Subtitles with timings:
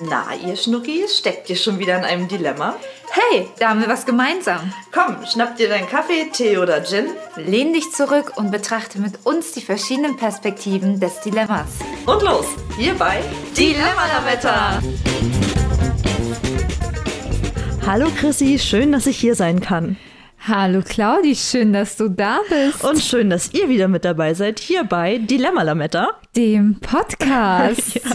[0.00, 2.74] Na, ihr Schnuckis, steckt ihr schon wieder in einem Dilemma?
[3.12, 4.72] Hey, da haben wir was gemeinsam.
[4.90, 7.10] Komm, schnapp dir deinen Kaffee, Tee oder Gin.
[7.36, 11.68] Lehn dich zurück und betrachte mit uns die verschiedenen Perspektiven des Dilemmas.
[12.06, 12.46] Und los,
[12.76, 13.22] hierbei
[13.56, 14.82] Dilemma-Lametta!
[17.86, 19.96] Hallo Chrissy, schön, dass ich hier sein kann.
[20.40, 22.82] Hallo Claudi, schön, dass du da bist.
[22.82, 26.18] Und schön, dass ihr wieder mit dabei seid, hier bei Dilemma Lametta.
[26.34, 27.94] Dem Podcast.
[28.04, 28.10] ja.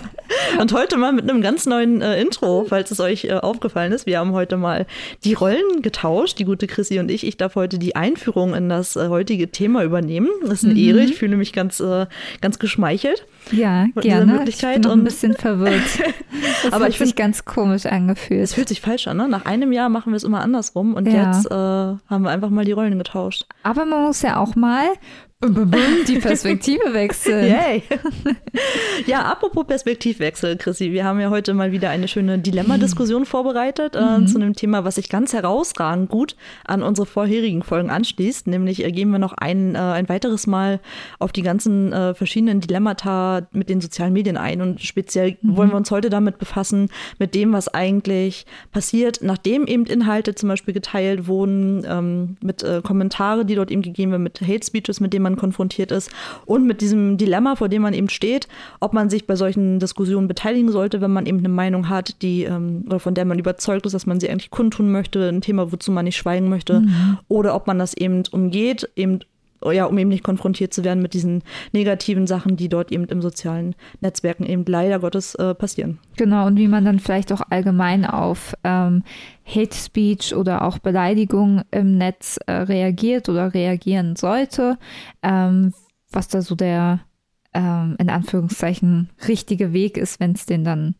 [0.59, 4.05] Und heute mal mit einem ganz neuen äh, Intro, falls es euch äh, aufgefallen ist.
[4.05, 4.85] Wir haben heute mal
[5.23, 7.25] die Rollen getauscht, die gute Chrissy und ich.
[7.25, 10.29] Ich darf heute die Einführung in das äh, heutige Thema übernehmen.
[10.41, 10.79] Das ist eine mhm.
[10.79, 11.03] Ehre.
[11.03, 12.07] Ich fühle mich ganz, äh,
[12.41, 13.25] ganz geschmeichelt.
[13.51, 14.43] Ja, gerne.
[14.47, 15.83] Ich bin noch ein bisschen verwirrt.
[16.63, 18.41] Das Aber hat ich sich ganz komisch angefühlt.
[18.41, 19.17] Es fühlt sich falsch an.
[19.17, 19.27] Ne?
[19.27, 21.31] Nach einem Jahr machen wir es immer andersrum und ja.
[21.31, 23.45] jetzt äh, haben wir einfach mal die Rollen getauscht.
[23.63, 24.87] Aber man muss ja auch mal
[25.41, 27.47] die Perspektive wechseln.
[27.47, 27.83] Yay.
[29.05, 34.17] Ja, apropos Perspektivwechsel, Chrissy, wir haben ja heute mal wieder eine schöne Dilemma-Diskussion vorbereitet äh,
[34.19, 34.27] mhm.
[34.27, 38.47] zu einem Thema, was sich ganz herausragend gut an unsere vorherigen Folgen anschließt.
[38.47, 40.81] Nämlich äh, gehen wir noch ein, äh, ein weiteres Mal
[41.19, 44.61] auf die ganzen äh, verschiedenen Dilemmata mit den sozialen Medien ein.
[44.61, 45.55] Und speziell mhm.
[45.55, 50.49] wollen wir uns heute damit befassen, mit dem, was eigentlich passiert, nachdem eben Inhalte zum
[50.49, 54.99] Beispiel geteilt wurden, ähm, mit äh, Kommentare, die dort eben gegeben werden, mit Hate Speeches,
[54.99, 56.11] mit denen man man konfrontiert ist
[56.45, 58.47] und mit diesem Dilemma, vor dem man eben steht,
[58.79, 62.43] ob man sich bei solchen Diskussionen beteiligen sollte, wenn man eben eine Meinung hat, die
[62.43, 65.71] ähm, oder von der man überzeugt ist, dass man sie eigentlich kundtun möchte, ein Thema,
[65.71, 67.17] wozu man nicht schweigen möchte, mhm.
[67.27, 69.19] oder ob man das eben umgeht, eben
[69.65, 73.21] ja, um eben nicht konfrontiert zu werden mit diesen negativen Sachen, die dort eben im
[73.21, 75.99] sozialen Netzwerken eben leider Gottes äh, passieren.
[76.17, 79.03] Genau, und wie man dann vielleicht auch allgemein auf ähm,
[79.45, 84.77] Hate Speech oder auch Beleidigung im Netz äh, reagiert oder reagieren sollte,
[85.23, 85.73] ähm,
[86.11, 87.01] was da so der
[87.53, 90.95] ähm, in Anführungszeichen richtige Weg ist, wenn es den dann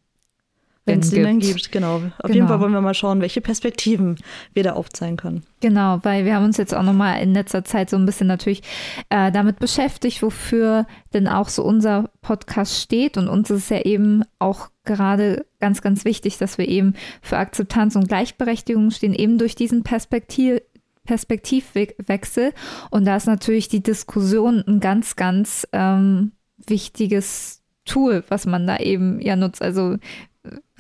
[0.90, 1.96] wenn es den dann gibt, genau.
[1.96, 2.34] Auf genau.
[2.34, 4.18] jeden Fall wollen wir mal schauen, welche Perspektiven
[4.54, 5.44] wir da aufzeigen können.
[5.62, 8.62] Genau, weil wir haben uns jetzt auch nochmal in letzter Zeit so ein bisschen natürlich
[9.10, 13.18] äh, damit beschäftigt, wofür denn auch so unser Podcast steht.
[13.18, 17.38] Und uns ist es ja eben auch gerade ganz, ganz wichtig, dass wir eben für
[17.38, 20.62] Akzeptanz und Gleichberechtigung stehen, eben durch diesen Perspektiv
[21.06, 22.54] Perspektivwechsel.
[22.92, 26.34] Und da ist natürlich die Diskussion ein ganz, ganz ähm,
[26.68, 29.62] wichtiges Tool, was man da eben ja nutzt.
[29.62, 29.98] Also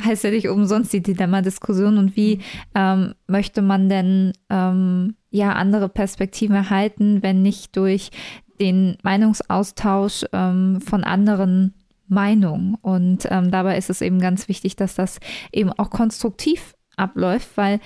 [0.04, 2.40] heißt ja nicht umsonst die Dilemma-Diskussion und wie
[2.76, 8.12] ähm, möchte man denn ähm, ja andere Perspektiven erhalten, wenn nicht durch
[8.60, 11.74] den Meinungsaustausch ähm, von anderen
[12.08, 12.76] Meinungen.
[12.82, 15.20] Und ähm, dabei ist es eben ganz wichtig, dass das
[15.52, 17.80] eben auch konstruktiv abläuft, weil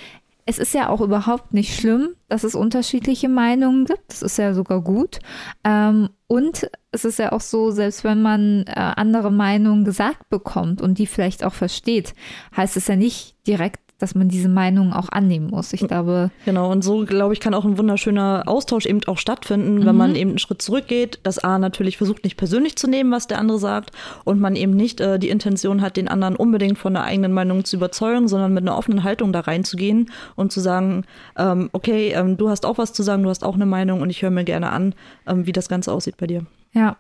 [0.46, 4.12] es ist ja auch überhaupt nicht schlimm, dass es unterschiedliche Meinungen gibt.
[4.12, 5.20] Das ist ja sogar gut.
[5.64, 10.82] Ähm, und es ist ja auch so, selbst wenn man äh, andere Meinungen gesagt bekommt
[10.82, 12.14] und die vielleicht auch versteht,
[12.56, 15.72] heißt es ja nicht direkt, dass man diese Meinung auch annehmen muss.
[15.72, 16.30] Ich glaube.
[16.44, 19.86] Genau, und so, glaube ich, kann auch ein wunderschöner Austausch eben auch stattfinden, mhm.
[19.86, 23.28] wenn man eben einen Schritt zurückgeht, das A natürlich versucht, nicht persönlich zu nehmen, was
[23.28, 23.92] der andere sagt,
[24.26, 27.64] und man eben nicht äh, die Intention hat, den anderen unbedingt von der eigenen Meinung
[27.64, 31.06] zu überzeugen, sondern mit einer offenen Haltung da reinzugehen und zu sagen,
[31.38, 34.10] ähm, okay, ähm, du hast auch was zu sagen, du hast auch eine Meinung und
[34.10, 36.46] ich höre mir gerne an, ähm, wie das Ganze aussieht bei dir.
[36.74, 36.98] Ja,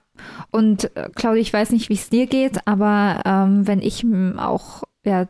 [0.51, 4.05] und äh, Claudia, ich weiß nicht, wie es dir geht, aber ähm, wenn ich
[4.37, 5.27] auch ja,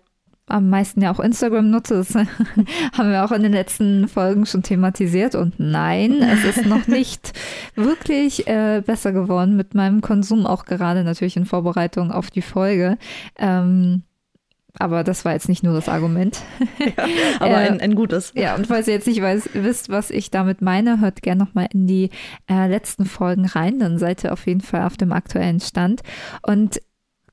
[0.48, 1.96] am meisten ja auch Instagram nutze.
[1.96, 2.16] Das
[2.98, 5.36] haben wir auch in den letzten Folgen schon thematisiert.
[5.36, 7.34] Und nein, es ist noch nicht
[7.76, 12.98] wirklich äh, besser geworden mit meinem Konsum, auch gerade natürlich in Vorbereitung auf die Folge.
[13.38, 14.04] Ähm,
[14.80, 16.42] aber das war jetzt nicht nur das Argument.
[16.80, 17.06] Ja,
[17.40, 18.34] aber ein, ein, gutes.
[18.36, 21.68] Ja, und falls ihr jetzt nicht weiß, wisst, was ich damit meine, hört gerne nochmal
[21.72, 22.10] in die
[22.50, 23.80] äh, letzten Folgen rein.
[23.80, 26.02] Dann seid ihr auf jeden Fall auf dem aktuellen Stand.
[26.42, 26.82] Und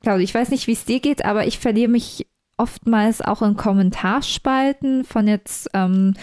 [0.03, 2.27] Claudia, ich weiß nicht, wie es dir geht, aber ich verliere mich
[2.61, 6.15] oftmals auch in Kommentarspalten von jetzt ähm,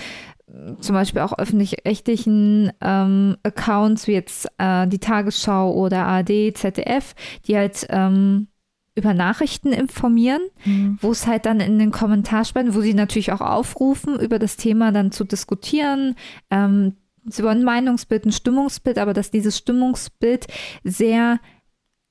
[0.79, 7.15] zum Beispiel auch öffentlich-rechtlichen ähm, Accounts wie jetzt äh, die Tagesschau oder ARD, ZDF,
[7.45, 8.47] die halt ähm,
[8.95, 10.97] über Nachrichten informieren, mhm.
[11.01, 14.91] wo es halt dann in den Kommentarspalten, wo sie natürlich auch aufrufen, über das Thema
[14.91, 16.15] dann zu diskutieren.
[16.49, 16.93] Ähm,
[17.25, 20.47] sie wollen ein Meinungsbild, ein Stimmungsbild, aber dass dieses Stimmungsbild
[20.83, 21.39] sehr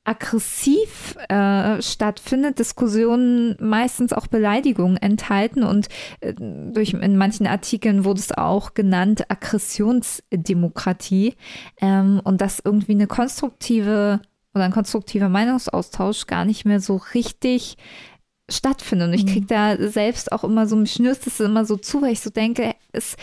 [0.06, 5.88] aggressiv äh, stattfindet, Diskussionen meistens auch Beleidigungen enthalten und
[6.20, 11.35] äh, durch in manchen Artikeln wurde es auch genannt Aggressionsdemokratie
[11.81, 14.20] ähm, und dass irgendwie eine konstruktive
[14.55, 17.76] oder ein konstruktiver Meinungsaustausch gar nicht mehr so richtig
[18.49, 19.09] stattfindet.
[19.09, 19.49] Und ich kriege mhm.
[19.49, 22.75] da selbst auch immer so, mich schnürst es immer so zu, weil ich so denke,
[22.93, 23.17] es,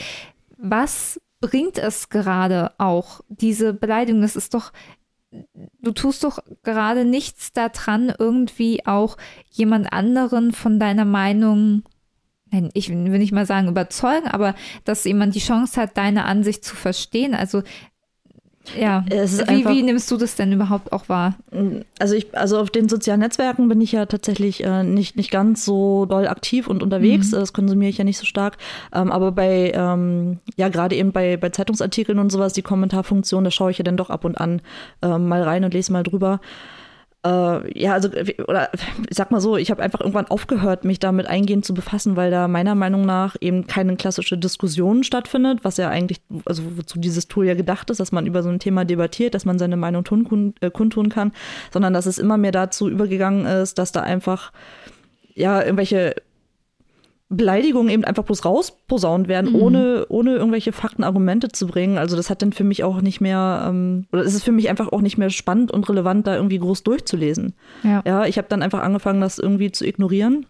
[0.57, 4.21] was bringt es gerade auch, diese Beleidigung?
[4.21, 4.71] Das ist doch
[5.81, 9.17] du tust doch gerade nichts daran, irgendwie auch
[9.49, 11.83] jemand anderen von deiner Meinung,
[12.73, 16.75] ich will nicht mal sagen überzeugen, aber dass jemand die Chance hat, deine Ansicht zu
[16.75, 17.33] verstehen.
[17.33, 17.63] Also
[18.79, 21.35] ja, wie, wie, nimmst du das denn überhaupt auch wahr?
[21.99, 25.65] Also ich, also auf den sozialen Netzwerken bin ich ja tatsächlich äh, nicht, nicht ganz
[25.65, 27.31] so doll aktiv und unterwegs.
[27.31, 27.35] Mhm.
[27.35, 28.57] Das konsumiere ich ja nicht so stark.
[28.93, 33.51] Ähm, aber bei, ähm, ja, gerade eben bei, bei Zeitungsartikeln und sowas, die Kommentarfunktion, da
[33.51, 34.61] schaue ich ja dann doch ab und an
[35.01, 36.39] äh, mal rein und lese mal drüber.
[37.25, 38.09] Äh, ja, also,
[38.47, 38.69] oder
[39.09, 42.31] ich sag mal so, ich habe einfach irgendwann aufgehört, mich damit eingehend zu befassen, weil
[42.31, 47.27] da meiner Meinung nach eben keine klassische Diskussion stattfindet, was ja eigentlich, also wozu dieses
[47.27, 50.03] Tool ja gedacht ist, dass man über so ein Thema debattiert, dass man seine Meinung
[50.03, 51.31] tun, äh, kundtun kann,
[51.71, 54.51] sondern dass es immer mehr dazu übergegangen ist, dass da einfach
[55.33, 56.15] ja irgendwelche
[57.35, 59.61] Beleidigungen eben einfach bloß rausposaunt werden, mhm.
[59.61, 61.97] ohne, ohne irgendwelche Fakten, Argumente zu bringen.
[61.97, 64.69] Also das hat dann für mich auch nicht mehr, ähm, oder es ist für mich
[64.69, 67.53] einfach auch nicht mehr spannend und relevant, da irgendwie groß durchzulesen.
[67.83, 70.45] Ja, ja ich habe dann einfach angefangen, das irgendwie zu ignorieren.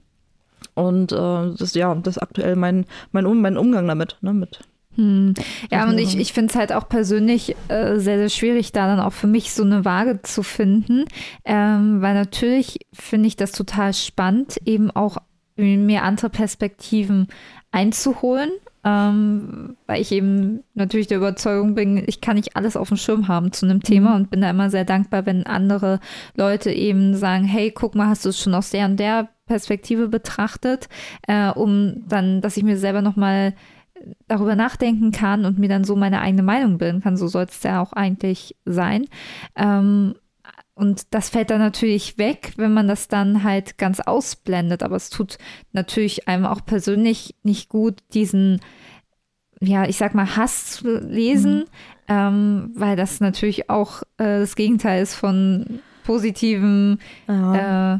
[0.75, 4.61] Und äh, das ja, das ist aktuell mein, mein, um, mein Umgang damit, ne, mit
[4.95, 5.33] hm.
[5.71, 8.99] Ja, und ich, ich finde es halt auch persönlich äh, sehr, sehr schwierig, da dann
[8.99, 11.05] auch für mich so eine Waage zu finden,
[11.45, 15.17] ähm, weil natürlich finde ich das total spannend, eben auch
[15.55, 17.27] mir andere Perspektiven
[17.71, 18.51] einzuholen,
[18.83, 23.27] ähm, weil ich eben natürlich der Überzeugung bin, ich kann nicht alles auf dem Schirm
[23.27, 24.15] haben zu einem Thema mhm.
[24.15, 25.99] und bin da immer sehr dankbar, wenn andere
[26.35, 30.07] Leute eben sagen, hey, guck mal, hast du es schon aus der und der Perspektive
[30.07, 30.89] betrachtet,
[31.27, 33.53] äh, um dann, dass ich mir selber nochmal
[34.27, 37.17] darüber nachdenken kann und mir dann so meine eigene Meinung bilden kann.
[37.17, 39.05] So soll es ja auch eigentlich sein.
[39.55, 40.15] Ähm,
[40.75, 44.81] und das fällt dann natürlich weg, wenn man das dann halt ganz ausblendet.
[44.81, 45.37] Aber es tut
[45.71, 48.59] natürlich einem auch persönlich nicht gut, diesen,
[49.59, 51.65] ja, ich sag mal, Hass zu lesen, mhm.
[52.07, 57.95] ähm, weil das natürlich auch äh, das Gegenteil ist von positiven ja.
[57.95, 57.99] äh,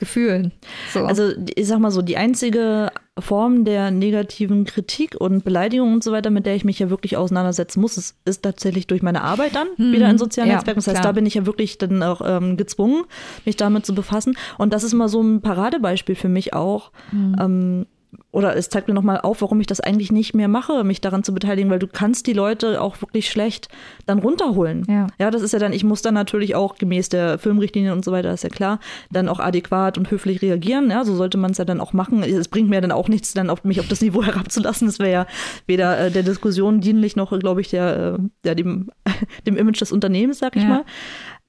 [0.00, 0.50] Gefühlen.
[0.92, 1.04] So.
[1.04, 6.10] Also ich sag mal so, die einzige Form der negativen Kritik und Beleidigung und so
[6.10, 9.54] weiter, mit der ich mich ja wirklich auseinandersetzen muss, ist, ist tatsächlich durch meine Arbeit
[9.54, 9.92] dann hm.
[9.92, 10.78] wieder in sozialen ja, Netzwerken.
[10.78, 11.12] Das heißt, klar.
[11.12, 13.04] da bin ich ja wirklich dann auch ähm, gezwungen,
[13.44, 14.38] mich damit zu befassen.
[14.56, 16.92] Und das ist mal so ein Paradebeispiel für mich auch.
[17.10, 17.36] Hm.
[17.38, 17.86] Ähm,
[18.32, 21.22] oder es zeigt mir nochmal auf, warum ich das eigentlich nicht mehr mache, mich daran
[21.22, 23.68] zu beteiligen, weil du kannst die Leute auch wirklich schlecht
[24.06, 24.84] dann runterholen.
[24.88, 28.04] Ja, ja das ist ja dann, ich muss dann natürlich auch gemäß der Filmrichtlinien und
[28.04, 28.80] so weiter, ist ja klar,
[29.10, 30.90] dann auch adäquat und höflich reagieren.
[30.90, 32.22] Ja, so sollte man es ja dann auch machen.
[32.22, 34.86] Es bringt mir dann auch nichts, dann auf mich auf das Niveau herabzulassen.
[34.86, 35.26] Das wäre ja
[35.66, 38.90] weder äh, der Diskussion dienlich noch, glaube ich, der, äh, der dem,
[39.46, 40.68] dem Image des Unternehmens, sag ich ja.
[40.68, 40.84] mal.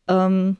[0.08, 0.58] Ähm,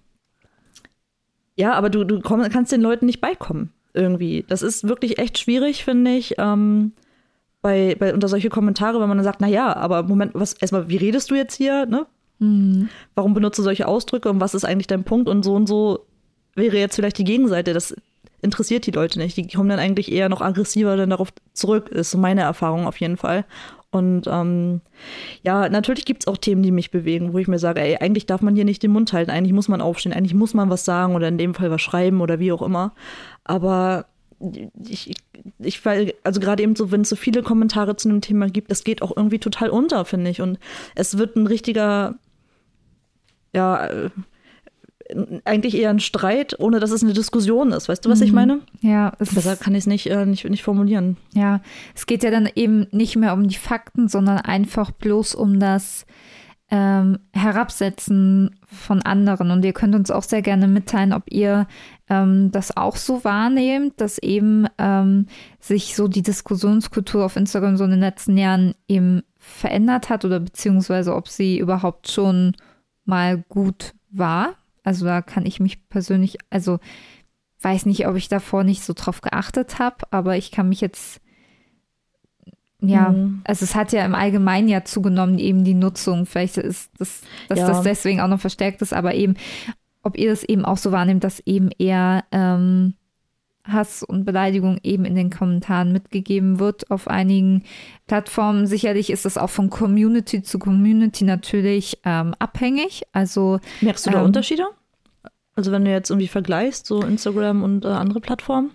[1.56, 4.46] ja, aber du, du komm, kannst den Leuten nicht beikommen irgendwie.
[4.48, 6.36] Das ist wirklich echt schwierig, finde ich.
[6.38, 6.94] Ähm,
[7.62, 10.90] bei, bei unter solche Kommentare, wenn man dann sagt, na ja, aber Moment, was erstmal,
[10.90, 12.08] wie redest du jetzt hier, ne?
[12.40, 12.90] Mhm.
[13.14, 16.06] Warum benutzt du solche Ausdrücke und was ist eigentlich dein Punkt und so und so
[16.56, 17.74] wäre jetzt vielleicht die Gegenseite.
[17.74, 17.96] Das
[18.42, 19.38] interessiert die Leute nicht.
[19.38, 23.00] Die kommen dann eigentlich eher noch aggressiver dann darauf zurück, ist so meine Erfahrung auf
[23.00, 23.46] jeden Fall.
[23.92, 24.82] Und ähm,
[25.44, 28.26] ja, natürlich gibt es auch Themen, die mich bewegen, wo ich mir sage, ey, eigentlich
[28.26, 30.86] darf man hier nicht den Mund halten, eigentlich muss man aufstehen, eigentlich muss man was
[30.86, 32.94] sagen oder in dem Fall was schreiben oder wie auch immer.
[33.44, 34.06] Aber
[34.88, 35.14] ich,
[35.60, 35.82] ich,
[36.24, 39.02] also gerade eben so, wenn es so viele Kommentare zu einem Thema gibt, das geht
[39.02, 40.42] auch irgendwie total unter, finde ich.
[40.42, 40.58] Und
[40.96, 42.16] es wird ein richtiger,
[43.54, 44.10] ja, äh,
[45.46, 47.90] eigentlich eher ein Streit, ohne dass es eine Diskussion ist.
[47.90, 48.26] Weißt du, was mhm.
[48.26, 48.60] ich meine?
[48.82, 49.14] Ja.
[49.18, 51.18] Besser kann ich es nicht, äh, nicht, nicht formulieren.
[51.34, 51.62] Ja,
[51.96, 56.06] es geht ja dann eben nicht mehr um die Fakten, sondern einfach bloß um das
[56.72, 59.52] ähm, Herabsetzen von anderen.
[59.52, 61.68] Und ihr könnt uns auch sehr gerne mitteilen, ob ihr
[62.10, 65.28] ähm, das auch so wahrnehmt, dass eben ähm,
[65.60, 70.40] sich so die Diskussionskultur auf Instagram so in den letzten Jahren eben verändert hat oder
[70.40, 72.56] beziehungsweise ob sie überhaupt schon
[73.04, 74.56] mal gut war.
[74.84, 76.80] Also da kann ich mich persönlich, also
[77.62, 81.22] weiß nicht, ob ich davor nicht so drauf geachtet habe, aber ich kann mich jetzt
[82.84, 83.42] ja, mhm.
[83.44, 86.26] also es hat ja im Allgemeinen ja zugenommen, eben die Nutzung.
[86.26, 87.68] Vielleicht ist das, dass ja.
[87.68, 89.36] das deswegen auch noch verstärkt ist, aber eben,
[90.02, 92.96] ob ihr das eben auch so wahrnehmt, dass eben eher ähm,
[93.72, 97.64] Hass und Beleidigung eben in den Kommentaren mitgegeben wird auf einigen
[98.08, 98.68] Plattformen.
[98.68, 103.04] Sicherlich ist das auch von Community zu Community natürlich ähm, abhängig.
[103.12, 104.66] Also merkst du da ähm, Unterschiede?
[105.56, 108.72] Also wenn du jetzt irgendwie vergleichst, so Instagram und äh, andere Plattformen?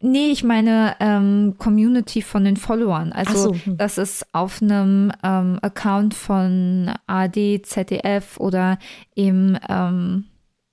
[0.00, 3.12] Nee, ich meine ähm, Community von den Followern.
[3.12, 3.54] Also, so.
[3.54, 3.76] Hm.
[3.78, 8.78] das ist auf einem ähm, Account von AD, ZDF oder
[9.16, 10.26] eben, ähm,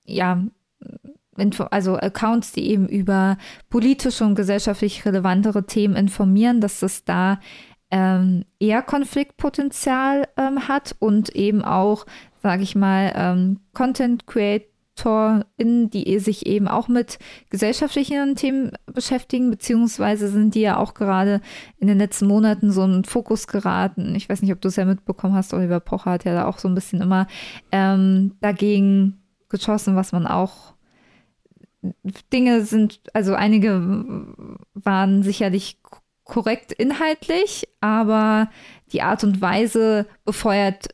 [0.05, 0.43] ja,
[1.71, 3.37] also Accounts, die eben über
[3.69, 7.39] politische und gesellschaftlich relevantere Themen informieren, dass es da
[7.91, 12.05] ähm, eher Konfliktpotenzial ähm, hat und eben auch
[12.45, 17.17] sage ich mal, ähm, Content CreatorInnen, die sich eben auch mit
[17.49, 21.41] gesellschaftlichen Themen beschäftigen, beziehungsweise sind die ja auch gerade
[21.79, 24.13] in den letzten Monaten so einen Fokus geraten.
[24.13, 26.59] Ich weiß nicht, ob du es ja mitbekommen hast, Oliver Pocher hat ja da auch
[26.59, 27.25] so ein bisschen immer
[27.71, 30.74] ähm, dagegen geschossen, was man auch
[32.31, 34.25] Dinge sind, also einige
[34.73, 35.79] waren sicherlich
[36.23, 38.49] korrekt inhaltlich, aber
[38.91, 40.89] die Art und Weise befeuert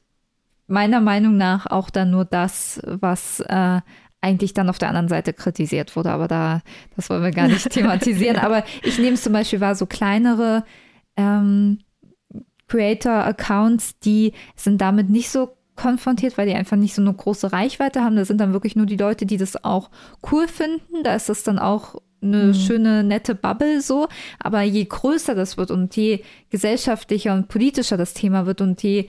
[0.68, 3.82] meiner Meinung nach auch dann nur das, was äh,
[4.22, 6.12] eigentlich dann auf der anderen Seite kritisiert wurde.
[6.12, 6.62] Aber da,
[6.96, 8.38] das wollen wir gar nicht thematisieren.
[8.38, 10.64] Aber ich nehme es zum Beispiel wahr, so kleinere
[11.18, 11.80] ähm,
[12.68, 18.04] Creator-Accounts, die sind damit nicht so konfrontiert, weil die einfach nicht so eine große Reichweite
[18.04, 18.16] haben.
[18.16, 19.90] Da sind dann wirklich nur die Leute, die das auch
[20.32, 21.04] cool finden.
[21.04, 22.54] Da ist das dann auch eine mhm.
[22.54, 24.08] schöne, nette Bubble so.
[24.40, 29.08] Aber je größer das wird und je gesellschaftlicher und politischer das Thema wird und je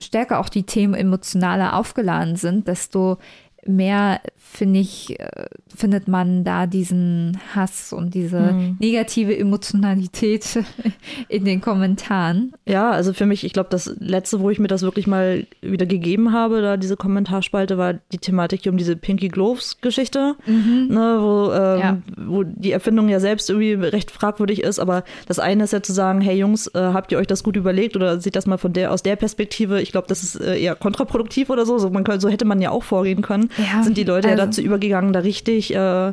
[0.00, 3.18] stärker auch die Themen emotionaler aufgeladen sind, desto
[3.66, 8.76] mehr, finde ich, äh, findet man da diesen Hass und diese mhm.
[8.78, 10.62] negative Emotionalität
[11.28, 12.52] in den Kommentaren.
[12.66, 15.86] Ja, also für mich, ich glaube, das letzte, wo ich mir das wirklich mal wieder
[15.86, 20.88] gegeben habe, da diese Kommentarspalte, war die Thematik hier um diese Pinky Gloves-Geschichte, mhm.
[20.90, 21.98] ne, wo, ähm, ja.
[22.16, 24.78] wo die Erfindung ja selbst irgendwie recht fragwürdig ist.
[24.78, 27.56] Aber das eine ist ja zu sagen, hey Jungs, äh, habt ihr euch das gut
[27.56, 29.80] überlegt oder seht das mal von der aus der Perspektive?
[29.80, 31.78] Ich glaube, das ist äh, eher kontraproduktiv oder so.
[31.78, 34.46] So, man, so hätte man ja auch vorgehen können ja, sind die Leute also, ja
[34.46, 36.12] dazu übergegangen, da richtig äh,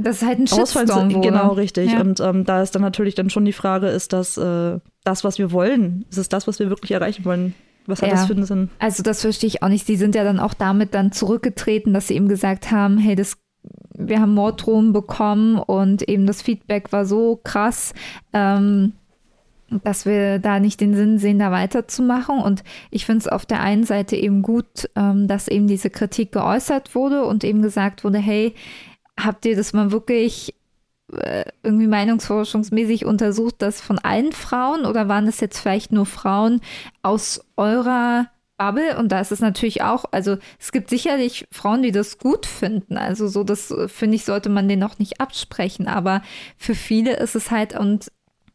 [0.00, 1.28] das ist halt ein Shitstorm wurde.
[1.28, 1.92] Genau, richtig.
[1.92, 2.00] Ja.
[2.00, 5.38] Und ähm, da ist dann natürlich dann schon die Frage, ist das äh, das, was
[5.38, 6.04] wir wollen?
[6.08, 7.54] Ist es das, was wir wirklich erreichen wollen?
[7.86, 8.14] Was hat ja.
[8.14, 8.70] das für einen Sinn?
[8.78, 9.86] Also das verstehe ich auch nicht.
[9.86, 13.38] Sie sind ja dann auch damit dann zurückgetreten, dass sie eben gesagt haben, hey, das
[13.98, 17.92] wir haben Morddrohungen bekommen und eben das Feedback war so krass.
[18.32, 18.92] Ähm,
[19.70, 22.38] dass wir da nicht den Sinn sehen, da weiterzumachen.
[22.38, 26.32] Und ich finde es auf der einen Seite eben gut, ähm, dass eben diese Kritik
[26.32, 28.54] geäußert wurde und eben gesagt wurde, hey,
[29.18, 30.54] habt ihr das mal wirklich
[31.12, 36.60] äh, irgendwie meinungsforschungsmäßig untersucht, dass von allen Frauen oder waren das jetzt vielleicht nur Frauen
[37.02, 38.26] aus eurer
[38.58, 42.44] Bubble und da ist es natürlich auch, also es gibt sicherlich Frauen, die das gut
[42.44, 42.98] finden.
[42.98, 45.86] Also so, das äh, finde ich, sollte man denen auch nicht absprechen.
[45.86, 46.22] Aber
[46.56, 48.10] für viele ist es halt und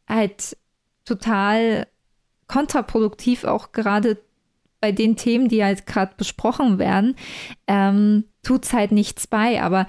[0.08, 0.58] halt
[1.06, 1.88] total
[2.48, 4.18] kontraproduktiv, auch gerade
[4.80, 7.16] bei den Themen, die halt gerade besprochen werden,
[7.68, 9.62] ähm, tut es halt nichts bei.
[9.62, 9.88] Aber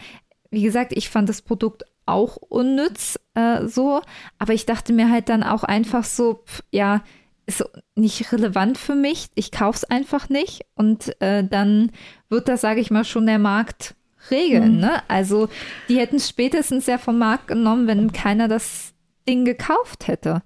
[0.50, 4.02] wie gesagt, ich fand das Produkt auch unnütz äh, so,
[4.38, 7.02] aber ich dachte mir halt dann auch einfach so, pff, ja,
[7.46, 11.90] ist nicht relevant für mich, ich kaufe es einfach nicht und äh, dann
[12.28, 13.96] wird das, sage ich mal, schon der Markt
[14.30, 14.76] regeln.
[14.76, 14.80] Mhm.
[14.80, 15.02] Ne?
[15.08, 15.48] Also
[15.88, 18.94] die hätten spätestens ja vom Markt genommen, wenn keiner das
[19.28, 20.42] Ding gekauft hätte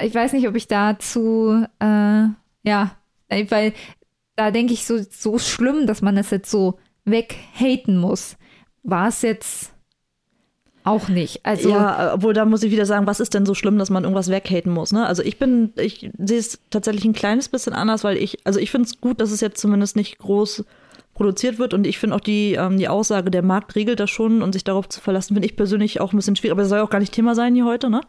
[0.00, 2.24] ich weiß nicht, ob ich dazu, äh,
[2.62, 2.96] ja,
[3.28, 3.72] weil
[4.36, 8.36] da denke ich so, so schlimm, dass man das jetzt so weghaten muss.
[8.82, 9.72] War es jetzt
[10.84, 11.46] auch nicht.
[11.46, 14.04] Also ja, obwohl da muss ich wieder sagen, was ist denn so schlimm, dass man
[14.04, 14.92] irgendwas weghaten muss?
[14.92, 15.06] Ne?
[15.06, 18.70] Also ich bin, ich sehe es tatsächlich ein kleines bisschen anders, weil ich, also ich
[18.70, 20.64] finde es gut, dass es jetzt zumindest nicht groß
[21.14, 21.72] produziert wird.
[21.72, 24.64] Und ich finde auch die, ähm, die Aussage, der Markt regelt das schon und sich
[24.64, 26.52] darauf zu verlassen, finde ich persönlich auch ein bisschen schwierig.
[26.52, 27.88] Aber das soll ja auch gar nicht Thema sein hier heute.
[27.88, 28.00] Ne?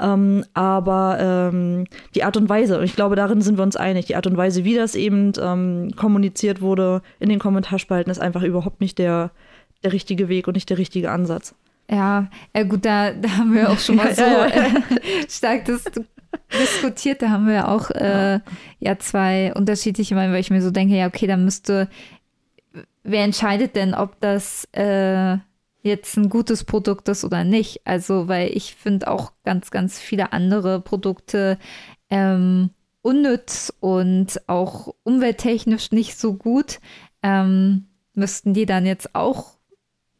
[0.00, 1.84] Ähm, aber ähm,
[2.14, 4.36] die Art und Weise, und ich glaube, darin sind wir uns einig, die Art und
[4.36, 9.32] Weise, wie das eben ähm, kommuniziert wurde in den Kommentarspalten, ist einfach überhaupt nicht der,
[9.82, 11.54] der richtige Weg und nicht der richtige Ansatz.
[11.90, 14.80] Ja, ja gut, da, da haben wir auch schon mal so äh,
[15.28, 15.84] stark das
[16.58, 17.22] diskutiert.
[17.22, 18.40] Da haben wir auch äh,
[18.78, 21.88] ja zwei unterschiedliche Meinungen, weil ich mir so denke, ja, okay, da müsste
[23.04, 25.36] wer entscheidet denn, ob das äh,
[25.82, 27.82] jetzt ein gutes Produkt ist oder nicht?
[27.84, 31.58] Also, weil ich finde auch ganz, ganz viele andere Produkte
[32.10, 32.70] ähm,
[33.02, 36.80] unnütz und auch umwelttechnisch nicht so gut.
[37.22, 39.58] Ähm, müssten die dann jetzt auch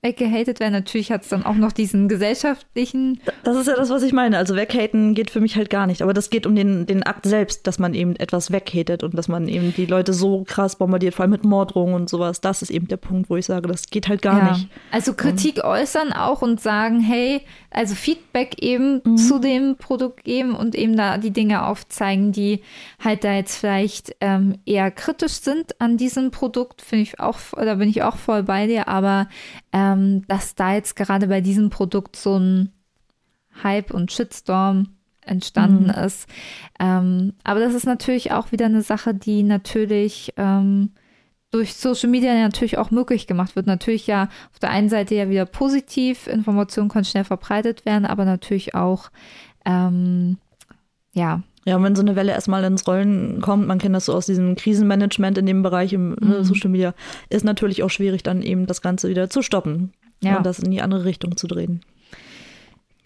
[0.04, 0.74] weggehatet werden.
[0.74, 3.20] Natürlich hat es dann auch noch diesen gesellschaftlichen.
[3.42, 4.36] Das ist ja das, was ich meine.
[4.36, 6.02] Also weghaten geht für mich halt gar nicht.
[6.02, 9.28] Aber das geht um den, den Akt selbst, dass man eben etwas weghatet und dass
[9.28, 12.42] man eben die Leute so krass bombardiert, vor allem mit Morddrohungen und sowas.
[12.42, 14.52] Das ist eben der Punkt, wo ich sage, das geht halt gar ja.
[14.52, 14.68] nicht.
[14.90, 15.70] Also Kritik um.
[15.70, 19.16] äußern auch und sagen, hey, also Feedback eben mhm.
[19.16, 22.60] zu dem Produkt geben und eben da die Dinge aufzeigen, die
[23.02, 27.74] halt da jetzt vielleicht ähm, eher kritisch sind an diesem Produkt, finde ich auch, da
[27.76, 29.28] bin ich auch voll bei dir, aber
[29.74, 32.72] ähm, dass da jetzt gerade bei diesem Produkt so ein
[33.62, 36.04] Hype und Shitstorm entstanden mhm.
[36.04, 36.28] ist.
[36.78, 40.92] Ähm, aber das ist natürlich auch wieder eine Sache, die natürlich ähm,
[41.50, 43.66] durch Social Media natürlich auch möglich gemacht wird.
[43.66, 48.24] Natürlich ja auf der einen Seite ja wieder positiv, Informationen können schnell verbreitet werden, aber
[48.24, 49.10] natürlich auch
[49.64, 50.38] ähm,
[51.12, 54.14] ja Ja, und wenn so eine Welle erstmal ins Rollen kommt, man kennt das so
[54.14, 56.44] aus diesem Krisenmanagement in dem Bereich im ne, Mhm.
[56.44, 56.94] Social Media,
[57.30, 59.92] ist natürlich auch schwierig, dann eben das Ganze wieder zu stoppen
[60.22, 60.36] Ja.
[60.36, 61.80] und das in die andere Richtung zu drehen.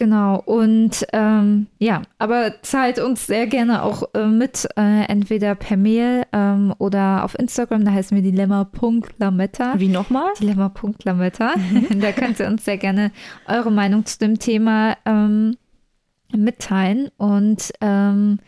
[0.01, 5.77] Genau, und ähm, ja, aber zahlt uns sehr gerne auch äh, mit, äh, entweder per
[5.77, 9.75] Mail ähm, oder auf Instagram, da heißen wir dilemma.lametta.
[9.79, 10.29] Wie nochmal?
[10.41, 11.55] Dilemma.lametta.
[12.01, 13.11] da könnt ihr uns sehr gerne
[13.49, 15.57] eure Meinung zu dem Thema ähm,
[16.37, 17.11] mitteilen.
[17.17, 18.39] Und ähm,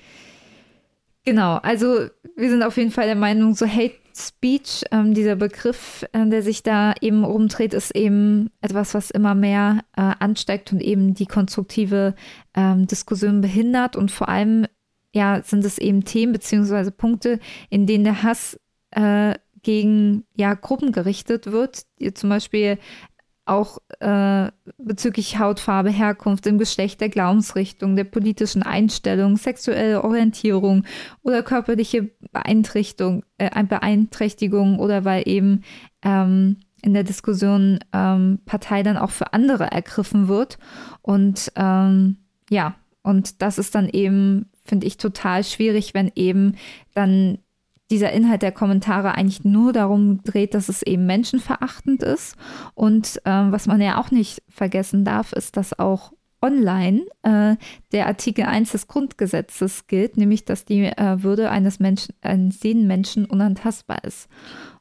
[1.24, 2.06] genau, also
[2.36, 6.42] wir sind auf jeden Fall der Meinung, so Hate Speech, ähm, dieser Begriff, äh, der
[6.42, 11.26] sich da eben rumdreht, ist eben etwas, was immer mehr äh, ansteigt und eben die
[11.26, 12.14] konstruktive
[12.54, 13.96] ähm, Diskussion behindert.
[13.96, 14.66] Und vor allem,
[15.12, 17.38] ja, sind es eben Themen beziehungsweise Punkte,
[17.70, 18.58] in denen der Hass
[18.90, 21.84] äh, gegen ja, Gruppen gerichtet wird,
[22.14, 22.78] zum Beispiel
[23.50, 30.84] auch äh, bezüglich Hautfarbe, Herkunft, dem Geschlecht, der Glaubensrichtung, der politischen Einstellung, sexuelle Orientierung
[31.22, 35.64] oder körperliche Beeinträchtigung, äh, Beeinträchtigung oder weil eben
[36.02, 40.58] ähm, in der Diskussion ähm, Partei dann auch für andere ergriffen wird.
[41.02, 46.56] Und ähm, ja, und das ist dann eben, finde ich, total schwierig, wenn eben
[46.94, 47.38] dann
[47.90, 52.36] dieser Inhalt der Kommentare eigentlich nur darum dreht, dass es eben menschenverachtend ist.
[52.74, 57.56] Und ähm, was man ja auch nicht vergessen darf, ist, dass auch online äh,
[57.92, 62.86] der Artikel 1 des Grundgesetzes gilt, nämlich dass die äh, Würde eines Menschen, eines jeden
[62.86, 64.28] Menschen unantastbar ist.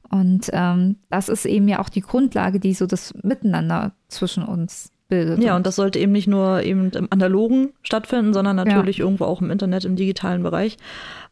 [0.09, 4.91] Und ähm, das ist eben ja auch die Grundlage, die so das Miteinander zwischen uns
[5.07, 5.43] bildet.
[5.43, 9.41] Ja, und das sollte eben nicht nur eben im Analogen stattfinden, sondern natürlich irgendwo auch
[9.41, 10.77] im Internet, im digitalen Bereich.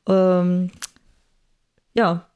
[0.08, 0.70] Ähm,
[1.98, 2.30] ja,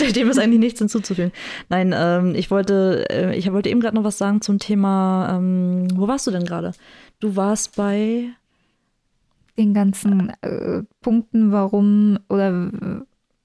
[0.14, 1.32] dem ist eigentlich nichts hinzuzufügen.
[1.68, 5.88] Nein, ähm, ich wollte, äh, ich wollte eben gerade noch was sagen zum Thema, ähm,
[5.94, 6.72] wo warst du denn gerade?
[7.20, 8.30] Du warst bei,
[9.56, 12.70] den ganzen äh, Punkten, warum oder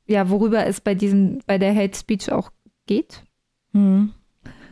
[0.07, 2.51] ja, worüber es bei diesem, bei der Hate Speech auch
[2.85, 3.23] geht.
[3.73, 4.11] hm,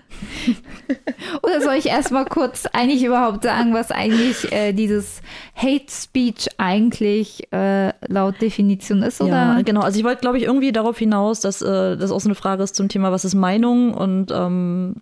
[1.43, 5.21] Oder soll ich erstmal kurz eigentlich überhaupt sagen, was eigentlich äh, dieses
[5.55, 9.21] Hate Speech eigentlich äh, laut Definition ist?
[9.21, 9.31] Oder?
[9.31, 9.81] Ja, genau.
[9.81, 12.63] Also ich wollte, glaube ich, irgendwie darauf hinaus, dass äh, das auch so eine Frage
[12.63, 14.95] ist zum Thema, was ist Meinung und ähm,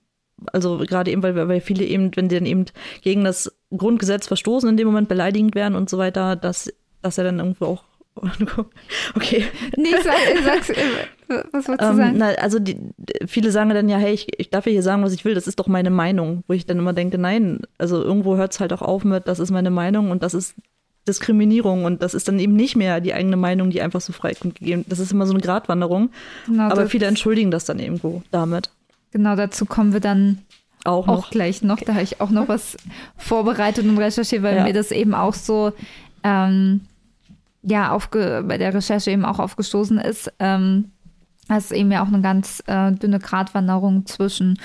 [0.54, 2.66] also gerade eben, weil, weil viele eben, wenn die dann eben
[3.02, 7.24] gegen das Grundgesetz verstoßen, in dem Moment beleidigend werden und so weiter, dass, dass er
[7.24, 7.84] dann irgendwo auch
[9.16, 9.46] Okay.
[9.76, 10.72] Nee, sag, sag's,
[11.28, 12.14] was wolltest du Ähm, sagen?
[12.18, 12.78] na, also die,
[13.28, 15.48] viele sagen dann ja, hey, ich, ich darf ja hier sagen, was ich will, das
[15.48, 16.44] ist doch meine Meinung.
[16.48, 19.40] Wo ich dann immer denke, nein, also irgendwo hört es halt auch auf mit, das
[19.40, 20.56] ist meine Meinung und das ist
[21.08, 24.34] Diskriminierung und das ist dann eben nicht mehr die eigene Meinung, die einfach so frei
[24.34, 24.84] gegeben.
[24.90, 26.10] Das ist immer so eine Gratwanderung.
[26.48, 28.70] Genau, aber viele entschuldigen das dann irgendwo damit.
[29.12, 30.40] Genau, dazu kommen wir dann
[30.84, 31.80] Auch auch gleich noch.
[31.80, 32.76] Da habe ich auch noch was
[33.18, 34.64] vorbereitet und recherchiert, weil Ja.
[34.64, 35.72] mir das eben auch so
[36.24, 36.82] ähm,
[37.64, 40.32] ja aufge bei der Recherche eben auch aufgestoßen ist.
[40.40, 40.92] Ähm,
[41.48, 44.60] dass es eben ja auch eine ganz äh, dünne Gratwanderung zwischen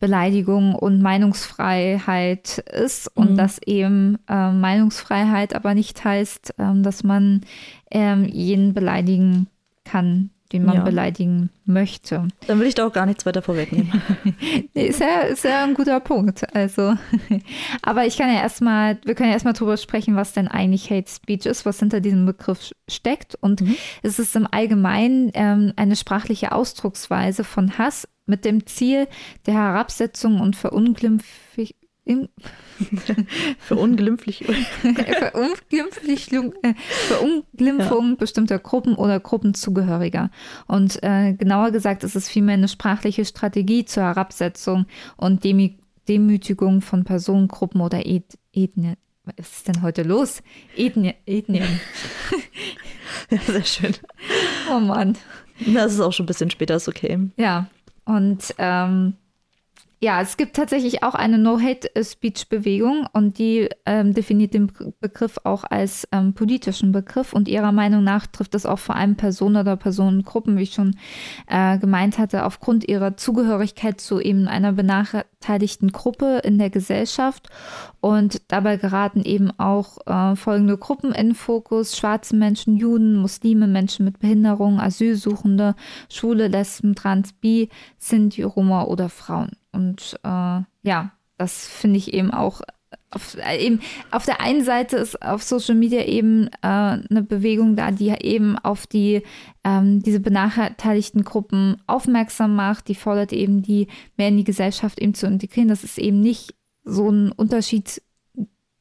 [0.00, 3.36] Beleidigung und Meinungsfreiheit ist und Mhm.
[3.36, 7.42] dass eben äh, Meinungsfreiheit aber nicht heißt, ähm, dass man
[7.90, 9.46] ähm, jeden beleidigen
[9.84, 10.82] kann, den man Ja.
[10.84, 12.28] beleidigen möchte.
[12.46, 13.92] Dann will ich da auch gar nichts weiter vorwegnehmen.
[14.74, 16.42] Nee, ist ja, ist ja ein guter Punkt.
[16.54, 16.94] Also,
[17.82, 21.10] aber ich kann ja erstmal, wir können ja erstmal drüber sprechen, was denn eigentlich Hate
[21.10, 23.34] Speech ist, was hinter diesem Begriff steckt.
[23.36, 23.76] Und Mhm.
[24.02, 29.06] es ist im Allgemeinen ähm, eine sprachliche Ausdrucksweise von Hass mit dem Ziel
[29.46, 31.66] der Herabsetzung und Verunglimpfung.
[33.58, 34.44] Für unglimpflich.
[35.32, 36.74] Verunglimpfung, äh,
[37.08, 40.30] Verunglimpfung bestimmter Gruppen oder Gruppenzugehöriger.
[40.66, 44.86] Und äh, genauer gesagt ist es vielmehr eine sprachliche Strategie zur Herabsetzung
[45.16, 48.96] und Demi Demütigung von Personengruppen oder Eth Ethnien.
[49.24, 50.42] Was ist denn heute los?
[50.76, 51.68] Ethnie Ethnien.
[53.30, 53.94] Ja, sehr schön.
[54.70, 55.16] Oh Mann.
[55.66, 57.30] Das ist auch schon ein bisschen später, ist okay.
[57.36, 57.68] Ja,
[58.04, 59.14] und ähm,
[60.04, 65.64] ja, es gibt tatsächlich auch eine No-Hate-Speech-Bewegung und die ähm, definiert den Be- Begriff auch
[65.64, 69.76] als ähm, politischen Begriff und ihrer Meinung nach trifft es auch vor allem Personen oder
[69.76, 70.94] Personengruppen, wie ich schon
[71.46, 77.48] äh, gemeint hatte, aufgrund ihrer Zugehörigkeit zu eben einer benachteiligten Gruppe in der Gesellschaft
[78.02, 84.04] und dabei geraten eben auch äh, folgende Gruppen in Fokus, schwarze Menschen, Juden, Muslime, Menschen
[84.04, 85.74] mit Behinderung, Asylsuchende,
[86.10, 89.52] Schwule, Lesben, Trans, Bi, Sinti, Roma oder Frauen.
[89.74, 92.60] Und äh, ja, das finde ich eben auch
[93.10, 97.76] auf, äh, eben auf der einen Seite ist auf Social Media eben äh, eine Bewegung
[97.76, 99.22] da, die eben auf die
[99.64, 105.14] ähm, diese benachteiligten Gruppen aufmerksam macht, die fordert eben die mehr in die Gesellschaft eben
[105.14, 105.68] zu integrieren.
[105.68, 108.02] Das ist eben nicht so ein Unterschied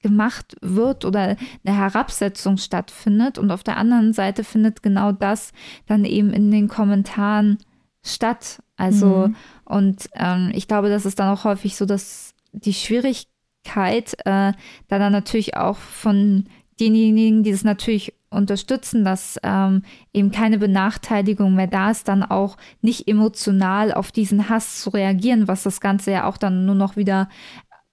[0.01, 3.37] gemacht wird oder eine Herabsetzung stattfindet.
[3.37, 5.53] Und auf der anderen Seite findet genau das
[5.87, 7.57] dann eben in den Kommentaren
[8.03, 8.61] statt.
[8.75, 9.35] Also, mhm.
[9.65, 14.53] und ähm, ich glaube, das ist dann auch häufig so, dass die Schwierigkeit, äh,
[14.87, 16.45] da dann natürlich auch von
[16.79, 22.57] denjenigen, die es natürlich unterstützen, dass ähm, eben keine Benachteiligung mehr da ist, dann auch
[22.81, 26.95] nicht emotional auf diesen Hass zu reagieren, was das Ganze ja auch dann nur noch
[26.95, 27.29] wieder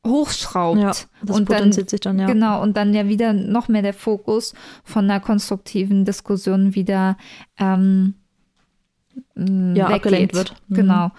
[0.07, 0.81] hochschraubt.
[0.81, 0.93] Ja,
[1.23, 2.27] das und dann, sich dann, ja.
[2.27, 7.19] Genau, und dann ja wieder noch mehr der Fokus von einer konstruktiven Diskussion wieder
[7.59, 8.15] ähm,
[9.75, 10.35] ja, weggeht.
[10.35, 10.55] wird.
[10.69, 10.75] Mhm.
[10.75, 11.11] Genau.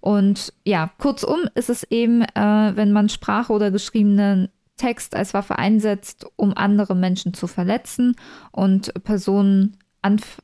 [0.00, 5.58] Und ja, kurzum ist es eben, äh, wenn man Sprache oder geschriebenen Text als Waffe
[5.58, 8.16] einsetzt, um andere Menschen zu verletzen
[8.50, 9.76] und Personen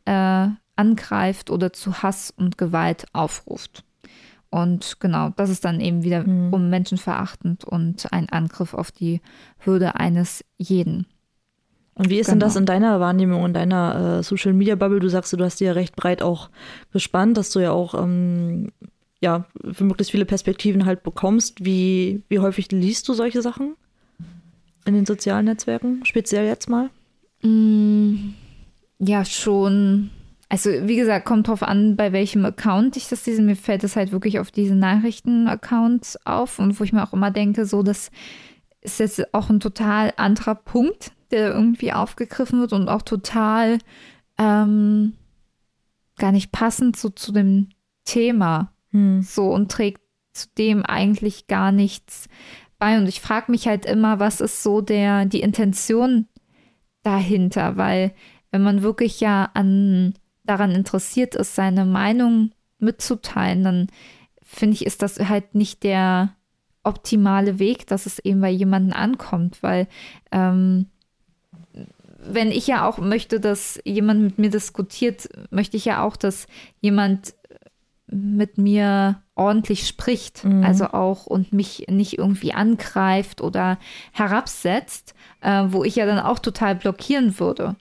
[0.04, 3.82] äh, angreift oder zu Hass und Gewalt aufruft.
[4.50, 6.70] Und genau, das ist dann eben wiederum mhm.
[6.70, 9.20] menschenverachtend und ein Angriff auf die
[9.64, 11.06] Würde eines jeden.
[11.96, 12.34] Und wie ist genau.
[12.34, 12.60] denn das genau.
[12.60, 15.00] in deiner Wahrnehmung, in deiner äh, Social Media Bubble?
[15.00, 16.50] Du sagst, du hast dir ja recht breit auch
[16.92, 18.70] gespannt, dass du ja auch ähm,
[19.20, 21.64] ja, für möglichst viele Perspektiven halt bekommst.
[21.64, 23.76] Wie, wie häufig liest du solche Sachen
[24.84, 26.90] in den sozialen Netzwerken, speziell jetzt mal?
[27.42, 28.34] Mm,
[28.98, 30.10] ja, schon
[30.48, 33.42] also wie gesagt, kommt drauf an, bei welchem Account ich das lese.
[33.42, 37.30] Mir fällt es halt wirklich auf diese Nachrichten-Accounts auf und wo ich mir auch immer
[37.30, 38.10] denke, so, das
[38.80, 43.78] ist jetzt auch ein total anderer Punkt, der irgendwie aufgegriffen wird und auch total
[44.38, 45.14] ähm,
[46.18, 47.68] gar nicht passend so zu dem
[48.04, 48.72] Thema.
[48.90, 49.22] Hm.
[49.22, 50.00] So und trägt
[50.32, 52.28] zu dem eigentlich gar nichts
[52.78, 52.98] bei.
[52.98, 56.26] Und ich frage mich halt immer, was ist so der, die Intention
[57.02, 57.76] dahinter?
[57.76, 58.12] Weil
[58.50, 63.86] wenn man wirklich ja an daran interessiert ist, seine Meinung mitzuteilen, dann
[64.42, 66.34] finde ich, ist das halt nicht der
[66.84, 69.88] optimale Weg, dass es eben bei jemandem ankommt, weil
[70.30, 70.86] ähm,
[72.18, 76.46] wenn ich ja auch möchte, dass jemand mit mir diskutiert, möchte ich ja auch, dass
[76.80, 77.34] jemand
[78.08, 80.62] mit mir ordentlich spricht, mhm.
[80.64, 83.78] also auch und mich nicht irgendwie angreift oder
[84.12, 87.74] herabsetzt, äh, wo ich ja dann auch total blockieren würde.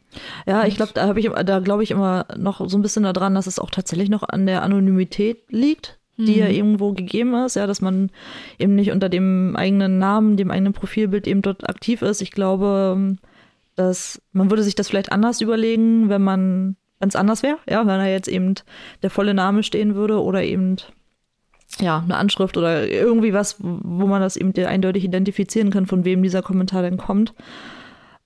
[0.48, 3.36] Ja, ich glaube, da habe ich, da glaube ich immer noch so ein bisschen daran,
[3.36, 6.40] dass es auch tatsächlich noch an der Anonymität liegt, die mhm.
[6.40, 8.10] ja irgendwo gegeben ist, ja, dass man
[8.58, 12.22] eben nicht unter dem eigenen Namen, dem eigenen Profilbild eben dort aktiv ist.
[12.22, 13.16] Ich glaube,
[13.76, 18.00] dass man würde sich das vielleicht anders überlegen, wenn man ganz anders wäre, ja, wenn
[18.00, 18.56] da jetzt eben
[19.04, 20.78] der volle Name stehen würde oder eben
[21.80, 26.24] ja, eine Anschrift oder irgendwie was, wo man das eben eindeutig identifizieren kann, von wem
[26.24, 27.34] dieser Kommentar denn kommt.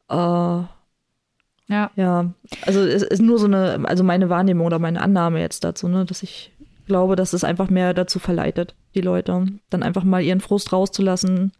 [0.09, 1.91] Äh, ja.
[1.95, 2.33] Ja,
[2.65, 6.05] also es ist nur so eine, also meine Wahrnehmung oder meine Annahme jetzt dazu, ne,
[6.05, 6.51] dass ich
[6.87, 11.53] glaube, dass es einfach mehr dazu verleitet, die Leute, dann einfach mal ihren Frust rauszulassen.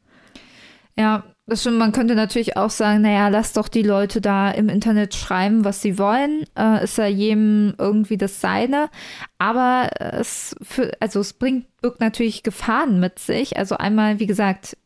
[0.98, 4.70] Ja, das stimmt, man könnte natürlich auch sagen, naja, lass doch die Leute da im
[4.70, 6.46] Internet schreiben, was sie wollen.
[6.58, 8.90] Äh, ist ja jedem irgendwie das Seine.
[9.38, 13.58] Aber es für, also es bringt, birgt natürlich Gefahren mit sich.
[13.58, 14.78] Also einmal, wie gesagt,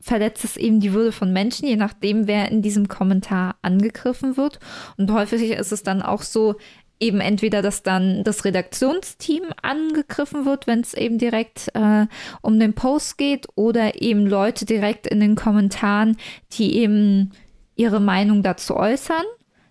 [0.00, 4.58] verletzt es eben die Würde von Menschen, je nachdem, wer in diesem Kommentar angegriffen wird.
[4.96, 6.56] Und häufig ist es dann auch so,
[7.00, 12.06] eben entweder, dass dann das Redaktionsteam angegriffen wird, wenn es eben direkt äh,
[12.42, 16.16] um den Post geht, oder eben Leute direkt in den Kommentaren,
[16.52, 17.32] die eben
[17.74, 19.24] ihre Meinung dazu äußern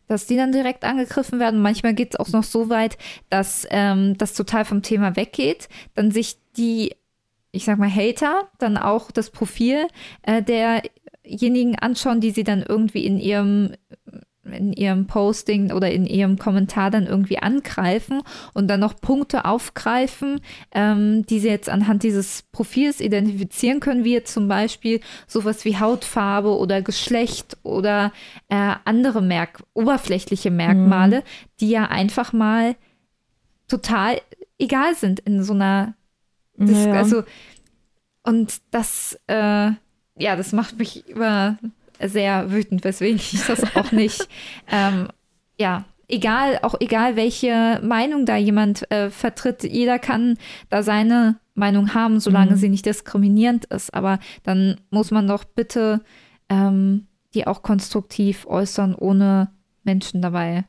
[0.09, 1.61] dass die dann direkt angegriffen werden.
[1.61, 2.97] Manchmal geht es auch noch so weit,
[3.29, 6.95] dass ähm, das total vom Thema weggeht, dann sich die,
[7.51, 9.85] ich sag mal, Hater dann auch das Profil
[10.23, 13.73] äh, derjenigen anschauen, die sie dann irgendwie in ihrem
[14.53, 18.21] in ihrem Posting oder in ihrem Kommentar dann irgendwie angreifen
[18.53, 24.13] und dann noch Punkte aufgreifen, ähm, die sie jetzt anhand dieses Profils identifizieren können, wie
[24.13, 28.11] jetzt zum Beispiel sowas wie Hautfarbe oder Geschlecht oder
[28.49, 31.23] äh, andere Merk oberflächliche Merkmale, mhm.
[31.59, 32.75] die ja einfach mal
[33.67, 34.21] total
[34.57, 35.95] egal sind in so einer
[36.57, 36.93] Dis naja.
[36.95, 37.23] also
[38.23, 39.71] und das äh,
[40.19, 41.57] ja, das macht mich über
[42.03, 44.27] sehr wütend, weswegen ich das auch nicht,
[44.71, 45.07] ähm,
[45.59, 50.37] ja, egal, auch egal, welche Meinung da jemand äh, vertritt, jeder kann
[50.69, 52.55] da seine Meinung haben, solange mhm.
[52.55, 53.93] sie nicht diskriminierend ist.
[53.93, 56.01] Aber dann muss man doch bitte
[56.49, 59.51] ähm, die auch konstruktiv äußern, ohne
[59.83, 60.65] Menschen dabei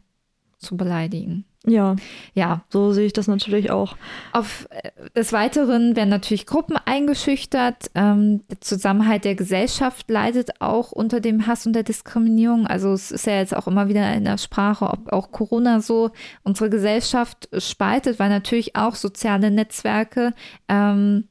[0.59, 1.47] zu beleidigen.
[1.67, 1.97] Ja,
[2.33, 3.95] ja, so sehe ich das natürlich auch.
[4.33, 7.91] Auf äh, des Weiteren werden natürlich Gruppen eingeschüchtert.
[7.95, 12.67] Ähm, der Zusammenhalt der Gesellschaft leidet auch unter dem Hass und der Diskriminierung.
[12.67, 16.13] Also es ist ja jetzt auch immer wieder in der Sprache, ob auch Corona so
[16.45, 20.33] unsere Gesellschaft spaltet, weil natürlich auch soziale Netzwerke
[20.67, 21.29] ähm,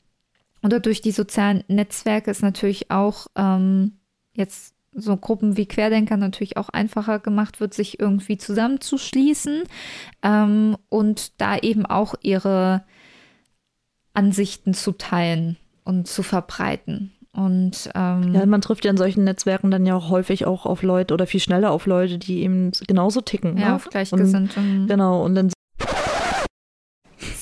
[0.61, 3.93] oder durch die sozialen Netzwerke ist natürlich auch ähm,
[4.33, 9.63] jetzt so Gruppen wie Querdenker natürlich auch einfacher gemacht wird, sich irgendwie zusammenzuschließen
[10.23, 12.83] ähm, und da eben auch ihre
[14.13, 17.12] Ansichten zu teilen und zu verbreiten.
[17.31, 20.83] Und ähm, ja, man trifft ja in solchen Netzwerken dann ja auch häufig auch auf
[20.83, 23.57] Leute oder viel schneller auf Leute, die eben genauso ticken.
[23.57, 23.75] Ja, ne?
[23.75, 24.59] auf Gleichgesinnte.
[24.59, 25.51] Und, genau, und dann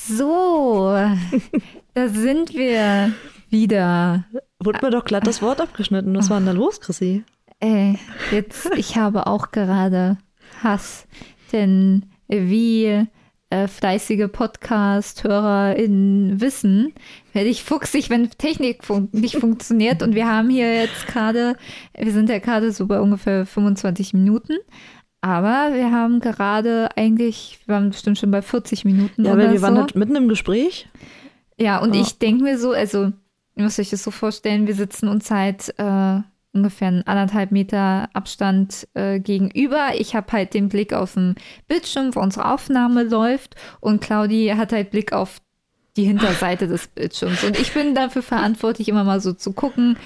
[0.08, 0.90] so,
[1.94, 3.12] da sind wir
[3.50, 4.24] wieder.
[4.62, 6.16] Wurde mir doch glatt das Wort abgeschnitten.
[6.16, 7.24] Was war denn da los, Chrissy?
[7.60, 7.98] Ey,
[8.30, 10.16] jetzt, ich habe auch gerade
[10.62, 11.08] Hass,
[11.52, 13.04] denn wie
[13.50, 16.92] äh, fleißige Podcast-HörerInnen wissen,
[17.32, 20.02] werde ich fuchsig, wenn Technik fun nicht funktioniert.
[20.02, 21.56] Und wir haben hier jetzt gerade,
[21.96, 24.58] wir sind ja gerade so bei ungefähr 25 Minuten.
[25.20, 29.24] Aber wir haben gerade eigentlich, wir waren bestimmt schon bei 40 Minuten.
[29.24, 29.62] Ja, aber wir so.
[29.62, 30.88] waren halt mitten im Gespräch.
[31.58, 32.00] Ja, und oh.
[32.00, 33.10] ich denke mir so, also,
[33.56, 36.20] ihr müsst euch das so vorstellen, wir sitzen uns seit äh,
[36.58, 39.90] ungefähr einen anderthalb Meter Abstand äh, gegenüber.
[39.96, 43.56] Ich habe halt den Blick auf den Bildschirm, wo unsere Aufnahme läuft.
[43.80, 45.40] Und Claudi hat halt Blick auf
[45.96, 47.42] die Hinterseite des Bildschirms.
[47.44, 49.96] Und ich bin dafür verantwortlich, immer mal so zu gucken,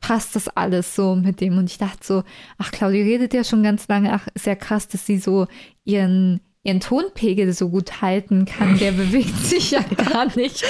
[0.00, 1.58] passt das alles so mit dem?
[1.58, 2.22] Und ich dachte so,
[2.58, 5.46] ach, Claudia redet ja schon ganz lange, ach, ist ja krass, dass sie so
[5.84, 8.78] ihren, ihren Tonpegel so gut halten kann.
[8.78, 10.64] Der bewegt sich ja gar nicht.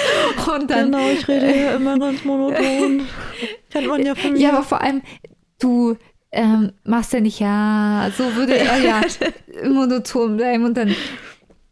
[0.55, 3.03] Und dann, genau, ich rede ja immer ganz monoton.
[3.70, 4.40] Kennt man ja von mir.
[4.40, 5.03] Ja, aber vor allem,
[5.61, 5.96] du
[6.33, 9.01] ähm, machst ja nicht, ja, so würde er ja
[9.68, 10.94] monoton bleiben und dann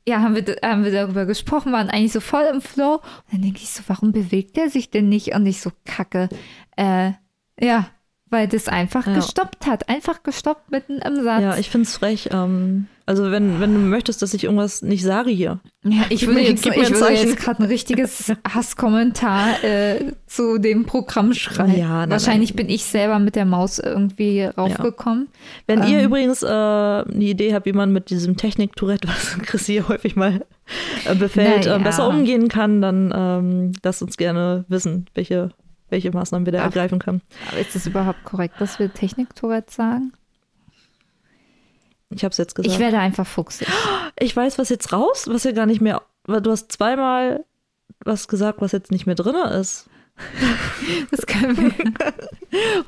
[0.09, 2.95] ja, haben wir, haben wir darüber gesprochen, waren eigentlich so voll im Flow.
[2.95, 5.35] Und dann denke ich so, warum bewegt er sich denn nicht?
[5.35, 6.31] Und ich so, kacke.
[6.77, 7.13] Äh,
[7.61, 7.91] ja,
[8.31, 9.15] weil das einfach ja.
[9.15, 9.89] gestoppt hat.
[9.89, 11.43] Einfach gestoppt mitten im Satz.
[11.43, 12.31] Ja, ich finde es frech.
[12.33, 15.61] Ähm, also wenn, wenn du möchtest, dass ich irgendwas nicht sage hier.
[15.83, 21.33] Ja, ich würde jetzt, ich würde jetzt gerade ein richtiges Hasskommentar äh, zu dem Programm
[21.33, 21.75] schreiben.
[21.75, 22.67] Ja, nein, Wahrscheinlich nein.
[22.67, 25.29] bin ich selber mit der Maus irgendwie raufgekommen.
[25.31, 25.39] Ja.
[25.69, 29.65] Wenn ähm, ihr übrigens äh, eine Idee habt, wie man mit diesem Technik-Tourette, was Chris
[29.65, 30.45] hier häufig mal
[31.07, 31.79] äh, befällt, äh, ja.
[31.79, 35.49] besser umgehen kann, dann ähm, lasst uns gerne wissen, welche
[35.91, 37.23] welche Maßnahmen wir da Ach, ergreifen können.
[37.49, 40.13] Aber ist es überhaupt korrekt, dass wir Technik-Tourette sagen?
[42.11, 42.73] Ich habe es jetzt gesagt.
[42.73, 43.69] Ich werde einfach fuchsig.
[44.19, 46.03] Ich weiß, was jetzt raus, was ja gar nicht mehr.
[46.27, 47.45] Du hast zweimal
[48.05, 49.89] was gesagt, was jetzt nicht mehr drin ist.
[51.11, 51.93] Das können wir.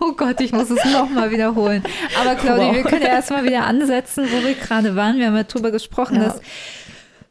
[0.01, 1.83] Oh Gott, ich muss es nochmal wiederholen.
[2.21, 2.75] Aber Claudia, wow.
[2.75, 5.19] wir können ja erstmal wieder ansetzen, wo wir gerade waren.
[5.19, 6.25] Wir haben ja drüber gesprochen, ja.
[6.25, 6.41] dass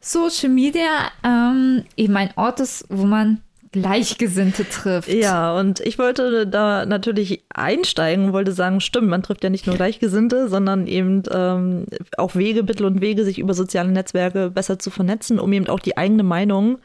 [0.00, 5.08] Social Media ähm, eben ein Ort ist, wo man Gleichgesinnte trifft.
[5.08, 9.66] Ja, und ich wollte da natürlich einsteigen und wollte sagen, stimmt, man trifft ja nicht
[9.66, 14.78] nur Gleichgesinnte, sondern eben ähm, auch Wege, Mittel und Wege, sich über soziale Netzwerke besser
[14.80, 16.78] zu vernetzen, um eben auch die eigene Meinung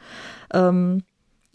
[0.54, 1.02] ähm,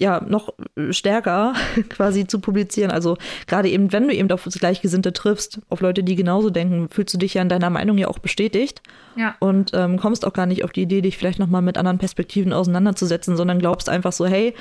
[0.01, 0.53] ja noch
[0.89, 1.53] stärker
[1.89, 2.91] quasi zu publizieren.
[2.91, 3.17] Also
[3.47, 7.17] gerade eben, wenn du eben auf Gleichgesinnte triffst, auf Leute, die genauso denken, fühlst du
[7.17, 8.81] dich ja in deiner Meinung ja auch bestätigt.
[9.15, 9.35] Ja.
[9.39, 12.51] Und ähm, kommst auch gar nicht auf die Idee, dich vielleicht nochmal mit anderen Perspektiven
[12.51, 14.55] auseinanderzusetzen, sondern glaubst einfach so, hey,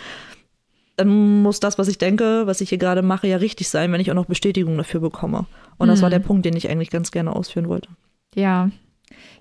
[1.00, 4.00] dann muss das, was ich denke, was ich hier gerade mache, ja richtig sein, wenn
[4.00, 5.46] ich auch noch Bestätigung dafür bekomme.
[5.78, 5.92] Und mhm.
[5.92, 6.12] das war mhm.
[6.12, 7.88] der Punkt, den ich eigentlich ganz gerne ausführen wollte.
[8.34, 8.70] Ja.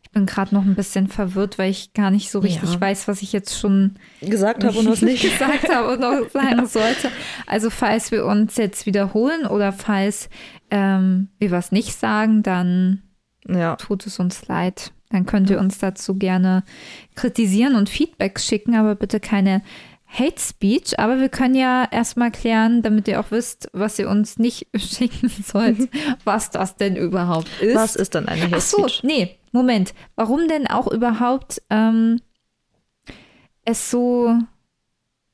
[0.02, 2.82] Ich bin gerade noch ein bisschen verwirrt, weil ich gar nicht so richtig ja.
[2.82, 6.66] weiß, was ich jetzt schon gesagt habe und was nicht gesagt habe und noch sagen
[6.66, 7.12] sollte.
[7.46, 10.30] Also falls wir uns jetzt wiederholen oder falls
[10.72, 13.04] ähm, wir was nicht sagen, dann
[13.48, 13.76] ja.
[13.76, 14.92] tut es uns leid.
[15.10, 16.64] Dann könnt ihr uns dazu gerne
[17.16, 19.62] kritisieren und Feedback schicken, aber bitte keine
[20.12, 24.40] Hate Speech, aber wir können ja erstmal klären, damit ihr auch wisst, was ihr uns
[24.40, 25.90] nicht schicken sollt,
[26.24, 27.76] was das denn überhaupt ist.
[27.76, 28.84] Was ist dann eine Hate Speech?
[28.86, 29.94] Ach so, nee, Moment.
[30.16, 32.22] Warum denn auch überhaupt ähm,
[33.66, 34.36] es so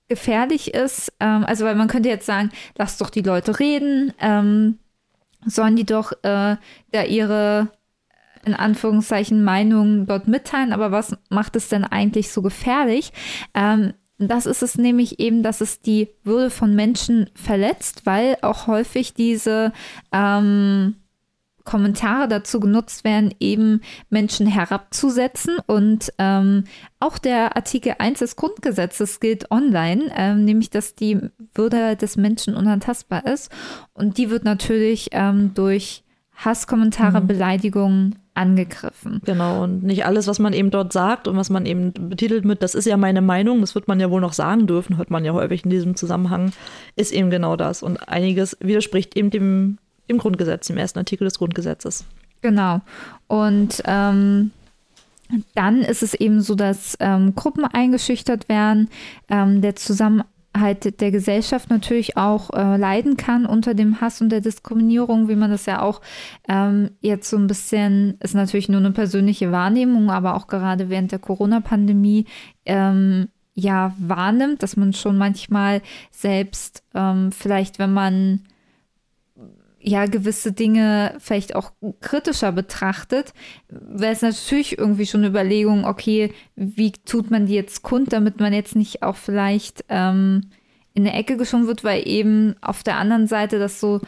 [0.09, 1.13] gefährlich ist?
[1.21, 4.79] Ähm, also, weil man könnte jetzt sagen, lasst doch die Leute reden, ähm,
[5.45, 6.57] sollen die doch äh,
[6.91, 7.69] da ihre
[8.45, 13.11] in Anführungszeichen Meinungen dort mitteilen, aber was macht es denn eigentlich so gefährlich?
[13.55, 18.67] Ähm, das ist es nämlich eben, dass es die Würde von Menschen verletzt, weil auch
[18.67, 19.73] häufig diese
[20.13, 20.95] ähm,
[21.65, 25.58] Kommentare dazu genutzt werden, eben Menschen herabzusetzen.
[25.65, 26.63] Und ähm,
[26.99, 31.19] auch der Artikel 1 des Grundgesetzes gilt online, ähm, nämlich dass die
[31.54, 33.51] Würde des Menschen unantastbar ist.
[33.93, 36.04] Und die wird natürlich ähm, durch
[36.36, 37.28] Hasskommentare, mhm.
[37.28, 39.21] Beleidigungen angegriffen.
[39.26, 42.62] Genau, und nicht alles, was man eben dort sagt und was man eben betitelt mit,
[42.62, 45.26] das ist ja meine Meinung, das wird man ja wohl noch sagen dürfen, hört man
[45.26, 46.52] ja häufig in diesem Zusammenhang,
[46.95, 47.82] ist eben genau das.
[47.82, 49.78] Und einiges widerspricht eben dem,
[50.10, 52.06] dem Grundgesetz, dem ersten Artikel des Grundgesetzes.
[52.41, 52.82] Genau.
[53.28, 54.52] Und ähm,
[55.56, 58.89] dann ist es eben so, dass ähm, Gruppen eingeschüchtert werden.
[59.30, 60.28] Ähm, der Zusammenhang
[60.59, 65.35] halt der Gesellschaft natürlich auch äh, leiden kann unter dem Hass und der Diskriminierung, wie
[65.35, 66.01] man das ja auch
[66.47, 71.11] ähm, jetzt so ein bisschen, ist natürlich nur eine persönliche Wahrnehmung, aber auch gerade während
[71.11, 72.25] der Corona-Pandemie
[72.65, 78.41] ähm, ja wahrnimmt, dass man schon manchmal selbst ähm, vielleicht, wenn man
[79.86, 81.71] ja gewisse Dinge vielleicht auch
[82.02, 83.34] kritischer betrachtet,
[83.69, 88.39] wäre es natürlich irgendwie schon eine Überlegung, okay, wie tut man die jetzt kund, damit
[88.39, 90.50] man jetzt nicht auch vielleicht ähm,
[90.93, 94.02] in eine Ecke geschoben wird, weil eben auf der anderen Seite das so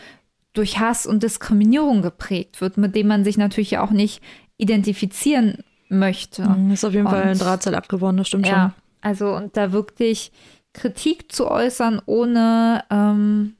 [0.54, 4.24] durch Hass und Diskriminierung geprägt wird, mit dem man sich natürlich auch nicht
[4.58, 5.60] identifizieren
[5.90, 6.42] möchte.
[6.42, 8.84] Das mhm, ist auf jeden und, Fall ein Drahtseil abgewonnen, das stimmt ja, schon.
[9.02, 10.32] Also und da wirklich
[10.74, 13.57] Kritik zu äußern, ohne ähm,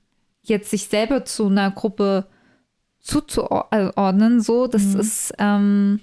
[0.50, 2.28] jetzt sich selber zu einer Gruppe
[3.00, 5.00] zuzuordnen, so, das mhm.
[5.00, 6.00] ist ähm,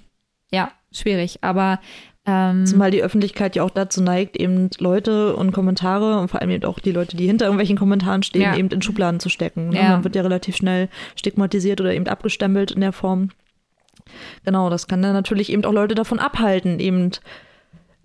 [0.51, 1.39] ja schwierig.
[1.41, 1.79] Aber
[2.27, 6.49] ähm, Zumal die Öffentlichkeit ja auch dazu neigt, eben Leute und Kommentare und vor allem
[6.49, 8.55] eben auch die Leute, die hinter irgendwelchen Kommentaren stehen, ja.
[8.55, 9.69] eben in Schubladen zu stecken.
[9.69, 9.77] Ne?
[9.77, 9.89] Ja.
[9.89, 13.29] Man wird ja relativ schnell stigmatisiert oder eben abgestempelt in der Form.
[14.43, 17.11] Genau, das kann dann natürlich eben auch Leute davon abhalten, eben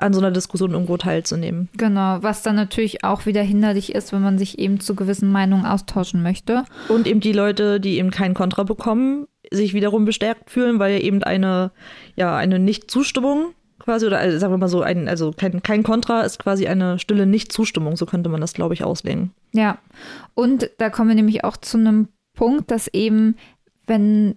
[0.00, 1.68] an so einer Diskussion irgendwo teilzunehmen.
[1.76, 5.66] Genau, was dann natürlich auch wieder hinderlich ist, wenn man sich eben zu gewissen Meinungen
[5.66, 6.64] austauschen möchte.
[6.88, 11.22] Und eben die Leute, die eben keinen Kontra bekommen, sich wiederum bestärkt fühlen, weil eben
[11.22, 11.70] eine,
[12.16, 16.20] ja, eine Nicht-Zustimmung quasi, oder also, sagen wir mal so, ein, also kein, kein Kontra
[16.22, 19.32] ist quasi eine stille Nicht-Zustimmung, so könnte man das, glaube ich, auslegen.
[19.52, 19.78] Ja,
[20.34, 23.36] und da kommen wir nämlich auch zu einem Punkt, dass eben,
[23.86, 24.36] wenn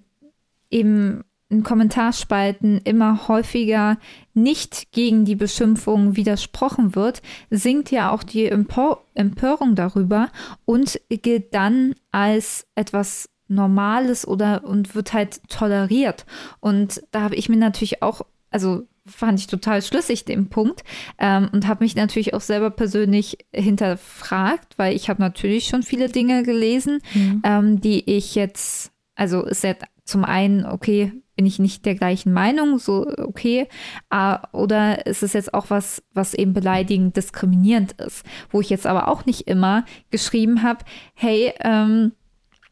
[0.71, 3.97] eben in Kommentarspalten immer häufiger
[4.33, 10.29] nicht gegen die Beschimpfung widersprochen wird, sinkt ja auch die Empor Empörung darüber
[10.65, 16.25] und gilt dann als etwas Normales oder und wird halt toleriert.
[16.59, 20.83] Und da habe ich mir natürlich auch, also fand ich total schlüssig den Punkt
[21.19, 26.09] ähm, und habe mich natürlich auch selber persönlich hinterfragt, weil ich habe natürlich schon viele
[26.09, 27.41] Dinge gelesen, mhm.
[27.43, 31.11] ähm, die ich jetzt, also ist ja zum einen, okay,
[31.43, 33.67] bin ich nicht der gleichen Meinung, so okay,
[34.13, 38.87] uh, oder ist es jetzt auch was, was eben beleidigend, diskriminierend ist, wo ich jetzt
[38.87, 42.13] aber auch nicht immer geschrieben habe, hey, ähm,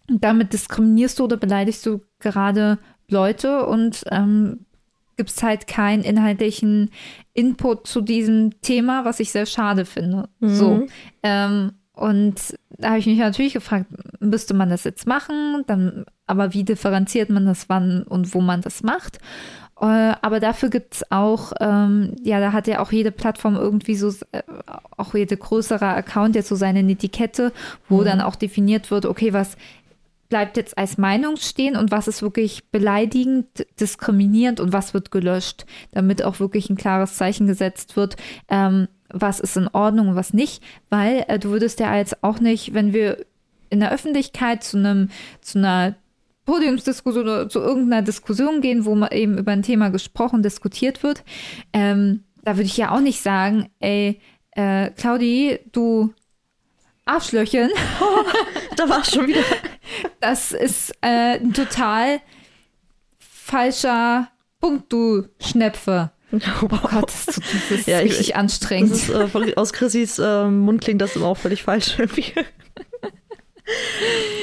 [0.07, 2.79] damit diskriminierst du oder beleidigst du gerade
[3.10, 4.65] Leute und ähm,
[5.17, 6.91] gibt es halt keinen inhaltlichen
[7.34, 10.29] Input zu diesem Thema, was ich sehr schade finde.
[10.39, 10.55] Mhm.
[10.55, 10.88] So.
[11.23, 13.86] Ähm, und da habe ich mich natürlich gefragt,
[14.19, 15.63] müsste man das jetzt machen?
[15.67, 19.19] Dann, aber wie differenziert man das wann und wo man das macht?
[19.80, 23.95] Äh, aber dafür gibt es auch, ähm, ja, da hat ja auch jede Plattform irgendwie
[23.95, 24.43] so, äh,
[24.95, 27.51] auch jede größere Account jetzt so seine Etikette,
[27.89, 28.06] wo mhm.
[28.06, 29.58] dann auch definiert wird, okay, was
[30.30, 33.47] bleibt jetzt als Meinung stehen und was ist wirklich beleidigend,
[33.80, 38.15] diskriminierend und was wird gelöscht, damit auch wirklich ein klares Zeichen gesetzt wird.
[38.47, 42.39] Ähm, was ist in Ordnung und was nicht, weil äh, du würdest ja jetzt auch
[42.39, 43.26] nicht, wenn wir
[43.69, 45.10] in der Öffentlichkeit zu einem,
[45.41, 45.95] zu einer
[46.45, 51.24] Podiumsdiskussion oder zu irgendeiner Diskussion gehen, wo man eben über ein Thema gesprochen, diskutiert wird,
[51.71, 54.19] ähm, da würde ich ja auch nicht sagen, ey,
[54.52, 56.13] äh, Claudi, du
[57.06, 57.69] Arschlöchen.
[58.76, 59.43] da war schon wieder.
[60.19, 62.19] Das ist äh, ein total
[63.19, 66.12] falscher Punkt, du Schnepfe.
[66.62, 68.91] Oh Gott, das, das ist ja, richtig ich, anstrengend.
[68.91, 72.34] Das ist, äh, aus Chrissys äh, Mund klingt das immer auch völlig falsch irgendwie.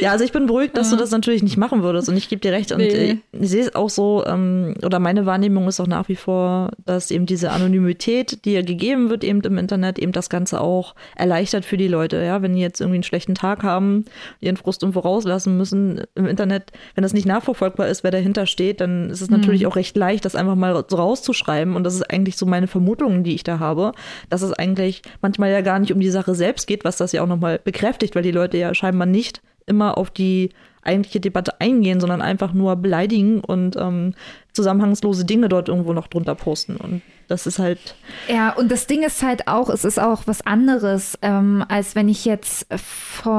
[0.00, 0.96] Ja, also ich bin beruhigt, dass ja.
[0.96, 2.70] du das natürlich nicht machen würdest und ich gebe dir recht.
[2.72, 3.20] Und nee.
[3.32, 6.70] ich, ich sehe es auch so, ähm, oder meine Wahrnehmung ist auch nach wie vor,
[6.84, 10.94] dass eben diese Anonymität, die ja gegeben wird eben im Internet, eben das Ganze auch
[11.16, 12.22] erleichtert für die Leute.
[12.22, 14.04] Ja, wenn die jetzt irgendwie einen schlechten Tag haben,
[14.40, 18.80] ihren Frust irgendwo rauslassen müssen im Internet, wenn das nicht nachverfolgbar ist, wer dahinter steht,
[18.80, 19.68] dann ist es natürlich mhm.
[19.68, 21.74] auch recht leicht, das einfach mal so rauszuschreiben.
[21.74, 23.92] Und das ist eigentlich so meine Vermutung, die ich da habe,
[24.30, 27.22] dass es eigentlich manchmal ja gar nicht um die Sache selbst geht, was das ja
[27.22, 30.50] auch nochmal bekräftigt, weil die Leute ja scheinbar nicht immer auf die
[30.82, 34.14] eigentliche Debatte eingehen, sondern einfach nur beleidigen und ähm,
[34.52, 36.76] zusammenhangslose Dinge dort irgendwo noch drunter posten.
[36.76, 37.94] Und das ist halt.
[38.28, 42.08] Ja, und das Ding ist halt auch, es ist auch was anderes, ähm, als wenn
[42.08, 43.38] ich jetzt vor.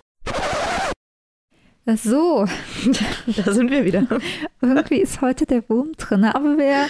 [1.95, 2.45] So.
[3.45, 4.05] da sind wir wieder.
[4.61, 6.85] Irgendwie ist heute der Wurm drin, aber wir,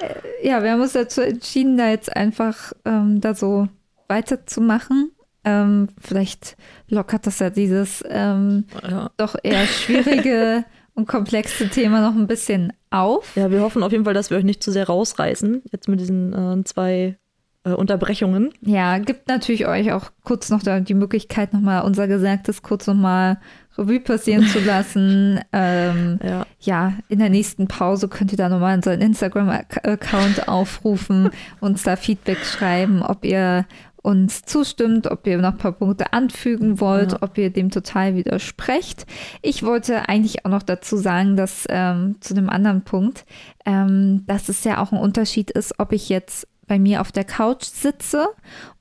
[0.00, 3.68] äh, ja, wir haben uns dazu entschieden, da jetzt einfach ähm, da so
[4.08, 5.12] weiterzumachen.
[5.48, 6.56] Ähm, vielleicht
[6.88, 9.10] lockert das ja dieses ähm, ja.
[9.16, 13.34] doch eher schwierige und komplexe Thema noch ein bisschen auf.
[13.34, 16.00] Ja, wir hoffen auf jeden Fall, dass wir euch nicht zu sehr rausreißen, jetzt mit
[16.00, 17.16] diesen äh, zwei
[17.64, 18.52] äh, Unterbrechungen.
[18.60, 23.38] Ja, gibt natürlich euch auch kurz noch die Möglichkeit, nochmal unser Gesagtes kurz nochmal
[23.76, 25.40] Revue passieren zu lassen.
[25.52, 26.46] ähm, ja.
[26.60, 26.92] ja.
[27.08, 31.30] in der nächsten Pause könnt ihr da nochmal unseren Instagram-Account aufrufen,
[31.60, 33.66] uns da Feedback schreiben, ob ihr
[34.02, 37.18] uns zustimmt, ob ihr noch ein paar Punkte anfügen wollt, ja.
[37.22, 39.06] ob ihr dem total widersprecht.
[39.42, 43.24] Ich wollte eigentlich auch noch dazu sagen, dass ähm, zu dem anderen Punkt,
[43.66, 47.24] ähm, dass es ja auch ein Unterschied ist, ob ich jetzt bei mir auf der
[47.24, 48.28] Couch sitze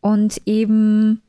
[0.01, 1.21] und eben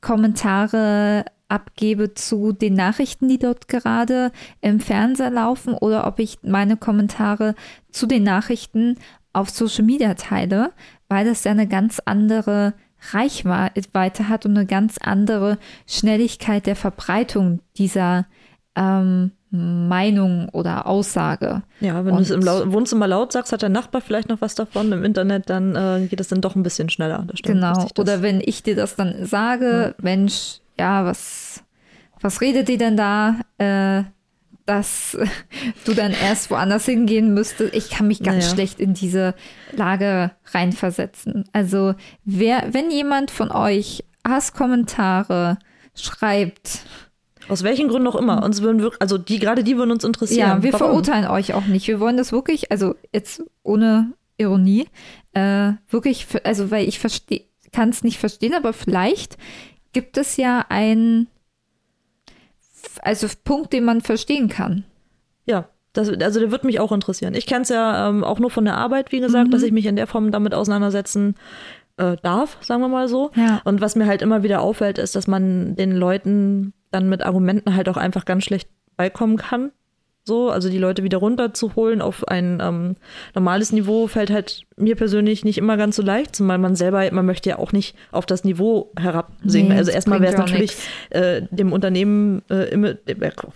[0.00, 6.76] Kommentare abgebe zu den Nachrichten, die dort gerade im Fernseher laufen, oder ob ich meine
[6.76, 7.54] Kommentare
[7.90, 8.96] zu den Nachrichten
[9.32, 10.72] auf Social Media teile,
[11.08, 12.74] weil das ja eine ganz andere
[13.12, 18.26] Reichweite hat und eine ganz andere Schnelligkeit der Verbreitung dieser
[18.76, 21.62] ähm, Meinung oder Aussage.
[21.80, 24.56] Ja, wenn du es im Lau Wohnzimmer laut sagst, hat der Nachbar vielleicht noch was
[24.56, 24.90] davon.
[24.90, 27.24] Im Internet, dann äh, geht es dann doch ein bisschen schneller.
[27.44, 27.86] genau.
[27.96, 30.02] Oder wenn ich dir das dann sage, ja.
[30.02, 31.62] Mensch, ja, was,
[32.20, 33.36] was redet ihr denn da?
[33.58, 34.02] Äh,
[34.66, 35.16] dass
[35.84, 37.74] du dann erst woanders hingehen müsstest.
[37.74, 38.54] Ich kann mich ganz naja.
[38.54, 39.34] schlecht in diese
[39.72, 41.44] Lage reinversetzen.
[41.52, 41.94] Also,
[42.24, 45.58] wer, wenn jemand von euch Hasskommentare
[45.94, 46.80] schreibt,
[47.48, 48.42] aus welchen Gründen auch immer.
[48.42, 50.48] Uns würden wirklich, also die, gerade die würden uns interessieren.
[50.48, 50.86] Ja, wir Warum?
[50.88, 51.86] verurteilen euch auch nicht.
[51.86, 54.88] Wir wollen das wirklich, also jetzt ohne Ironie,
[55.34, 57.42] äh, wirklich, also weil ich verstehe,
[57.72, 59.36] kann es nicht verstehen, aber vielleicht
[59.92, 61.28] gibt es ja einen
[63.02, 64.84] also Punkt, den man verstehen kann.
[65.46, 67.34] Ja, das, also der wird mich auch interessieren.
[67.34, 69.50] Ich kenne es ja ähm, auch nur von der Arbeit, wie gesagt, mhm.
[69.52, 71.36] dass ich mich in der Form damit auseinandersetzen
[71.96, 73.30] äh, darf, sagen wir mal so.
[73.36, 73.60] Ja.
[73.64, 77.76] Und was mir halt immer wieder auffällt, ist, dass man den Leuten dann mit Argumenten
[77.76, 79.72] halt auch einfach ganz schlecht beikommen kann
[80.26, 82.96] so, also die Leute wieder runterzuholen auf ein ähm,
[83.34, 87.26] normales Niveau fällt halt mir persönlich nicht immer ganz so leicht, zumal man selber, man
[87.26, 89.68] möchte ja auch nicht auf das Niveau herabsehen.
[89.68, 90.76] Nee, also erstmal wäre es natürlich
[91.10, 92.84] äh, dem Unternehmen, äh, im,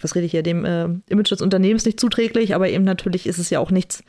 [0.03, 3.39] was rede ich hier, dem äh, Image des Unternehmens nicht zuträglich, aber eben natürlich ist
[3.39, 4.05] es ja auch nichts,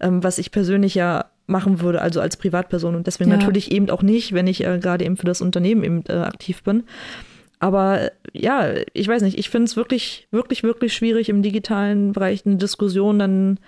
[0.00, 3.38] ähm, was ich persönlich ja machen würde, also als Privatperson und deswegen ja.
[3.38, 6.62] natürlich eben auch nicht, wenn ich äh, gerade eben für das Unternehmen eben äh, aktiv
[6.62, 6.84] bin.
[7.62, 12.44] Aber ja, ich weiß nicht, ich finde es wirklich, wirklich, wirklich schwierig im digitalen Bereich
[12.44, 13.60] eine Diskussion dann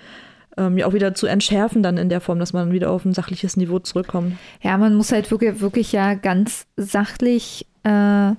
[0.57, 3.14] ähm, ja auch wieder zu entschärfen dann in der Form, dass man wieder auf ein
[3.14, 4.34] sachliches Niveau zurückkommt.
[4.62, 8.32] Ja, man muss halt wirklich, wirklich ja ganz sachlich äh,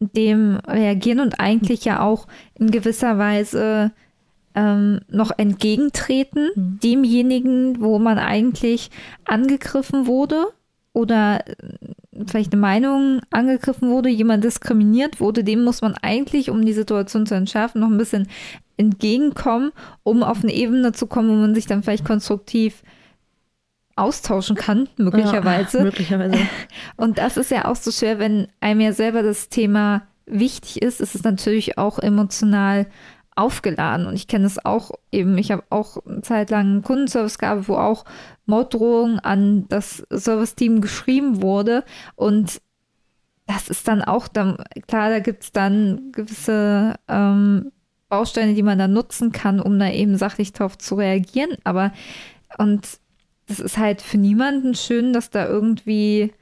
[0.00, 2.26] dem reagieren und eigentlich ja auch
[2.58, 3.92] in gewisser Weise
[4.56, 6.80] ähm, noch entgegentreten, mhm.
[6.82, 8.90] demjenigen, wo man eigentlich
[9.24, 10.46] angegriffen wurde
[10.92, 11.44] oder
[12.26, 17.26] vielleicht eine Meinung angegriffen wurde, jemand diskriminiert wurde, dem muss man eigentlich, um die Situation
[17.26, 18.28] zu entschärfen, noch ein bisschen
[18.76, 22.82] entgegenkommen, um auf eine Ebene zu kommen, wo man sich dann vielleicht konstruktiv
[23.96, 25.78] austauschen kann, möglicherweise.
[25.78, 26.38] Ja, möglicherweise.
[26.96, 31.00] Und das ist ja auch so schwer, wenn einem ja selber das Thema wichtig ist,
[31.00, 32.86] ist es natürlich auch emotional
[33.36, 34.06] aufgeladen.
[34.06, 37.68] Und ich kenne es auch eben, ich habe auch eine Zeit lang einen Kundenservice gehabt,
[37.68, 38.04] wo auch
[38.46, 41.84] Morddrohungen an das Service-Team geschrieben wurde.
[42.16, 42.60] Und
[43.46, 47.72] das ist dann auch, dann, klar, da gibt es dann gewisse ähm,
[48.08, 51.56] Bausteine, die man dann nutzen kann, um da eben sachlich drauf zu reagieren.
[51.64, 51.92] Aber
[52.58, 52.86] und
[53.46, 56.32] das ist halt für niemanden schön, dass da irgendwie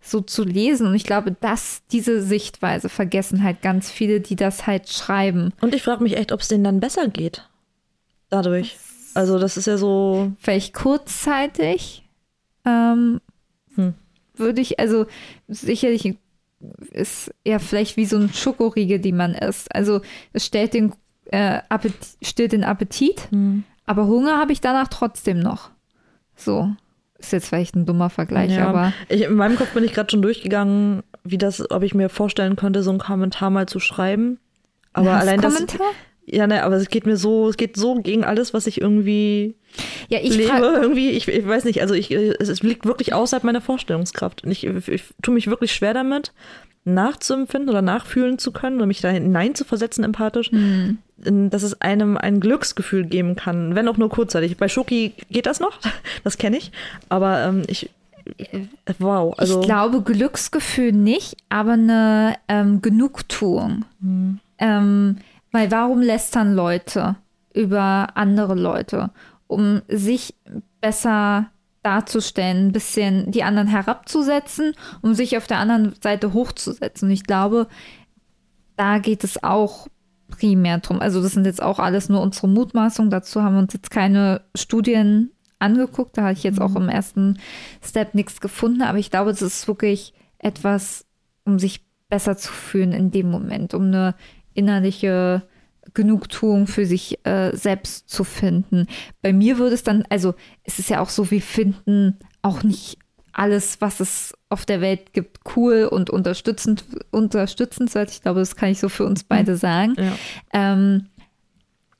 [0.00, 0.86] so zu lesen.
[0.86, 5.52] Und ich glaube, dass diese Sichtweise vergessen halt ganz viele, die das halt schreiben.
[5.60, 7.48] Und ich frage mich echt, ob es denen dann besser geht.
[8.30, 8.78] Dadurch.
[9.14, 10.32] Also, das ist ja so.
[10.38, 12.08] Vielleicht kurzzeitig.
[12.64, 13.20] Ähm,
[13.74, 13.94] hm.
[14.34, 15.06] Würde ich, also
[15.48, 16.16] sicherlich
[16.92, 19.74] ist ja vielleicht wie so ein Schokoriegel, die man isst.
[19.74, 20.00] Also,
[20.32, 20.94] es stellt den,
[21.26, 23.64] äh, Appetit, stillt den Appetit, hm.
[23.86, 25.70] aber Hunger habe ich danach trotzdem noch.
[26.36, 26.70] So.
[27.20, 28.92] Ist jetzt vielleicht ein dummer Vergleich, ja, aber.
[29.08, 32.56] Ich, in meinem Kopf bin ich gerade schon durchgegangen, wie das, ob ich mir vorstellen
[32.56, 34.38] könnte, so einen Kommentar mal zu schreiben.
[34.92, 35.62] Aber allein das.
[36.26, 39.56] Ja, ne, aber es geht mir so, es geht so gegen alles, was ich irgendwie
[40.08, 40.78] ja, ich lebe.
[40.80, 44.44] Irgendwie, ich, ich weiß nicht, also ich, es, es liegt wirklich außerhalb meiner Vorstellungskraft.
[44.44, 46.32] Und ich, ich, ich tue mich wirklich schwer damit,
[46.94, 50.98] nachzuempfinden oder nachfühlen zu können oder mich da hineinzuversetzen empathisch, mhm.
[51.16, 54.56] dass es einem ein Glücksgefühl geben kann, wenn auch nur kurzzeitig.
[54.56, 55.78] Bei Schoki geht das noch,
[56.24, 56.72] das kenne ich,
[57.08, 57.90] aber ähm, ich,
[58.98, 59.34] wow.
[59.38, 63.84] Also ich glaube Glücksgefühl nicht, aber eine ähm, Genugtuung.
[64.00, 64.38] Mhm.
[64.58, 65.16] Ähm,
[65.52, 67.16] weil warum lästern Leute
[67.54, 69.10] über andere Leute,
[69.46, 70.34] um sich
[70.80, 71.50] besser
[71.82, 77.08] darzustellen, ein bisschen die anderen herabzusetzen, um sich auf der anderen Seite hochzusetzen.
[77.08, 77.68] Und ich glaube,
[78.76, 79.88] da geht es auch
[80.30, 81.00] primär drum.
[81.00, 83.10] Also das sind jetzt auch alles nur unsere Mutmaßungen.
[83.10, 86.16] Dazu haben wir uns jetzt keine Studien angeguckt.
[86.16, 86.64] Da habe ich jetzt mhm.
[86.64, 87.38] auch im ersten
[87.82, 88.82] Step nichts gefunden.
[88.82, 91.06] Aber ich glaube, das ist wirklich etwas,
[91.44, 94.14] um sich besser zu fühlen in dem Moment, um eine
[94.54, 95.42] innerliche
[95.94, 98.86] Genugtuung für sich äh, selbst zu finden.
[99.22, 102.98] Bei mir würde es dann, also es ist ja auch so, wir finden auch nicht
[103.32, 108.10] alles, was es auf der Welt gibt, cool und unterstützend, unterstützenswert.
[108.10, 109.94] Ich glaube, das kann ich so für uns beide sagen.
[109.96, 110.12] Ja.
[110.52, 111.06] Ähm,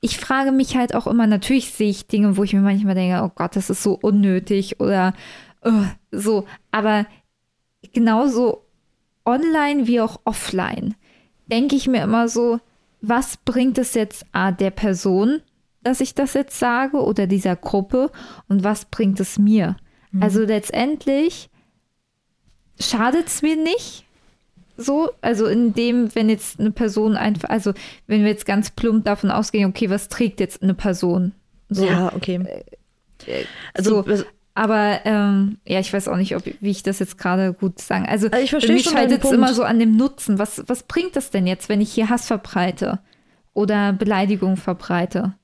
[0.01, 3.23] ich frage mich halt auch immer, natürlich sehe ich Dinge, wo ich mir manchmal denke,
[3.23, 5.13] oh Gott, das ist so unnötig oder
[5.65, 7.07] uh, so, aber
[7.93, 8.67] genauso
[9.25, 10.95] online wie auch offline
[11.51, 12.61] denke ich mir immer so,
[13.01, 15.43] was bringt es jetzt A, der Person,
[15.83, 18.11] dass ich das jetzt sage oder dieser Gruppe
[18.49, 19.77] und was bringt es mir?
[20.11, 20.23] Mhm.
[20.23, 21.49] Also letztendlich
[22.79, 24.05] schadet es mir nicht,
[24.77, 27.73] so, also in dem, wenn jetzt eine Person einfach, also
[28.07, 31.33] wenn wir jetzt ganz plump davon ausgehen, okay, was trägt jetzt eine Person?
[31.69, 32.65] So, ja, okay.
[33.27, 33.45] Äh,
[33.75, 34.25] also, so,
[34.55, 38.07] aber ähm, ja, ich weiß auch nicht, ob, wie ich das jetzt gerade gut sagen.
[38.07, 40.39] Also, also ich verstehe mich scheitert es immer so an dem Nutzen.
[40.39, 42.99] Was, was bringt das denn jetzt, wenn ich hier Hass verbreite
[43.55, 45.35] oder Beleidigung verbreite?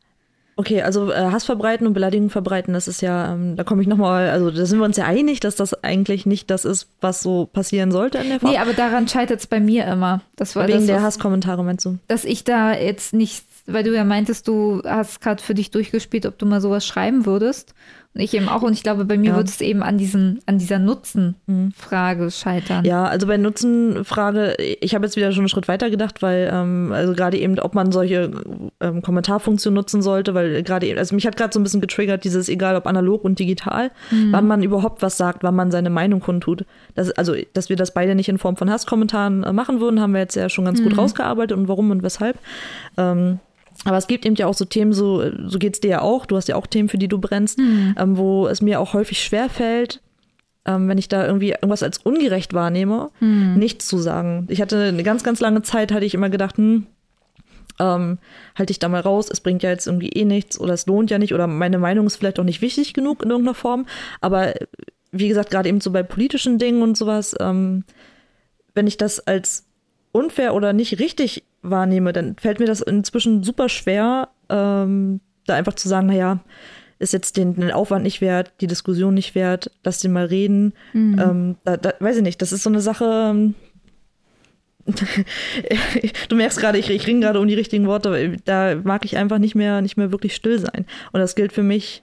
[0.59, 3.89] Okay, also äh, Hass verbreiten und Beleidigung verbreiten, das ist ja, ähm, da komme ich
[3.89, 7.23] nochmal, also da sind wir uns ja einig, dass das eigentlich nicht das ist, was
[7.23, 8.53] so passieren sollte in der Form.
[8.53, 10.23] Nee, aber daran scheitert es bei mir immer.
[10.35, 11.99] Das war Wegen das, der Hasskommentare, meinst du?
[12.09, 16.25] Dass ich da jetzt nicht, weil du ja meintest, du hast gerade für dich durchgespielt,
[16.25, 17.75] ob du mal sowas schreiben würdest.
[18.19, 18.63] Ich eben auch.
[18.63, 19.37] Und ich glaube, bei mir ja.
[19.37, 22.31] wird es eben an, diesen, an dieser Nutzenfrage mhm.
[22.31, 22.85] scheitern.
[22.85, 26.93] Ja, also bei Nutzenfrage, ich habe jetzt wieder schon einen Schritt weiter gedacht, weil ähm,
[26.93, 28.31] also gerade eben, ob man solche
[28.81, 32.25] ähm, Kommentarfunktionen nutzen sollte, weil gerade eben, also mich hat gerade so ein bisschen getriggert,
[32.25, 34.33] dieses egal ob analog und digital, mhm.
[34.33, 36.65] wann man überhaupt was sagt, wann man seine Meinung kundtut.
[36.95, 40.13] Das, also, dass wir das beide nicht in Form von Hasskommentaren äh, machen würden, haben
[40.13, 40.85] wir jetzt ja schon ganz mhm.
[40.85, 42.39] gut rausgearbeitet und warum und weshalb.
[42.97, 43.41] Ähm,
[43.85, 46.27] aber es gibt eben ja auch so Themen, so, so geht es dir ja auch,
[46.27, 47.95] du hast ja auch Themen, für die du brennst, mhm.
[47.99, 50.01] ähm, wo es mir auch häufig schwerfällt,
[50.65, 53.55] ähm, wenn ich da irgendwie irgendwas als ungerecht wahrnehme, mhm.
[53.57, 54.47] nichts zu sagen.
[54.51, 56.87] Ich hatte eine ganz, ganz lange Zeit, hatte ich immer gedacht, hm,
[57.79, 58.19] ähm,
[58.55, 61.11] halte ich da mal raus, es bringt ja jetzt irgendwie eh nichts oder es lohnt
[61.11, 63.87] ja nicht oder meine Meinung ist vielleicht auch nicht wichtig genug in irgendeiner Form.
[64.21, 64.55] Aber
[65.13, 67.85] wie gesagt, gerade eben so bei politischen Dingen und sowas, ähm,
[68.75, 69.67] wenn ich das als
[70.13, 75.75] unfair oder nicht richtig wahrnehme, dann fällt mir das inzwischen super schwer, ähm, da einfach
[75.75, 76.41] zu sagen, naja,
[76.99, 80.73] ist jetzt den, den, Aufwand nicht wert, die Diskussion nicht wert, lass den mal reden.
[80.93, 81.19] Mhm.
[81.21, 83.31] Ähm, da, da, weiß ich nicht, das ist so eine Sache.
[83.31, 83.55] Ähm,
[86.29, 89.39] du merkst gerade, ich, ich ringe gerade um die richtigen Worte, da mag ich einfach
[89.39, 90.87] nicht mehr, nicht mehr wirklich still sein.
[91.13, 92.03] Und das gilt für mich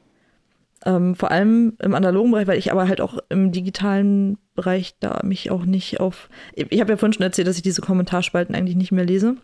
[0.85, 5.21] ähm, vor allem im analogen Bereich, weil ich aber halt auch im digitalen Bereich da
[5.23, 6.29] mich auch nicht auf.
[6.55, 9.37] Ich habe ja vorhin schon erzählt, dass ich diese Kommentarspalten eigentlich nicht mehr lese.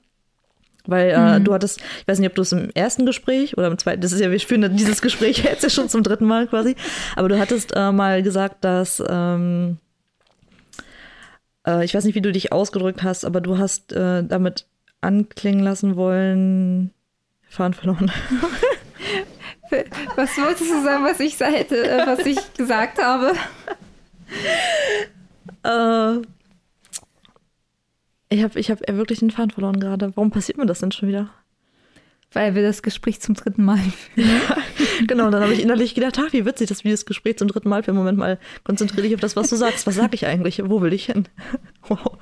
[0.85, 1.43] Weil äh, mhm.
[1.43, 4.11] du hattest, ich weiß nicht, ob du es im ersten Gespräch oder im zweiten, das
[4.11, 6.75] ist ja, wir führen dieses Gespräch jetzt ja schon zum dritten Mal quasi,
[7.15, 9.77] aber du hattest äh, mal gesagt, dass, ähm,
[11.67, 14.65] äh, ich weiß nicht, wie du dich ausgedrückt hast, aber du hast äh, damit
[15.01, 16.91] anklingen lassen wollen,
[17.49, 18.11] Fahren verloren.
[20.15, 23.33] Was wolltest du sagen, was ich hätte, äh, was ich gesagt habe?
[25.63, 26.21] Äh,
[28.29, 30.15] ich habe ich hab wirklich den Faden verloren gerade.
[30.15, 31.29] Warum passiert mir das denn schon wieder?
[32.31, 34.29] Weil wir das Gespräch zum dritten Mal führen.
[35.07, 37.69] genau, dann habe ich innerlich gedacht, ach, wie witzig, dass wir das Gespräch zum dritten
[37.69, 37.97] Mal führen.
[37.97, 39.87] Moment mal, konzentriere dich auf das, was du sagst.
[39.87, 40.61] Was sage ich eigentlich?
[40.63, 41.27] Wo will ich hin?
[41.87, 42.17] Wow.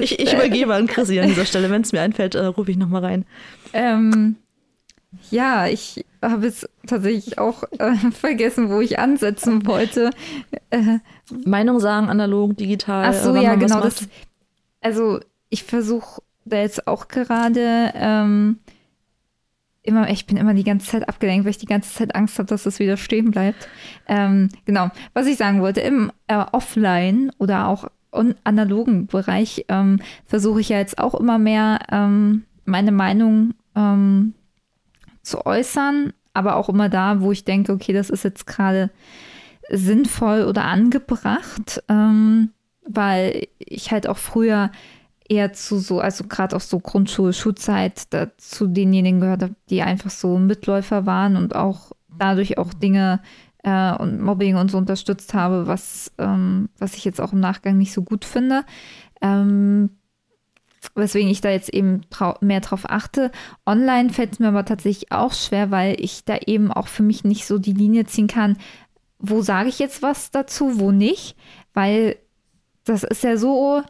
[0.00, 1.70] ich, ich übergebe an Chrissy an dieser Stelle.
[1.70, 3.24] Wenn es mir einfällt, äh, rufe ich nochmal rein.
[3.72, 4.36] Ähm,
[5.30, 10.10] ja, ich habe es tatsächlich auch äh, vergessen, wo ich ansetzen wollte.
[10.70, 10.98] Äh,
[11.44, 13.06] Meinung sagen, analog, digital.
[13.06, 13.80] Ach so, ja, genau.
[13.80, 14.08] Das,
[14.80, 18.58] also ich versuche da jetzt auch gerade ähm,
[19.82, 22.48] immer, ich bin immer die ganze Zeit abgelenkt, weil ich die ganze Zeit Angst habe,
[22.48, 23.68] dass das wieder stehen bleibt.
[24.06, 27.88] Ähm, genau, was ich sagen wollte, im äh, Offline oder auch
[28.44, 34.32] analogen Bereich ähm, versuche ich ja jetzt auch immer mehr ähm, meine Meinung ähm,
[35.26, 38.90] zu äußern, aber auch immer da, wo ich denke, okay, das ist jetzt gerade
[39.70, 42.50] sinnvoll oder angebracht, ähm,
[42.86, 44.70] weil ich halt auch früher
[45.28, 48.06] eher zu so, also gerade auch so Grundschule, Schulzeit,
[48.36, 53.20] zu denjenigen gehört habe, die einfach so Mitläufer waren und auch dadurch auch Dinge
[53.64, 57.76] äh, und Mobbing und so unterstützt habe, was, ähm, was ich jetzt auch im Nachgang
[57.76, 58.64] nicht so gut finde.
[59.20, 59.90] Ähm,
[60.94, 62.02] weswegen ich da jetzt eben
[62.40, 63.30] mehr drauf achte.
[63.66, 67.24] Online fällt es mir aber tatsächlich auch schwer, weil ich da eben auch für mich
[67.24, 68.56] nicht so die Linie ziehen kann,
[69.18, 71.36] wo sage ich jetzt was dazu, wo nicht,
[71.74, 72.16] weil
[72.84, 73.82] das ist ja so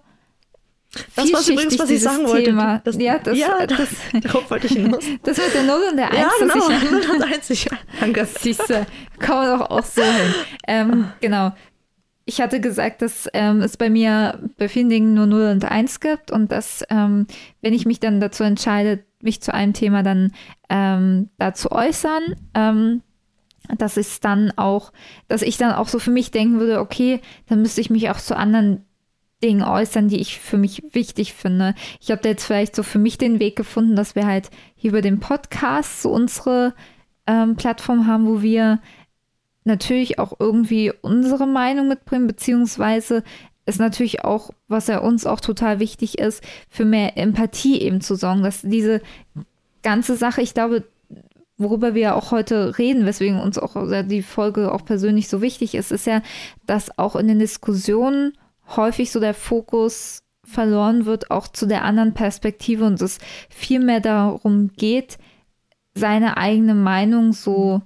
[1.15, 2.69] das war übrigens, was ich sagen Thema.
[2.69, 2.81] wollte.
[2.85, 3.89] Das, ja, das, ja, das,
[4.23, 5.05] darauf wollte ich hinaus.
[5.23, 6.19] Das wird der 0 und der 1.
[6.19, 7.67] Ja, genau, 0 und 1.
[8.01, 8.25] Danke.
[8.41, 8.87] Siehste,
[9.19, 10.35] kann man doch auch so hin.
[10.67, 11.53] Ähm, genau
[12.29, 16.01] ich hatte gesagt, dass ähm, es bei mir bei vielen Dingen nur 0 und 1
[16.01, 17.29] gibt und dass, ähm,
[17.63, 20.33] wenn ich mich dann dazu entscheide, mich zu einem Thema dann
[20.69, 23.03] ähm, dazu äußern, ähm,
[23.79, 24.93] dass ich dann auch,
[25.29, 28.19] dass ich dann auch so für mich denken würde, okay, dann müsste ich mich auch
[28.19, 28.85] zu anderen
[29.43, 31.75] Dingen äußern, die ich für mich wichtig finde.
[32.01, 34.91] Ich habe da jetzt vielleicht so für mich den Weg gefunden, dass wir halt hier
[34.91, 36.75] über den Podcast so unsere
[37.29, 38.81] ähm, Plattform haben, wo wir
[39.67, 43.23] natürlich auch irgendwie unsere Meinung mitbringen, beziehungsweise
[43.67, 48.15] ist natürlich auch, was ja uns auch total wichtig ist, für mehr Empathie eben zu
[48.15, 49.03] sorgen, dass diese
[49.83, 50.85] ganze Sache, ich glaube,
[51.59, 55.91] worüber wir auch heute reden, weswegen uns auch die Folge auch persönlich so wichtig ist,
[55.91, 56.23] ist ja,
[56.67, 58.33] dass auch in den Diskussionen
[58.77, 64.01] häufig so der Fokus verloren wird, auch zu der anderen Perspektive und es viel mehr
[64.01, 65.19] darum geht,
[65.95, 67.83] seine eigene Meinung so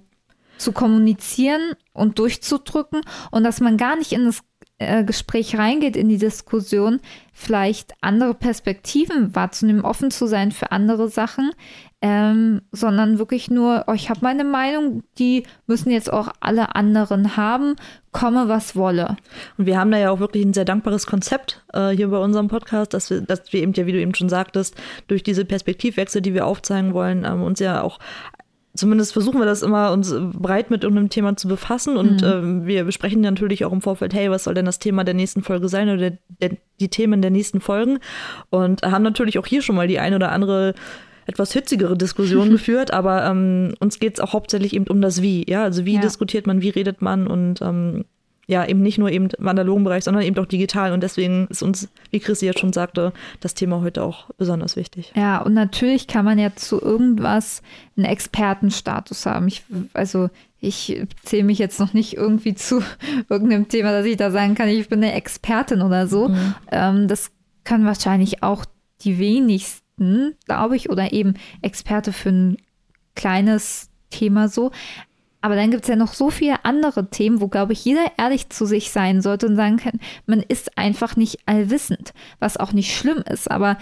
[0.60, 3.00] zu kommunizieren und durchzudrücken
[3.30, 4.42] und dass man gar nicht in das
[4.80, 7.00] äh, Gespräch reingeht, in die Diskussion,
[7.32, 11.52] vielleicht andere Perspektiven wahrzunehmen, offen zu sein für andere Sachen,
[12.00, 17.36] ähm, sondern wirklich nur, oh, ich habe meine Meinung, die müssen jetzt auch alle anderen
[17.36, 17.76] haben,
[18.10, 19.16] komme was wolle.
[19.58, 22.48] Und wir haben da ja auch wirklich ein sehr dankbares Konzept äh, hier bei unserem
[22.48, 24.74] Podcast, dass wir, dass wir eben ja, wie du eben schon sagtest,
[25.08, 27.98] durch diese Perspektivwechsel, die wir aufzeigen wollen, ähm, uns ja auch
[28.80, 31.96] zumindest versuchen wir das immer, uns breit mit irgendeinem Thema zu befassen.
[31.96, 32.28] Und mhm.
[32.28, 35.42] ähm, wir besprechen natürlich auch im Vorfeld, hey, was soll denn das Thema der nächsten
[35.42, 36.50] Folge sein oder der,
[36.80, 37.98] die Themen der nächsten Folgen?
[38.48, 40.74] Und haben natürlich auch hier schon mal die eine oder andere
[41.26, 45.48] etwas hitzigere Diskussion geführt, aber ähm, uns geht es auch hauptsächlich eben um das Wie.
[45.48, 46.00] Ja, also wie ja.
[46.00, 48.04] diskutiert man, wie redet man und ähm,
[48.50, 50.92] ja, eben nicht nur eben im analogen Bereich, sondern eben auch digital.
[50.92, 55.12] Und deswegen ist uns, wie Chrissy jetzt schon sagte, das Thema heute auch besonders wichtig.
[55.14, 57.62] Ja, und natürlich kann man ja zu irgendwas
[57.96, 59.46] einen Expertenstatus haben.
[59.46, 59.62] Ich,
[59.94, 62.82] also ich zähle mich jetzt noch nicht irgendwie zu
[63.28, 66.28] irgendeinem Thema, dass ich da sagen kann, ich bin eine Expertin oder so.
[66.28, 66.54] Mhm.
[66.72, 67.30] Ähm, das
[67.62, 68.64] können wahrscheinlich auch
[69.02, 72.56] die wenigsten, glaube ich, oder eben Experte für ein
[73.14, 74.72] kleines Thema so.
[75.40, 78.50] Aber dann gibt es ja noch so viele andere Themen, wo, glaube ich, jeder ehrlich
[78.50, 82.94] zu sich sein sollte und sagen kann, man ist einfach nicht allwissend, was auch nicht
[82.94, 83.50] schlimm ist.
[83.50, 83.78] Aber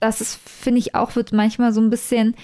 [0.00, 2.34] das ist, finde ich, auch wird manchmal so ein bisschen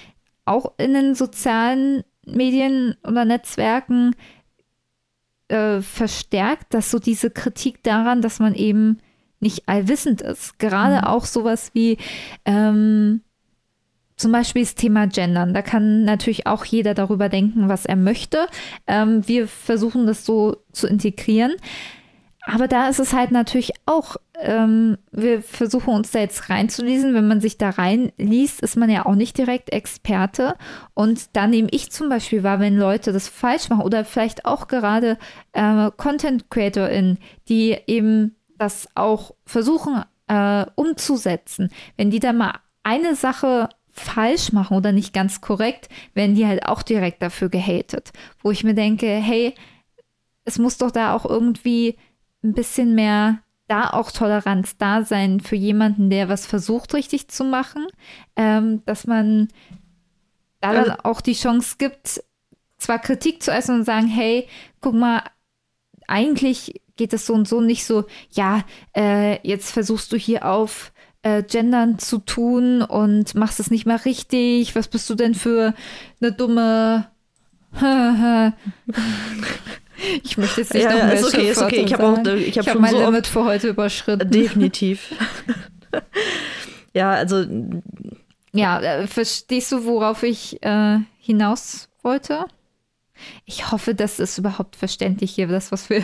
[0.45, 4.15] auch in den sozialen Medien oder Netzwerken
[5.47, 8.99] äh, verstärkt, dass so diese Kritik daran, dass man eben
[9.39, 10.59] nicht allwissend ist.
[10.59, 11.03] Gerade mhm.
[11.03, 11.97] auch sowas wie,
[12.45, 13.21] ähm,
[14.15, 15.53] zum Beispiel das Thema Gendern.
[15.53, 18.47] Da kann natürlich auch jeder darüber denken, was er möchte.
[18.87, 21.53] Ähm, wir versuchen das so zu integrieren.
[22.45, 27.13] Aber da ist es halt natürlich auch, ähm, wir versuchen uns da jetzt reinzulesen.
[27.13, 30.55] Wenn man sich da reinliest, ist man ja auch nicht direkt Experte.
[30.93, 34.67] Und da nehme ich zum Beispiel wahr, wenn Leute das falsch machen oder vielleicht auch
[34.67, 35.17] gerade
[35.53, 43.15] äh, Content CreatorInnen, die eben das auch versuchen äh, umzusetzen, wenn die da mal eine
[43.15, 48.11] Sache falsch machen oder nicht ganz korrekt, werden die halt auch direkt dafür gehatet.
[48.41, 49.53] Wo ich mir denke, hey,
[50.43, 51.95] es muss doch da auch irgendwie
[52.43, 57.45] ein bisschen mehr da auch Toleranz da sein für jemanden, der was versucht richtig zu
[57.45, 57.87] machen,
[58.35, 59.47] ähm, dass man
[60.59, 62.23] da dann auch die Chance gibt,
[62.77, 64.47] zwar Kritik zu äußern und sagen, hey,
[64.81, 65.23] guck mal,
[66.07, 68.63] eigentlich geht es so und so nicht so, ja,
[68.95, 70.92] äh, jetzt versuchst du hier auf
[71.23, 74.75] äh, Gendern zu tun und machst es nicht mehr richtig.
[74.75, 75.73] Was bist du denn für
[76.21, 77.07] eine dumme.
[80.23, 81.83] ich möchte jetzt nicht ja, noch ja, mehr ist okay, ist okay.
[81.85, 84.29] Ich habe auch, ich habe hab mein so Limit für heute überschritten.
[84.29, 85.15] Definitiv.
[86.93, 87.45] ja, also.
[88.53, 92.45] Ja, äh, verstehst du, worauf ich äh, hinaus wollte?
[93.45, 96.03] Ich hoffe, das ist überhaupt verständlich hier, das, was wir.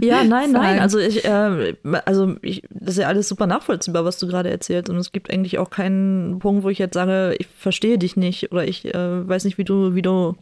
[0.00, 0.64] Ja, nein, sagen.
[0.64, 0.80] nein.
[0.80, 4.88] Also ich, äh, also ich, das ist ja alles super nachvollziehbar, was du gerade erzählst.
[4.88, 8.52] Und es gibt eigentlich auch keinen Punkt, wo ich jetzt sage, ich verstehe dich nicht
[8.52, 10.36] oder ich äh, weiß nicht, wie du, wie du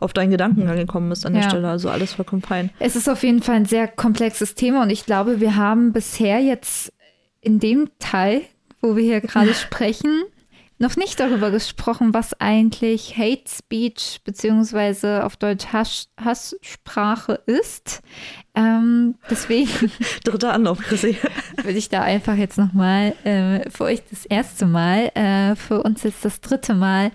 [0.00, 1.48] auf deinen Gedanken angekommen bist an der ja.
[1.48, 1.68] Stelle.
[1.68, 2.70] Also alles vollkommen fein.
[2.78, 6.40] Es ist auf jeden Fall ein sehr komplexes Thema und ich glaube, wir haben bisher
[6.40, 6.92] jetzt
[7.40, 8.42] in dem Teil,
[8.80, 10.22] wo wir hier gerade sprechen,
[10.78, 18.00] noch nicht darüber gesprochen, was eigentlich Hate Speech beziehungsweise auf Deutsch Hass, Hasssprache ist.
[18.54, 19.92] Ähm, deswegen.
[20.24, 21.16] Dritter Anlauf, Chrissy.
[21.56, 26.04] Würde ich da einfach jetzt nochmal äh, für euch das erste Mal, äh, für uns
[26.04, 27.10] jetzt das dritte Mal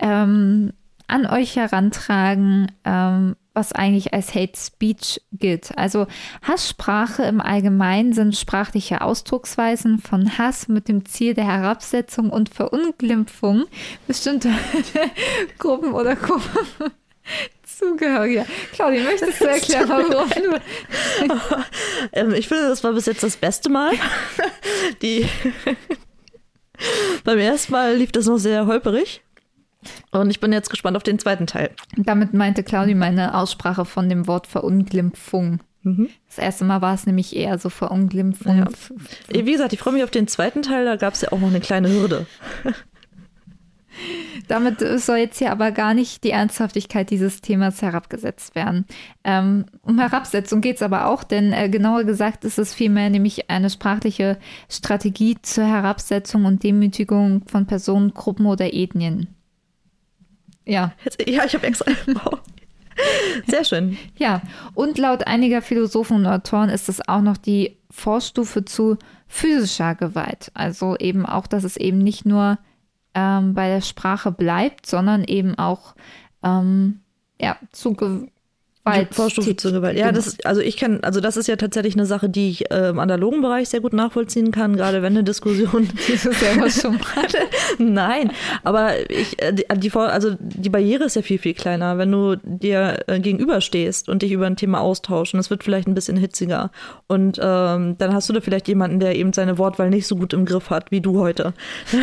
[0.00, 0.72] ähm,
[1.06, 5.76] an euch herantragen, ähm, was eigentlich als Hate Speech gilt.
[5.78, 6.06] Also
[6.42, 13.64] Hasssprache im Allgemeinen sind sprachliche Ausdrucksweisen von Hass mit dem Ziel der Herabsetzung und Verunglimpfung
[14.06, 14.52] bestimmter
[15.58, 16.92] Gruppen oder Gruppen.
[17.62, 18.44] Zugehörige.
[18.72, 20.60] Claudia, möchtest du erklären, warum du.
[22.12, 23.92] ähm, ich finde, das war bis jetzt das beste Mal.
[25.00, 25.26] Die
[27.24, 29.22] Beim ersten Mal lief das noch sehr holperig.
[30.10, 31.70] Und ich bin jetzt gespannt auf den zweiten Teil.
[31.96, 35.60] Damit meinte Claudi meine Aussprache von dem Wort Verunglimpfung.
[35.82, 36.08] Mhm.
[36.26, 38.58] Das erste Mal war es nämlich eher so Verunglimpfung.
[38.58, 38.68] Ja.
[39.28, 41.48] Wie gesagt, ich freue mich auf den zweiten Teil, da gab es ja auch noch
[41.48, 42.26] eine kleine Hürde.
[44.48, 48.86] Damit soll jetzt hier aber gar nicht die Ernsthaftigkeit dieses Themas herabgesetzt werden.
[49.22, 53.50] Ähm, um Herabsetzung geht es aber auch, denn äh, genauer gesagt ist es vielmehr nämlich
[53.50, 59.28] eine sprachliche Strategie zur Herabsetzung und Demütigung von Personen, Gruppen oder Ethnien.
[60.66, 60.92] Ja.
[61.26, 61.90] Ja, ich habe extra.
[62.06, 62.40] Wow.
[63.46, 63.98] Sehr schön.
[64.16, 64.40] Ja,
[64.74, 70.50] und laut einiger Philosophen und Autoren ist es auch noch die Vorstufe zu physischer Gewalt.
[70.54, 72.58] Also eben auch, dass es eben nicht nur
[73.14, 75.94] ähm, bei der Sprache bleibt, sondern eben auch
[76.42, 77.00] ähm,
[77.40, 78.30] ja, zu Gewalt.
[79.12, 79.96] Vorstufe zur Gewalt.
[79.96, 82.90] Ja, das, also ich kann, also das ist ja tatsächlich eine Sache, die ich äh,
[82.90, 85.88] im analogen Bereich sehr gut nachvollziehen kann, gerade wenn eine Diskussion.
[86.06, 87.38] Die du selber schon hatte.
[87.78, 88.30] Nein,
[88.62, 92.36] aber ich, äh, die, die, also die Barriere ist ja viel, viel kleiner, wenn du
[92.42, 95.40] dir äh, gegenüberstehst und dich über ein Thema austauschen.
[95.40, 96.70] Es wird vielleicht ein bisschen hitziger.
[97.06, 100.34] Und ähm, dann hast du da vielleicht jemanden, der eben seine Wortwahl nicht so gut
[100.34, 101.54] im Griff hat, wie du heute.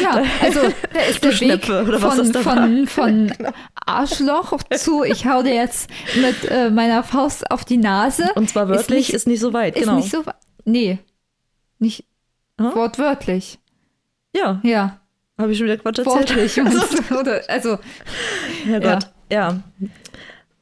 [0.00, 0.60] Ja, also
[0.92, 3.50] da ist der Weg von, von, von genau.
[3.84, 5.90] Arschloch zu, ich hau dir jetzt
[6.20, 8.30] mit äh, meiner Faust auf die Nase.
[8.34, 9.96] Und zwar wörtlich ist nicht, ist nicht so weit, ist genau.
[9.96, 10.22] Nicht so,
[10.64, 10.98] nee,
[11.78, 12.04] nicht
[12.60, 12.74] hm?
[12.74, 13.58] wortwörtlich.
[14.34, 14.60] Ja.
[14.62, 15.00] Ja.
[15.38, 16.36] Habe ich schon wieder Quatsch erzählt?
[16.36, 16.60] Wortlich.
[17.10, 17.78] also, also
[18.68, 19.62] ja Gott, ja.
[19.80, 19.88] ja.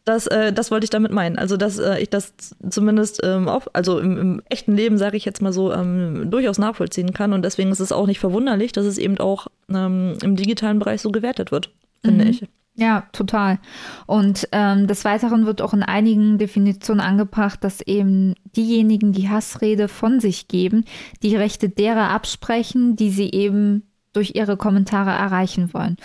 [0.05, 1.37] Das, äh, das wollte ich damit meinen.
[1.37, 2.35] Also, dass äh, ich das
[2.69, 6.59] zumindest ähm, auf, also im, im echten Leben, sage ich jetzt mal so, ähm, durchaus
[6.59, 7.33] nachvollziehen kann.
[7.33, 11.01] Und deswegen ist es auch nicht verwunderlich, dass es eben auch ähm, im digitalen Bereich
[11.01, 11.71] so gewertet wird,
[12.05, 12.31] finde mhm.
[12.31, 12.45] ich.
[12.79, 13.59] Ja, total.
[14.05, 19.89] Und ähm, des Weiteren wird auch in einigen Definitionen angebracht, dass eben diejenigen, die Hassrede
[19.89, 20.85] von sich geben,
[21.23, 25.97] die Rechte derer absprechen, die sie eben durch ihre Kommentare erreichen wollen.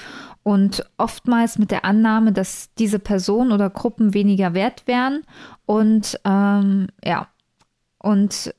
[0.44, 5.24] Und oftmals mit der Annahme, dass diese Personen oder Gruppen weniger wert wären.
[5.66, 7.28] Und ähm, ja,
[8.00, 8.54] und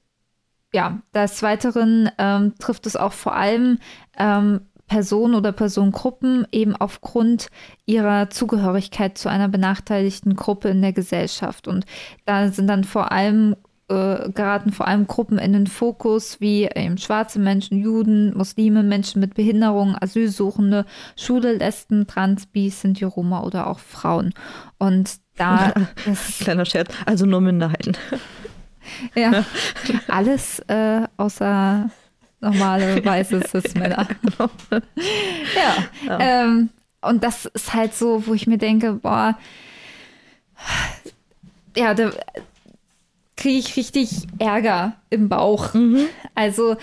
[0.75, 3.79] ja, des Weiteren ähm, trifft es auch vor allem
[4.17, 7.49] ähm, Personen oder Personengruppen eben aufgrund
[7.87, 11.69] ihrer Zugehörigkeit zu einer benachteiligten Gruppe in der Gesellschaft.
[11.69, 11.87] Und
[12.27, 13.57] da sind dann vor allem
[13.89, 19.21] äh, geraten vor allem Gruppen in den Fokus wie eben schwarze Menschen, Juden, Muslime, Menschen
[19.21, 24.33] mit Behinderungen, Asylsuchende, Schule, Lesben, Trans, Bis, Sinti, Roma oder auch Frauen.
[24.79, 25.75] Und da
[26.41, 27.97] kleiner Scherz, also nur Minderheiten.
[29.15, 29.45] ja,
[30.09, 31.91] alles äh, außer
[32.43, 34.07] normale weiße Cis-Männer.
[35.57, 35.77] ja.
[36.07, 36.21] ja.
[36.21, 36.69] Ähm,
[37.01, 39.39] und das ist halt so, wo ich mir denke, boah,
[41.77, 42.13] ja, da
[43.37, 45.75] kriege ich richtig Ärger im Bauch.
[45.75, 46.07] Mhm.
[46.35, 46.77] Also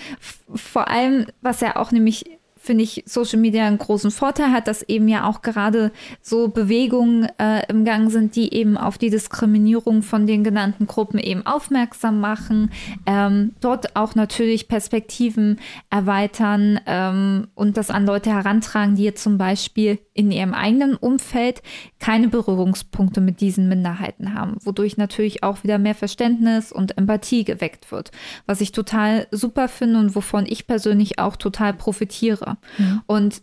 [0.54, 2.39] vor allem, was ja auch nämlich
[2.70, 5.90] finde ich, Social Media einen großen Vorteil hat, dass eben ja auch gerade
[6.22, 11.18] so Bewegungen äh, im Gang sind, die eben auf die Diskriminierung von den genannten Gruppen
[11.18, 12.70] eben aufmerksam machen,
[13.06, 15.58] ähm, dort auch natürlich Perspektiven
[15.90, 21.62] erweitern ähm, und das an Leute herantragen, die jetzt zum Beispiel in ihrem eigenen Umfeld
[21.98, 27.90] keine Berührungspunkte mit diesen Minderheiten haben, wodurch natürlich auch wieder mehr Verständnis und Empathie geweckt
[27.90, 28.12] wird,
[28.46, 32.58] was ich total super finde und wovon ich persönlich auch total profitiere.
[32.78, 33.02] Mhm.
[33.06, 33.42] Und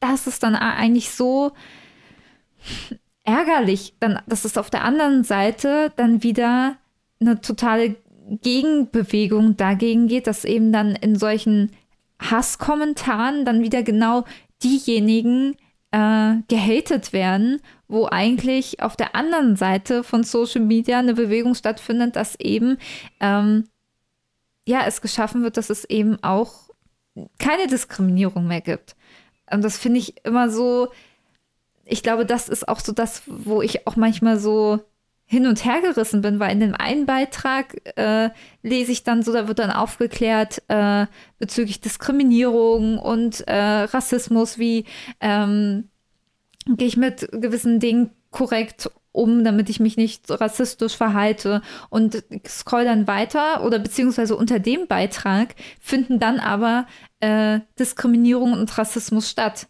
[0.00, 1.52] das ist dann eigentlich so
[3.24, 6.76] ärgerlich, dann, dass es auf der anderen Seite dann wieder
[7.20, 7.96] eine totale
[8.42, 11.72] Gegenbewegung dagegen geht, dass eben dann in solchen
[12.20, 14.24] Hasskommentaren dann wieder genau
[14.62, 15.56] diejenigen
[15.90, 22.16] äh, gehatet werden, wo eigentlich auf der anderen Seite von Social Media eine Bewegung stattfindet,
[22.16, 22.78] dass eben
[23.20, 23.68] ähm,
[24.66, 26.69] ja es geschaffen wird, dass es eben auch
[27.38, 28.96] keine Diskriminierung mehr gibt.
[29.50, 30.88] Und das finde ich immer so,
[31.84, 34.80] ich glaube, das ist auch so das, wo ich auch manchmal so
[35.26, 38.30] hin und her gerissen bin, weil in dem einen Beitrag äh,
[38.62, 41.06] lese ich dann so, da wird dann aufgeklärt äh,
[41.38, 44.86] bezüglich Diskriminierung und äh, Rassismus, wie
[45.20, 45.88] ähm,
[46.66, 52.84] gehe ich mit gewissen Dingen korrekt um, damit ich mich nicht rassistisch verhalte und scroll
[52.84, 56.86] dann weiter oder beziehungsweise unter dem Beitrag finden dann aber
[57.20, 59.66] äh, Diskriminierung und Rassismus statt.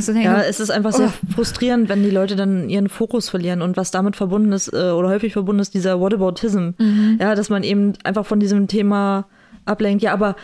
[0.00, 1.32] So denke, ja, es ist einfach sehr oh.
[1.34, 5.08] frustrierend, wenn die Leute dann ihren Fokus verlieren und was damit verbunden ist äh, oder
[5.08, 6.70] häufig verbunden ist, dieser Whataboutism.
[6.78, 7.18] Mhm.
[7.20, 9.26] Ja, dass man eben einfach von diesem Thema
[9.64, 10.02] ablenkt.
[10.02, 10.36] Ja, aber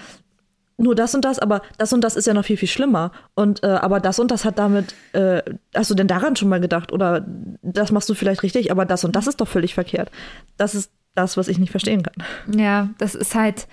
[0.79, 3.13] nur das und das, aber das und das ist ja noch viel, viel schlimmer.
[3.35, 5.43] Und äh, aber das und das hat damit, äh,
[5.75, 6.93] hast du denn daran schon mal gedacht?
[6.93, 7.27] Oder
[7.63, 10.11] das machst du vielleicht richtig, aber das und das ist doch völlig verkehrt.
[10.57, 12.59] Das ist das, was ich nicht verstehen kann.
[12.59, 13.67] Ja, das ist halt.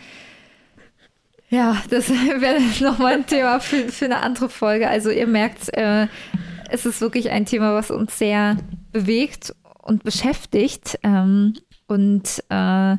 [1.55, 4.89] Ja, das wäre nochmal ein Thema für, für eine andere Folge.
[4.89, 6.07] Also ihr merkt, äh,
[6.69, 8.57] es ist wirklich ein Thema, was uns sehr
[8.91, 10.99] bewegt und beschäftigt.
[11.03, 11.53] Ähm,
[11.87, 12.97] und äh,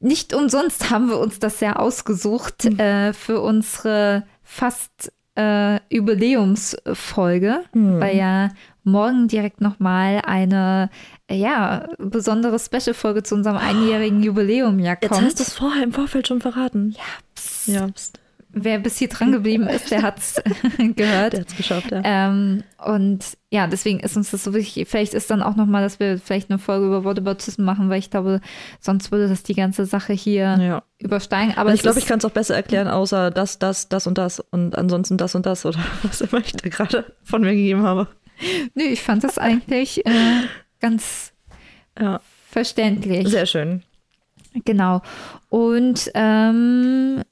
[0.00, 2.78] nicht umsonst haben wir uns das ja ausgesucht mhm.
[2.78, 8.00] äh, für unsere fast äh, Jubiläumsfolge, mhm.
[8.00, 8.48] weil ja
[8.82, 10.88] morgen direkt nochmal eine
[11.30, 15.10] ja, besondere Special-Folge zu unserem einjährigen Jubiläum ja kommt.
[15.10, 16.94] Jetzt hast du es vorher im Vorfeld schon verraten.
[16.96, 17.02] Ja.
[17.68, 17.88] Ja.
[18.50, 20.42] Wer bis hier dran geblieben ist, der hat es
[20.78, 21.34] gehört.
[21.34, 22.00] Der hat es geschafft, ja.
[22.02, 24.88] Ähm, und ja, deswegen ist uns das so wichtig.
[24.88, 28.10] Vielleicht ist dann auch nochmal, dass wir vielleicht eine Folge über Whataboutism machen, weil ich
[28.10, 28.40] glaube,
[28.80, 30.82] sonst würde das die ganze Sache hier ja.
[30.98, 31.58] übersteigen.
[31.58, 34.40] Aber ich glaube, ich kann es auch besser erklären, außer das, das, das und das
[34.40, 38.08] und ansonsten das und das oder was immer ich da gerade von mir gegeben habe.
[38.74, 40.42] Nö, ich fand das eigentlich äh,
[40.80, 41.32] ganz
[42.00, 42.20] ja.
[42.48, 43.28] verständlich.
[43.28, 43.82] Sehr schön.
[44.64, 45.02] Genau.
[45.50, 47.22] Und ähm,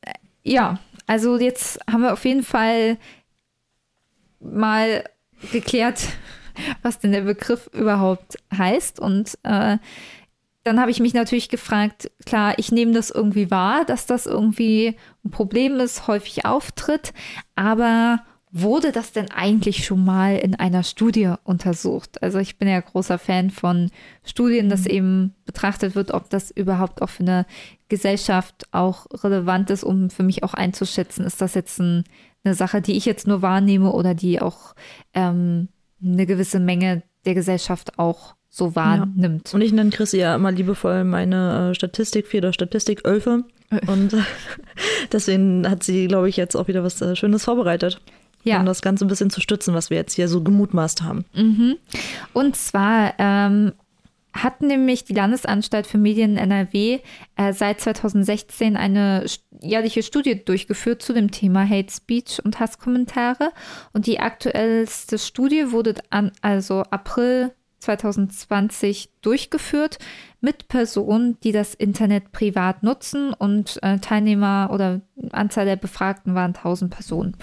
[0.47, 2.99] ja, also jetzt haben wir auf jeden Fall
[4.41, 5.05] mal
[5.51, 6.09] geklärt,
[6.83, 9.01] was denn der Begriff überhaupt heißt.
[9.01, 9.79] Und äh,
[10.63, 14.97] dann habe ich mich natürlich gefragt, klar, ich nehme das irgendwie wahr, dass das irgendwie
[15.25, 17.13] ein Problem ist, häufig auftritt,
[17.57, 18.25] aber
[18.61, 22.23] wurde das denn eigentlich schon mal in einer Studie untersucht?
[22.23, 23.91] Also ich bin ja großer Fan von
[24.25, 24.91] Studien, dass mhm.
[24.91, 27.47] eben betrachtet wird, ob das überhaupt auch für eine
[27.89, 32.05] Gesellschaft auch relevant ist, um für mich auch einzuschätzen, ist das jetzt ein,
[32.45, 34.75] eine Sache, die ich jetzt nur wahrnehme oder die auch
[35.15, 35.69] ähm,
[36.03, 39.49] eine gewisse Menge der Gesellschaft auch so wahrnimmt.
[39.49, 39.55] Ja.
[39.55, 43.45] Und ich nenne Chris ja immer liebevoll meine äh, Statistikfee oder Statistikölfe.
[43.87, 44.17] Und
[45.13, 48.01] deswegen hat sie, glaube ich, jetzt auch wieder was äh, Schönes vorbereitet
[48.49, 48.61] ja.
[48.61, 51.25] um das Ganze ein bisschen zu stützen, was wir jetzt hier so gemutmaßt haben.
[51.35, 51.77] Mhm.
[52.33, 53.73] Und zwar ähm,
[54.43, 57.01] hat nämlich die Landesanstalt für Medien NRW
[57.37, 59.25] äh, seit 2016 eine
[59.61, 63.51] jährliche Studie durchgeführt zu dem Thema Hate Speech und Hasskommentare.
[63.93, 69.99] Und die aktuellste Studie wurde an, also April 2020 durchgeführt
[70.41, 76.55] mit Personen, die das Internet privat nutzen und äh, Teilnehmer oder Anzahl der Befragten waren
[76.55, 77.37] 1000 Personen.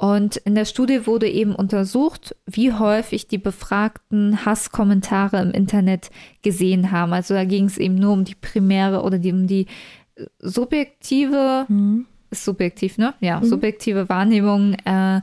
[0.00, 6.08] Und in der Studie wurde eben untersucht, wie häufig die Befragten Hasskommentare im Internet
[6.40, 7.12] gesehen haben.
[7.12, 9.66] Also da ging es eben nur um die primäre oder die, um die
[10.14, 12.06] äh, subjektive, mhm.
[12.30, 13.12] subjektiv, ne?
[13.20, 13.44] Ja, mhm.
[13.44, 15.20] subjektive Wahrnehmung äh,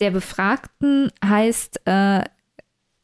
[0.00, 2.24] der Befragten heißt, äh,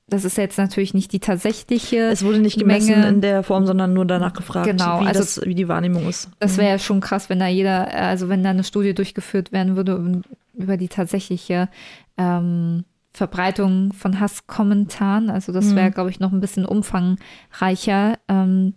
[0.08, 1.98] das ist jetzt natürlich nicht die tatsächliche.
[2.08, 3.08] Es wurde nicht gemessen Menge.
[3.08, 6.30] in der Form, sondern nur danach gefragt, genau, wie, also, das, wie die Wahrnehmung ist.
[6.38, 6.80] Das wäre ja mhm.
[6.80, 10.22] schon krass, wenn da jeder, also wenn da eine Studie durchgeführt werden würde
[10.54, 11.68] über die tatsächliche
[12.16, 15.28] ähm, Verbreitung von Hasskommentaren.
[15.28, 15.94] Also das wäre, mhm.
[15.94, 18.18] glaube ich, noch ein bisschen umfangreicher.
[18.28, 18.74] Ähm,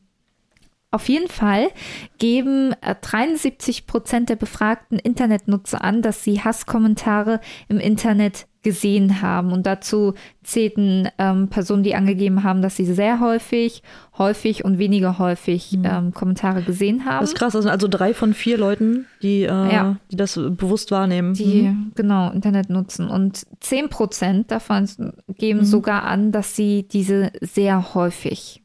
[0.94, 1.70] auf jeden Fall
[2.18, 9.52] geben 73 äh, Prozent der befragten Internetnutzer an, dass sie Hasskommentare im Internet gesehen haben.
[9.52, 13.82] Und dazu zählten ähm, Personen, die angegeben haben, dass sie sehr häufig,
[14.18, 15.86] häufig und weniger häufig mhm.
[15.86, 17.22] ähm, Kommentare gesehen haben.
[17.22, 19.98] Das ist krass, das sind also drei von vier Leuten, die, äh, ja.
[20.12, 21.34] die das bewusst wahrnehmen.
[21.34, 21.92] Die, mhm.
[21.96, 23.10] genau, Internet nutzen.
[23.10, 24.88] Und zehn Prozent davon
[25.28, 25.66] geben mhm.
[25.66, 28.64] sogar an, dass sie diese sehr häufig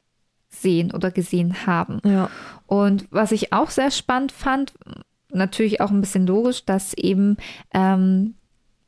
[0.49, 2.01] sehen oder gesehen haben.
[2.05, 2.30] Ja.
[2.66, 4.74] Und was ich auch sehr spannend fand,
[5.30, 7.36] natürlich auch ein bisschen logisch, dass eben
[7.72, 8.34] ähm,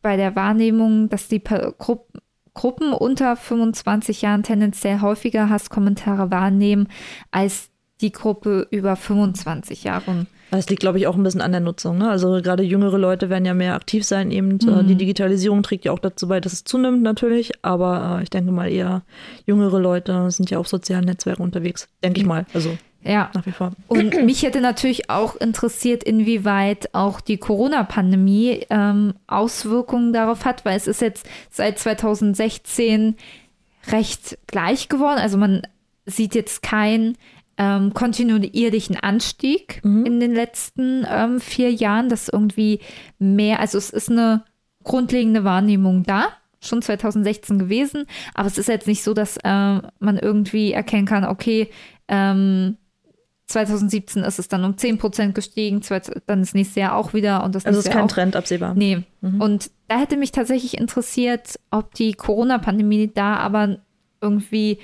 [0.09, 1.98] bei der Wahrnehmung, dass die Gru
[2.54, 6.88] Gruppen unter 25 Jahren tendenziell häufiger Hasskommentare wahrnehmen
[7.30, 7.68] als
[8.00, 10.26] die Gruppe über 25 Jahre.
[10.50, 11.98] Das liegt, glaube ich, auch ein bisschen an der Nutzung.
[11.98, 12.09] Ne?
[12.09, 14.30] Also gerade jüngere Leute werden ja mehr aktiv sein.
[14.30, 14.86] Eben mhm.
[14.88, 17.52] die Digitalisierung trägt ja auch dazu bei, dass es zunimmt natürlich.
[17.62, 19.02] Aber äh, ich denke mal eher
[19.44, 21.86] jüngere Leute sind ja auf sozialen Netzwerken unterwegs.
[22.02, 22.46] Denke ich mal.
[22.54, 22.78] Also
[23.09, 23.30] ja.
[23.34, 23.72] Nach wie vor.
[23.88, 30.76] Und mich hätte natürlich auch interessiert, inwieweit auch die Corona-Pandemie ähm, Auswirkungen darauf hat, weil
[30.76, 33.16] es ist jetzt seit 2016
[33.88, 35.18] recht gleich geworden.
[35.18, 35.62] Also man
[36.04, 37.16] sieht jetzt keinen
[37.56, 40.04] ähm, kontinuierlichen Anstieg mhm.
[40.04, 42.80] in den letzten ähm, vier Jahren, dass irgendwie
[43.18, 44.44] mehr, also es ist eine
[44.84, 46.28] grundlegende Wahrnehmung da
[46.61, 51.24] schon 2016 gewesen, aber es ist jetzt nicht so, dass äh, man irgendwie erkennen kann,
[51.24, 51.70] okay,
[52.09, 52.76] ähm,
[53.49, 55.80] 2017 ist es dann um 10 Prozent gestiegen,
[56.26, 57.42] dann das nächste Jahr auch wieder.
[57.42, 58.74] Und das also ist kein auch, Trend absehbar.
[58.74, 59.05] Nee.
[59.22, 59.40] Mhm.
[59.40, 63.78] Und da hätte mich tatsächlich interessiert, ob die Corona-Pandemie da aber
[64.20, 64.78] irgendwie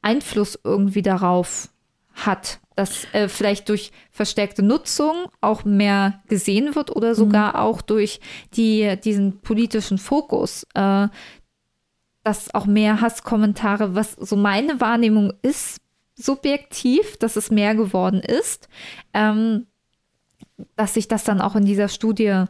[0.00, 1.70] Einfluss irgendwie darauf
[2.14, 7.60] hat, dass äh, vielleicht durch verstärkte Nutzung auch mehr gesehen wird oder sogar mhm.
[7.60, 8.20] auch durch
[8.54, 11.08] die, diesen politischen Fokus, äh,
[12.22, 15.80] dass auch mehr Hasskommentare, was so meine Wahrnehmung ist,
[16.20, 18.68] subjektiv, dass es mehr geworden ist.
[19.14, 19.66] Ähm,
[20.76, 22.44] dass sich das dann auch in dieser Studie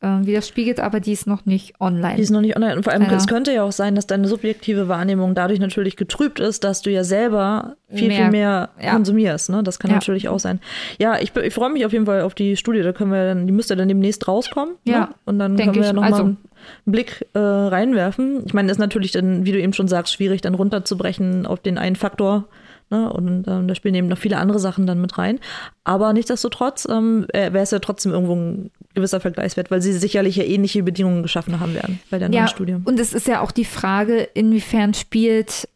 [0.00, 2.16] äh, widerspiegelt, aber die ist noch nicht online.
[2.16, 2.76] Die ist noch nicht online.
[2.76, 3.12] Und vor allem, Ja.
[3.14, 6.90] es könnte ja auch sein, dass deine subjektive Wahrnehmung dadurch natürlich getrübt ist, dass du
[6.90, 8.92] ja selber viel, Mehr- viel mehr ja.
[8.92, 9.48] konsumierst.
[9.48, 9.62] Ne?
[9.62, 9.96] Das kann Ja.
[9.96, 10.60] natürlich auch sein.
[10.98, 12.82] Ja, ich, ich freue mich auf jeden Fall auf die Studie.
[12.82, 14.74] Da können wir dann, die müsste dann demnächst rauskommen.
[14.84, 15.08] Ja, ne?
[15.24, 16.36] Und dann denk können wir ja nochmal Also- einen
[16.84, 18.42] Blick äh, reinwerfen.
[18.44, 21.78] Ich meine, ist natürlich dann, wie du eben schon sagst, schwierig dann runterzubrechen auf den
[21.78, 22.44] einen Faktor.
[22.90, 23.12] Ne?
[23.12, 25.40] Und ähm, da spielen eben noch viele andere Sachen dann mit rein.
[25.84, 30.44] Aber nichtsdestotrotz ähm, wäre es ja trotzdem irgendwo ein gewisser Vergleichswert, weil sie sicherlich ja
[30.44, 32.76] ähnliche Bedingungen geschaffen haben werden bei der neuen Ja, Studie.
[32.84, 35.68] und es ist ja auch die Frage, inwiefern spielt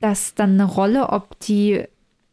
[0.00, 1.84] das dann eine Rolle, ob die,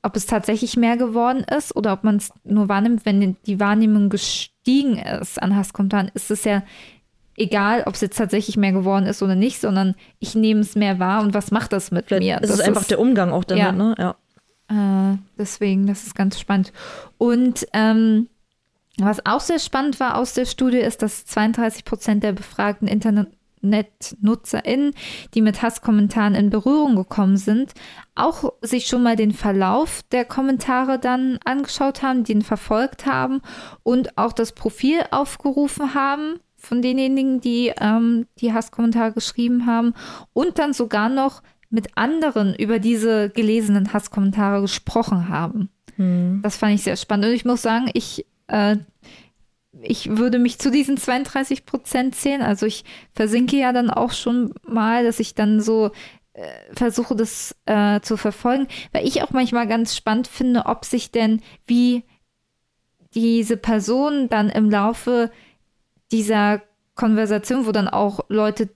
[0.01, 4.09] ob es tatsächlich mehr geworden ist oder ob man es nur wahrnimmt, wenn die Wahrnehmung
[4.09, 6.63] gestiegen ist an Hasskommentaren, ist es ja
[7.37, 10.99] egal, ob es jetzt tatsächlich mehr geworden ist oder nicht, sondern ich nehme es mehr
[10.99, 12.41] wahr und was macht das mit Vielleicht mir?
[12.41, 13.71] ist es Das einfach der Umgang auch damit, Ja.
[13.71, 13.95] ne?
[13.97, 14.15] Ja.
[14.71, 16.71] Äh, deswegen, das ist ganz spannend.
[17.17, 18.29] Und ähm,
[18.97, 24.93] was auch sehr spannend war aus der Studie, ist, dass 32 Prozent der befragten InternetnutzerInnen,
[25.33, 27.73] die mit Hasskommentaren in Berührung gekommen sind,
[28.15, 33.41] auch sich schon mal den Verlauf der Kommentare dann angeschaut haben, den verfolgt haben
[33.83, 39.93] und auch das Profil aufgerufen haben von denjenigen, die ähm, die Hasskommentare geschrieben haben
[40.33, 41.41] und dann sogar noch
[41.71, 45.69] mit anderen über diese gelesenen Hasskommentare gesprochen haben.
[46.41, 47.27] Das fand ich sehr spannend.
[47.27, 48.77] Und ich muss sagen, ich, äh,
[49.81, 52.41] ich würde mich zu diesen 32 Prozent zählen.
[52.41, 55.91] Also ich versinke ja dann auch schon mal, dass ich dann so
[56.33, 61.11] äh, versuche, das äh, zu verfolgen, weil ich auch manchmal ganz spannend finde, ob sich
[61.11, 62.03] denn wie
[63.13, 65.31] diese Person dann im Laufe
[66.11, 66.61] dieser
[66.95, 68.69] Konversation, wo dann auch Leute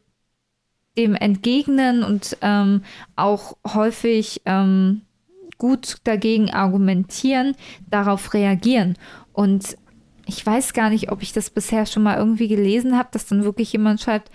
[0.98, 2.84] dem entgegnen und ähm,
[3.16, 5.02] auch häufig ähm,
[5.58, 7.56] gut dagegen argumentieren,
[7.90, 8.98] darauf reagieren.
[9.34, 9.78] Und
[10.26, 13.44] ich weiß gar nicht, ob ich das bisher schon mal irgendwie gelesen habe, dass dann
[13.44, 14.32] wirklich jemand schreibt,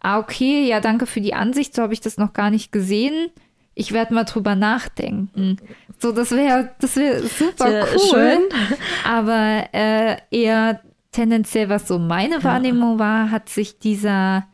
[0.00, 3.30] ah, okay, ja, danke für die Ansicht, so habe ich das noch gar nicht gesehen.
[3.74, 5.56] Ich werde mal drüber nachdenken.
[5.98, 8.00] So, das wäre das wär super Sehr cool.
[8.10, 8.38] schön.
[9.04, 10.80] Aber äh, eher
[11.12, 14.46] tendenziell, was so meine Wahrnehmung war, hat sich dieser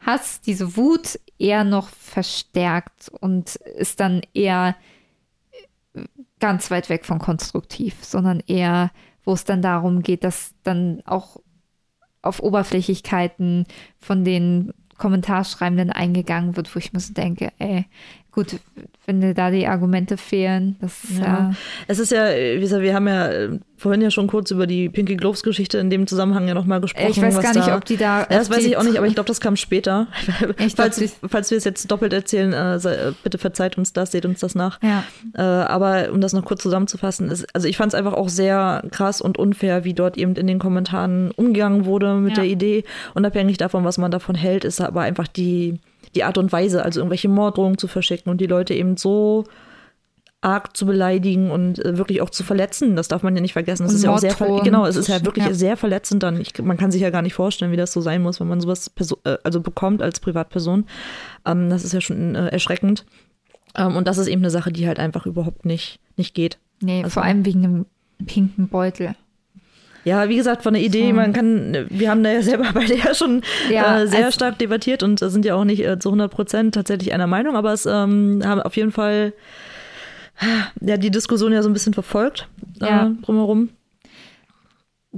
[0.00, 4.76] Hass, diese Wut eher noch verstärkt und ist dann eher
[6.38, 8.90] ganz weit weg von konstruktiv, sondern eher,
[9.24, 11.36] wo es dann darum geht, dass dann auch
[12.22, 13.66] auf Oberflächlichkeiten
[13.98, 17.86] von den Kommentarschreibenden eingegangen wird, wo ich mir so denke, ey,
[18.32, 18.56] gut,
[19.06, 21.24] wenn dir da die Argumente fehlen, das Ja.
[21.24, 21.50] ja,
[21.88, 24.88] Es ist ja, wie gesagt, wir haben ja äh, vorhin ja schon kurz über die
[24.88, 27.10] Pinky Gloves Geschichte in dem Zusammenhang ja nochmal gesprochen.
[27.10, 28.20] ich weiß gar nicht, da, ob die da.
[28.20, 30.06] Ja, das weiß ich auch nicht, aber ich glaube, das kam später.
[30.58, 33.92] Ich falls, glaub, falls wir es jetzt doppelt erzählen, äh, sei, äh, bitte verzeiht uns
[33.92, 34.78] das, seht uns das nach.
[34.82, 35.04] Ja.
[35.34, 38.84] Äh, aber um das noch kurz zusammenzufassen, ist, also ich fand es einfach auch sehr
[38.90, 42.42] krass und unfair, wie dort eben in den Kommentaren umgegangen wurde mit Ja.
[42.42, 42.84] der Idee.
[43.14, 45.80] Unabhängig davon, was man davon hält, ist aber einfach die,
[46.14, 49.44] die Art und Weise, also irgendwelche Morddrohungen zu verschicken und die Leute eben so
[50.42, 52.96] arg zu beleidigen und äh, wirklich auch zu verletzen.
[52.96, 53.82] Das darf man ja nicht vergessen.
[53.82, 54.34] Das Und ist ja auch sehr
[54.64, 55.52] genau, es ist ja wirklich ja.
[55.52, 56.40] sehr verletzend dann.
[56.40, 58.60] Ich, man kann sich ja gar nicht vorstellen, wie das so sein muss, wenn man
[58.60, 58.90] sowas
[59.24, 60.86] äh, also bekommt als Privatperson.
[61.44, 63.04] Ähm, das ist ja schon äh, erschreckend.
[63.76, 66.58] Ähm, und das ist eben eine Sache, die halt einfach überhaupt nicht, nicht geht.
[66.80, 67.86] Nee, Also- vor allem wegen dem
[68.26, 69.14] pinken Beutel.
[70.04, 73.14] Ja, wie gesagt, von der Idee, man kann, wir haben da ja selber beide ja
[73.14, 76.30] schon Ja, äh, sehr also- stark debattiert und sind ja auch nicht äh, zu 100
[76.32, 79.32] Prozent tatsächlich einer Meinung, aber es ähm, haben auf jeden Fall
[80.80, 82.48] ja, die Diskussion ja so ein bisschen verfolgt
[82.80, 83.08] Ja.
[83.08, 83.68] äh, drumherum.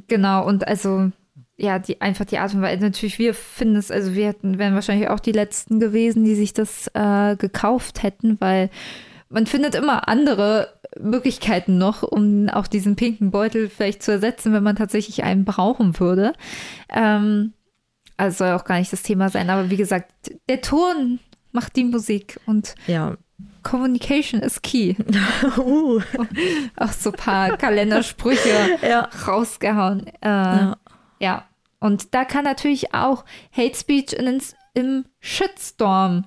[0.08, 1.10] Genau, und also,
[1.56, 2.82] ja, die, einfach die Art und Weise.
[2.82, 6.54] Natürlich, wir finden es, also wir hätten, wären wahrscheinlich auch die Letzten gewesen, die sich
[6.54, 8.70] das äh, gekauft hätten, weil
[9.32, 14.62] man findet immer andere Möglichkeiten noch, um auch diesen pinken Beutel vielleicht zu ersetzen, wenn
[14.62, 16.34] man tatsächlich einen brauchen würde.
[16.88, 17.54] Ähm,
[18.16, 20.12] also soll auch gar nicht das Thema sein, aber wie gesagt,
[20.48, 21.18] der Ton
[21.50, 23.16] macht die Musik und Ja.
[23.62, 24.94] Communication is key.
[25.56, 26.00] uh,
[26.76, 29.08] Auch so ein paar Kalendersprüche ja.
[29.26, 30.06] rausgehauen.
[30.20, 30.76] Äh, ja.
[31.20, 31.44] Ja.
[31.78, 33.24] Und da kann natürlich auch
[33.56, 34.40] Hate Speech in,
[34.74, 36.26] im Shitstorm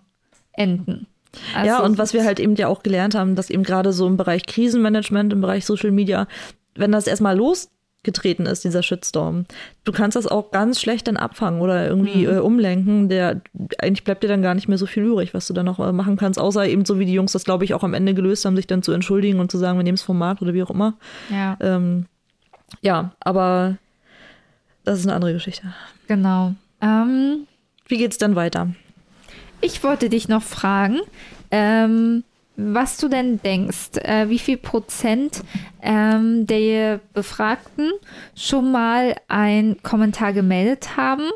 [0.54, 1.08] enden.
[1.56, 4.08] Also, ja, und was wir halt eben ja auch gelernt haben, dass eben gerade so
[4.08, 6.28] im Bereich Krisenmanagement, im Bereich Social Media,
[6.76, 9.46] wenn das erstmal losgetreten ist, dieser Shitstorm,
[9.84, 12.34] du kannst das auch ganz schlecht dann abfangen oder irgendwie Mhm.
[12.34, 13.10] äh, umlenken.
[13.10, 13.42] Der,
[13.80, 15.92] eigentlich bleibt dir dann gar nicht mehr so viel übrig, was du dann noch äh,
[15.92, 18.46] machen kannst, außer eben so wie die Jungs das, glaube ich, auch am Ende gelöst
[18.46, 20.64] haben, sich dann zu entschuldigen und zu sagen, wir nehmen es vom Markt oder wie
[20.64, 20.94] auch immer.
[21.32, 22.06] Ja, Ähm,
[22.82, 23.78] ja, aber
[24.84, 25.74] das ist eine andere Geschichte.
[26.08, 26.54] genau.
[26.82, 27.48] Ähm,
[27.88, 28.68] Wie geht's dann weiter?
[29.66, 31.00] Ich wollte dich noch fragen,
[31.50, 32.24] ähm,
[32.56, 35.44] was du denn denkst, äh, wie viel Prozent
[35.82, 37.92] ähm, der Befragten
[38.36, 41.30] schon mal einen Kommentar gemeldet haben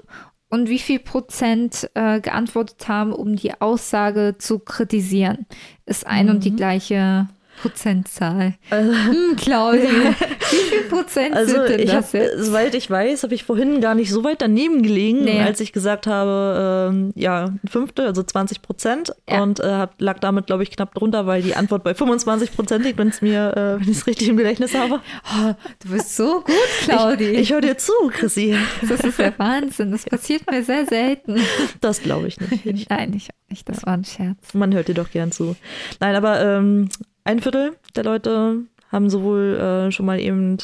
[0.49, 5.45] und wie viel Prozent äh, geantwortet haben, um die Aussage zu kritisieren.
[5.85, 6.31] Ist ein mhm.
[6.31, 6.57] und die mhm.
[6.57, 7.27] gleiche
[7.61, 8.55] Prozentzahl.
[8.69, 9.89] Also, hm, Claudia,
[10.51, 12.45] wie viel Prozent also sind denn ich das hab, jetzt?
[12.45, 15.41] Soweit ich weiß, habe ich vorhin gar nicht so weit daneben gelegen, nee.
[15.41, 19.13] als ich gesagt habe, ähm, ja, ein Fünftel, also 20 Prozent.
[19.29, 19.43] Ja.
[19.43, 22.97] Und äh, lag damit, glaube ich, knapp drunter, weil die Antwort bei 25 Prozent liegt,
[22.97, 25.01] wenn es mir, äh, wenn ich es richtig im Gedächtnis habe.
[25.25, 25.53] Oh,
[25.83, 27.31] du bist so gut, Claudia.
[27.31, 28.55] Ich, ich höre dir zu, Chrissy.
[28.87, 29.91] Das ist der Wahnsinn.
[29.91, 31.39] Das passiert mir sehr selten.
[31.81, 32.89] Das glaube ich nicht.
[32.89, 33.67] Nein, ich auch nicht.
[33.67, 34.53] Das war ein Scherz.
[34.53, 35.55] Man hört dir doch gern zu.
[35.99, 36.89] Nein, aber ähm,
[37.29, 40.57] ein Viertel der Leute haben sowohl äh, schon mal eben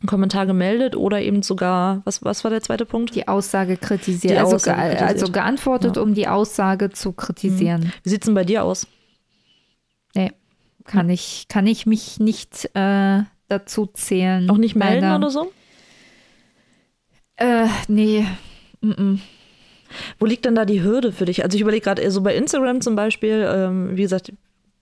[0.00, 3.14] einen Kommentar gemeldet oder eben sogar, was, was war der zweite Punkt?
[3.14, 4.32] Die Aussage kritisiert.
[4.32, 5.22] Die also, Aussage ge kritisiert.
[5.22, 6.02] also, geantwortet, ja.
[6.02, 7.82] um die Aussage zu kritisieren.
[7.82, 7.92] Mhm.
[8.02, 8.86] Wie sieht es denn bei dir aus?
[10.14, 10.32] Nee,
[10.84, 11.12] kann, mhm.
[11.12, 14.48] ich, kann ich mich nicht äh, dazu zählen.
[14.48, 15.16] Auch nicht melden leider.
[15.16, 15.52] oder so?
[17.36, 18.26] Äh, nee.
[18.80, 19.18] Mm -mm.
[20.18, 21.44] Wo liegt denn da die Hürde für dich?
[21.44, 24.32] Also ich überlege gerade, so bei Instagram zum Beispiel, ähm, wie gesagt,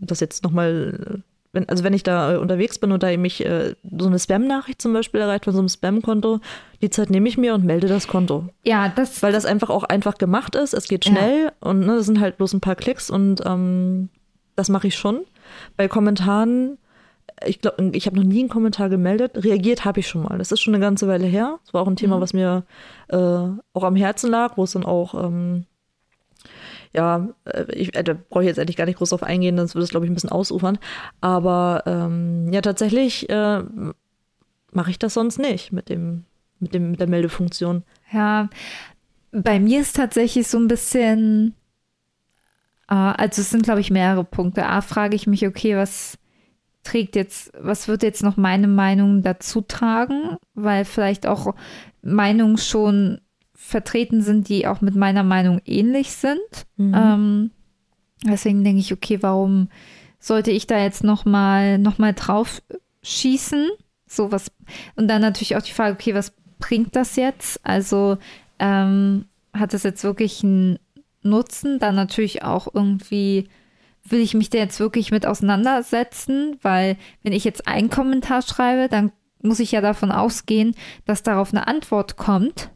[0.01, 1.22] das jetzt nochmal,
[1.53, 4.80] wenn, also wenn ich da äh, unterwegs bin und da mich äh, so eine Spam-Nachricht
[4.80, 6.40] zum Beispiel erreicht von so einem Spam-Konto,
[6.82, 8.48] die Zeit nehme ich mir und melde das Konto.
[8.64, 9.22] Ja, das.
[9.22, 11.53] Weil das einfach auch einfach gemacht ist, es geht schnell ja.
[11.61, 14.09] und ne, das sind halt bloß ein paar Klicks und ähm,
[14.57, 15.22] das mache ich schon.
[15.76, 16.78] Bei Kommentaren,
[17.46, 19.32] ich glaube, ich habe noch nie einen Kommentar gemeldet.
[19.36, 20.38] Reagiert habe ich schon mal.
[20.38, 21.59] Das ist schon eine ganze Weile her.
[21.64, 22.20] Das war auch ein Thema, mhm.
[22.20, 22.64] was mir
[23.09, 25.64] äh, auch am Herzen lag, wo es dann auch ähm,
[26.93, 29.74] ja, äh, ich, äh, da brauche ich jetzt eigentlich gar nicht groß drauf eingehen, sonst
[29.74, 30.78] würde es, glaube ich, ein bisschen ausufern.
[31.20, 33.62] Aber ähm, ja, tatsächlich äh,
[34.72, 36.24] mache ich das sonst nicht mit dem,
[36.59, 37.84] mit dem, mit der Meldefunktion.
[38.12, 38.49] Ja,
[39.32, 41.55] bei mir ist tatsächlich so ein bisschen,
[42.88, 44.66] äh, also es sind, glaube ich, mehrere Punkte.
[44.66, 46.18] A, frage ich mich, okay, was
[46.82, 50.36] trägt jetzt, was wird jetzt noch meine Meinung dazu tragen?
[50.55, 51.55] Weil vielleicht auch
[52.03, 53.20] Meinungen schon
[53.61, 56.41] vertreten sind, die auch mit meiner Meinung ähnlich sind.
[56.77, 56.95] Mhm.
[56.97, 57.51] Ähm,
[58.25, 59.69] deswegen denke ich, okay, warum
[60.19, 62.63] sollte ich da jetzt noch mal, noch mal drauf
[63.03, 63.69] schießen?
[64.07, 64.51] So was
[64.97, 67.61] und dann natürlich auch die Frage, okay, was bringt das jetzt?
[67.65, 68.17] Also
[68.59, 70.79] ähm, hat das jetzt wirklich einen
[71.23, 71.79] Nutzen?
[71.79, 73.49] Dann natürlich auch irgendwie
[74.05, 78.89] will ich mich da jetzt wirklich mit auseinandersetzen, weil wenn ich jetzt einen Kommentar schreibe,
[78.89, 82.71] dann muss ich ja davon ausgehen, dass darauf eine Antwort kommt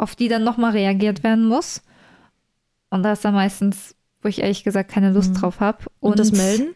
[0.00, 1.82] auf die dann nochmal reagiert werden muss.
[2.88, 5.38] Und da ist dann meistens, wo ich ehrlich gesagt keine Lust mhm.
[5.38, 5.78] drauf habe.
[6.00, 6.74] Und, Und das Melden?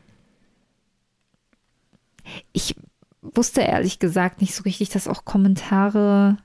[2.53, 2.77] Ich
[3.23, 6.37] wusste ehrlich gesagt nicht so richtig, dass auch Kommentare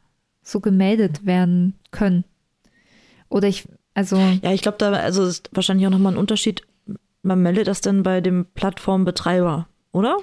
[0.42, 2.24] so gemeldet werden können.
[3.28, 4.18] Oder ich, also.
[4.42, 6.64] Ja, ich glaube, da also ist wahrscheinlich auch nochmal ein Unterschied.
[7.22, 10.18] Man meldet das dann bei dem Plattformbetreiber, oder?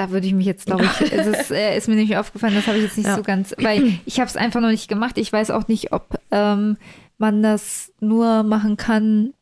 [0.00, 2.78] Da würde ich mich jetzt, glaube ich, das äh, ist mir nämlich aufgefallen, das habe
[2.78, 3.16] ich jetzt nicht ja.
[3.16, 5.18] so ganz, weil ich habe es einfach noch nicht gemacht.
[5.18, 6.78] Ich weiß auch nicht, ob ähm,
[7.18, 9.34] man das nur machen kann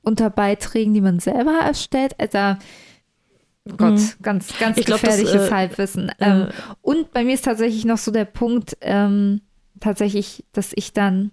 [0.00, 2.14] unter Beiträgen, die man selber erstellt.
[2.18, 2.58] Also,
[3.68, 4.12] oh Gott, mhm.
[4.22, 6.12] ganz, ganz ich gefährliches glaub, das, äh, Halbwissen.
[6.18, 9.42] Ähm, äh, und bei mir ist tatsächlich noch so der Punkt, ähm,
[9.80, 11.30] tatsächlich, dass ich dann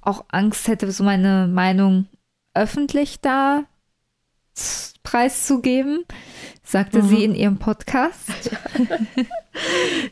[0.00, 2.08] auch Angst hätte, so meine Meinung
[2.52, 3.62] öffentlich da
[5.02, 6.04] preiszugeben
[6.72, 7.08] sagte mhm.
[7.08, 8.50] sie in ihrem Podcast.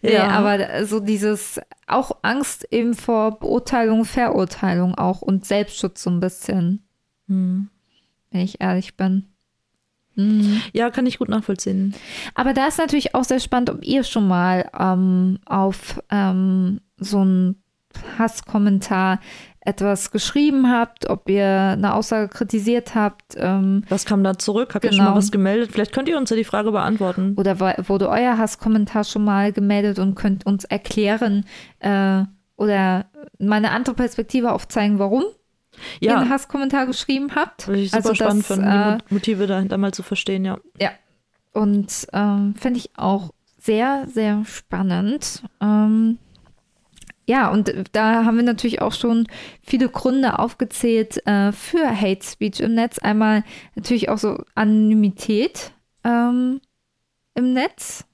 [0.03, 6.11] nee, ja, aber so dieses auch Angst eben vor Beurteilung, Verurteilung auch und Selbstschutz so
[6.11, 6.85] ein bisschen.
[7.27, 7.69] Mhm.
[8.31, 9.27] Wenn ich ehrlich bin.
[10.15, 10.61] Mhm.
[10.73, 11.95] Ja, kann ich gut nachvollziehen.
[12.35, 17.21] Aber da ist natürlich auch sehr spannend, ob ihr schon mal ähm, auf ähm, so
[17.21, 17.63] einen
[18.19, 19.21] Hasskommentar
[19.71, 23.37] etwas geschrieben habt, ob ihr eine Aussage kritisiert habt.
[23.37, 24.75] Ähm, was kam da zurück?
[24.75, 24.93] Habt genau.
[24.93, 25.19] ihr schon mal genau.
[25.19, 25.73] was gemeldet?
[25.73, 27.35] Vielleicht könnt ihr uns ja die Frage beantworten.
[27.37, 31.47] Oder wurde euer Hasskommentar schon mal gemeldet und könnt uns erklären
[31.79, 32.25] äh,
[32.57, 33.07] oder
[33.39, 35.25] meine andere Perspektive aufzeigen, warum
[36.01, 36.13] ja.
[36.13, 37.69] ihr einen Hasskommentar geschrieben habt.
[37.69, 40.59] Würde ich super also spannend finden, äh, die Motive dahinter mal zu verstehen, ja.
[40.79, 40.91] Ja.
[41.53, 45.43] Und ähm, finde ich auch sehr, sehr spannend.
[45.61, 46.19] Ähm,
[47.31, 49.29] ja, und da haben wir natürlich auch schon
[49.63, 52.99] viele Gründe aufgezählt äh, für Hate Speech im Netz.
[52.99, 53.45] Einmal
[53.77, 55.71] natürlich auch so Anonymität
[56.03, 56.61] ähm,
[57.37, 58.05] im Netz.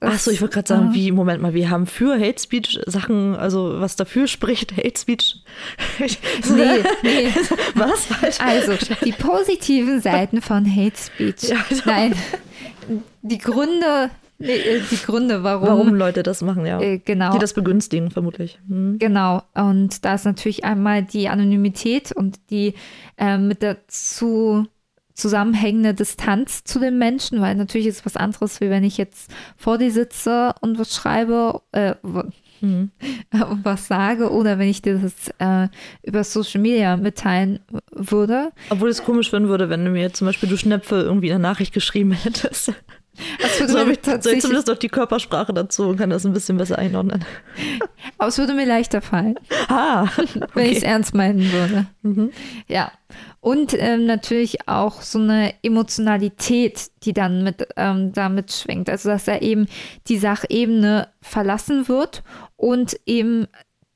[0.00, 3.36] Achso, ich wollte gerade sagen, äh, wie, Moment mal, wir haben für Hate Speech Sachen,
[3.36, 5.36] also was dafür spricht, Hate Speech.
[6.00, 7.32] nee, nee.
[7.74, 8.08] Was?
[8.40, 8.72] Also,
[9.04, 11.44] die positiven Seiten von Hate Speech.
[11.44, 11.82] Ja, also.
[11.86, 12.16] Nein,
[13.22, 15.68] die Gründe äh, die Gründe, warum.
[15.68, 16.80] Warum Leute das machen, ja.
[16.80, 17.32] Äh, genau.
[17.32, 18.58] Die das begünstigen, vermutlich.
[18.68, 18.98] Hm.
[18.98, 19.42] Genau.
[19.54, 22.74] Und da ist natürlich einmal die Anonymität und die
[23.16, 24.66] äh, mit dazu
[25.14, 29.30] zusammenhängende Distanz zu den Menschen, weil natürlich ist es was anderes, wie wenn ich jetzt
[29.56, 31.94] vor dir sitze und was schreibe, äh,
[32.60, 32.90] mhm.
[33.32, 35.68] und was sage, oder wenn ich dir das äh,
[36.02, 37.60] über Social Media mitteilen
[37.92, 38.50] würde.
[38.70, 41.72] Obwohl es komisch finden würde, wenn du mir zum Beispiel du Schnäpfe irgendwie eine Nachricht
[41.72, 42.72] geschrieben hättest.
[43.40, 46.56] Das so habe ich tatsächlich zumindest noch die Körpersprache dazu und kann das ein bisschen
[46.56, 47.24] besser einordnen.
[48.18, 49.38] Aber es würde mir leichter fallen,
[49.68, 50.40] ah, okay.
[50.54, 51.86] wenn ich es ernst meinen würde.
[52.02, 52.32] Mhm.
[52.66, 52.90] Ja.
[53.40, 58.90] Und ähm, natürlich auch so eine Emotionalität, die dann mit ähm, damit schwingt.
[58.90, 59.68] Also dass er eben
[60.08, 62.24] die Sachebene verlassen wird
[62.56, 63.46] und eben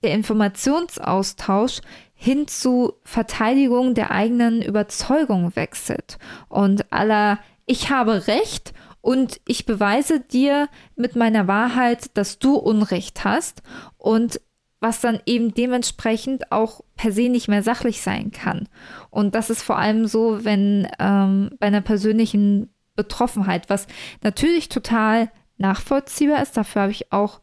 [0.03, 1.81] der Informationsaustausch
[2.15, 6.19] hin zu Verteidigung der eigenen Überzeugung wechselt.
[6.49, 8.73] Und aller ich habe Recht
[9.09, 13.63] und ich beweise dir mit meiner Wahrheit, dass du Unrecht hast
[13.97, 14.39] und
[14.81, 18.69] was dann eben dementsprechend auch per se nicht mehr sachlich sein kann.
[19.09, 23.87] Und das ist vor allem so, wenn ähm, bei einer persönlichen Betroffenheit, was
[24.23, 27.41] natürlich total nachvollziehbar ist, dafür habe ich auch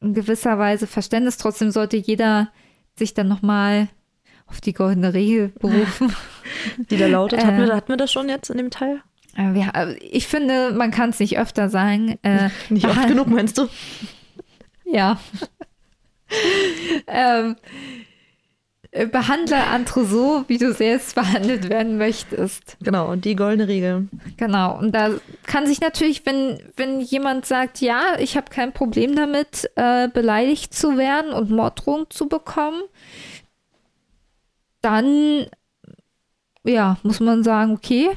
[0.00, 1.36] in gewisser Weise Verständnis.
[1.36, 2.50] Trotzdem sollte jeder
[2.98, 3.90] sich dann nochmal
[4.46, 6.12] auf die goldene Regel berufen.
[6.90, 9.02] Die da lautet, äh, hatten, wir, hatten wir das schon jetzt in dem Teil?
[9.36, 12.18] Äh, ich finde, man kann es nicht öfter sagen.
[12.22, 13.68] Äh, nicht oft genug, meinst du?
[14.84, 15.18] Ja.
[17.06, 17.56] ähm,
[18.90, 22.76] äh, behandle andere so, wie du selbst behandelt werden möchtest.
[22.82, 24.08] Genau, und die goldene Regel.
[24.36, 25.12] Genau, und da
[25.46, 30.74] kann sich natürlich, wenn, wenn jemand sagt, ja, ich habe kein Problem damit, äh, beleidigt
[30.74, 32.82] zu werden und Morddrohung zu bekommen,
[34.82, 35.46] dann
[36.64, 38.10] ja, muss man sagen, okay,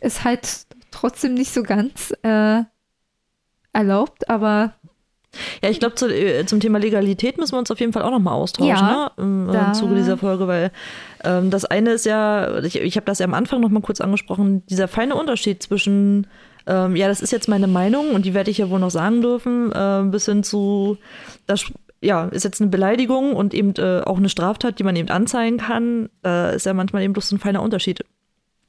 [0.00, 2.62] ist halt trotzdem nicht so ganz äh,
[3.72, 4.74] erlaubt, aber
[5.62, 8.10] ja, ich glaube, zu, äh, zum Thema Legalität müssen wir uns auf jeden Fall auch
[8.10, 9.22] nochmal austauschen, ja, ne?
[9.22, 10.72] Im, im Zuge dieser Folge, weil
[11.22, 14.64] ähm, das eine ist ja, ich, ich habe das ja am Anfang nochmal kurz angesprochen,
[14.66, 16.26] dieser feine Unterschied zwischen,
[16.66, 19.20] ähm, ja, das ist jetzt meine Meinung und die werde ich ja wohl noch sagen
[19.20, 20.96] dürfen, äh, bis hin zu,
[21.46, 21.66] das
[22.00, 25.58] ja, ist jetzt eine Beleidigung und eben äh, auch eine Straftat, die man eben anzeigen
[25.58, 28.04] kann, äh, ist ja manchmal eben bloß ein feiner Unterschied.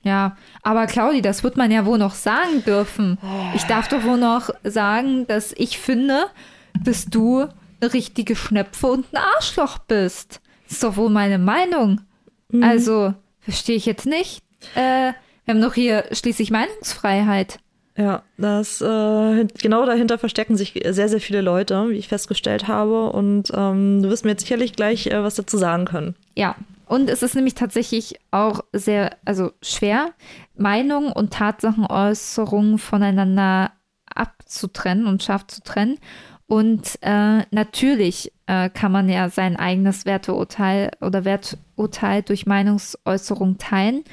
[0.02, 3.18] Ja, aber Claudi, das wird man ja wohl noch sagen dürfen.
[3.54, 6.28] Ich darf doch wohl noch sagen, dass ich finde,
[6.84, 7.48] dass du
[7.82, 10.42] eine richtige Schnepfe und ein Arschloch bist.
[10.64, 12.02] Das ist doch wohl meine Meinung.
[12.50, 12.64] Mhm.
[12.64, 14.42] Also, verstehe ich jetzt nicht.
[14.76, 15.14] Äh,
[15.46, 17.60] wir haben doch hier schließlich Meinungsfreiheit.
[17.98, 23.10] Ja, das äh, genau dahinter verstecken sich sehr, sehr viele Leute, wie ich festgestellt habe.
[23.12, 26.16] Und ähm, du wirst mir jetzt sicherlich gleich äh, was dazu sagen können.
[26.36, 26.56] Ja,
[26.90, 30.14] und es ist nämlich tatsächlich auch sehr, also schwer,
[30.58, 33.74] Meinungen und Tatsacheäußerungen voneinander
[34.08, 36.00] abzutrennen und scharf zu trennen.
[36.48, 44.04] Und äh, natürlich äh, kann man ja sein eigenes Werteurteil oder Werturteil durch Meinungsäußerung teilen.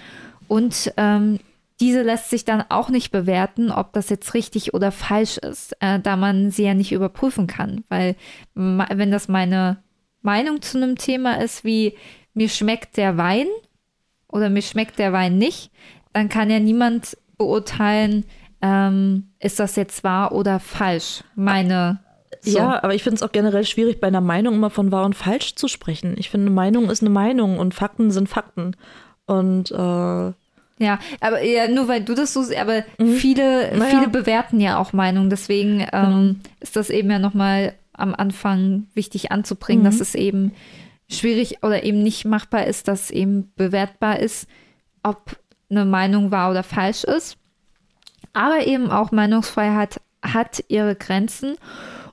[0.46, 1.38] Und ähm,
[1.80, 5.98] diese lässt sich dann auch nicht bewerten, ob das jetzt richtig oder falsch ist, äh,
[5.98, 7.84] da man sie ja nicht überprüfen kann.
[7.88, 8.16] Weil
[8.52, 9.78] wenn das meine
[10.20, 11.96] Meinung zu einem Thema ist, wie
[12.36, 13.46] mir schmeckt der Wein
[14.28, 15.70] oder mir schmeckt der Wein nicht,
[16.12, 18.24] dann kann ja niemand beurteilen,
[18.62, 22.00] ähm, ist das jetzt wahr oder falsch, meine.
[22.42, 22.58] So.
[22.58, 25.14] Ja, aber ich finde es auch generell schwierig, bei einer Meinung immer von wahr und
[25.14, 26.14] falsch zu sprechen.
[26.18, 28.76] Ich finde, eine Meinung ist eine Meinung und Fakten sind Fakten.
[29.26, 29.74] Und äh,
[30.78, 33.14] ja, aber ja, nur weil du das so, aber mhm.
[33.14, 33.98] viele, naja.
[33.98, 35.30] viele bewerten ja auch Meinungen.
[35.30, 36.40] Deswegen ähm, mhm.
[36.60, 39.86] ist das eben ja nochmal am Anfang wichtig anzubringen, mhm.
[39.86, 40.52] dass es eben
[41.08, 44.48] schwierig oder eben nicht machbar ist, dass eben bewertbar ist,
[45.02, 45.38] ob
[45.70, 47.38] eine Meinung wahr oder falsch ist.
[48.32, 51.56] Aber eben auch Meinungsfreiheit hat ihre Grenzen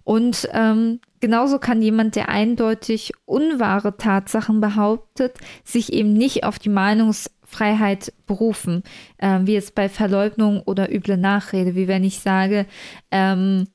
[0.03, 6.69] und ähm, genauso kann jemand, der eindeutig unwahre Tatsachen behauptet, sich eben nicht auf die
[6.69, 8.83] Meinungsfreiheit berufen,
[9.17, 12.65] äh, wie jetzt bei Verleugnung oder üble Nachrede, wie wenn ich sage,
[13.11, 13.67] ähm,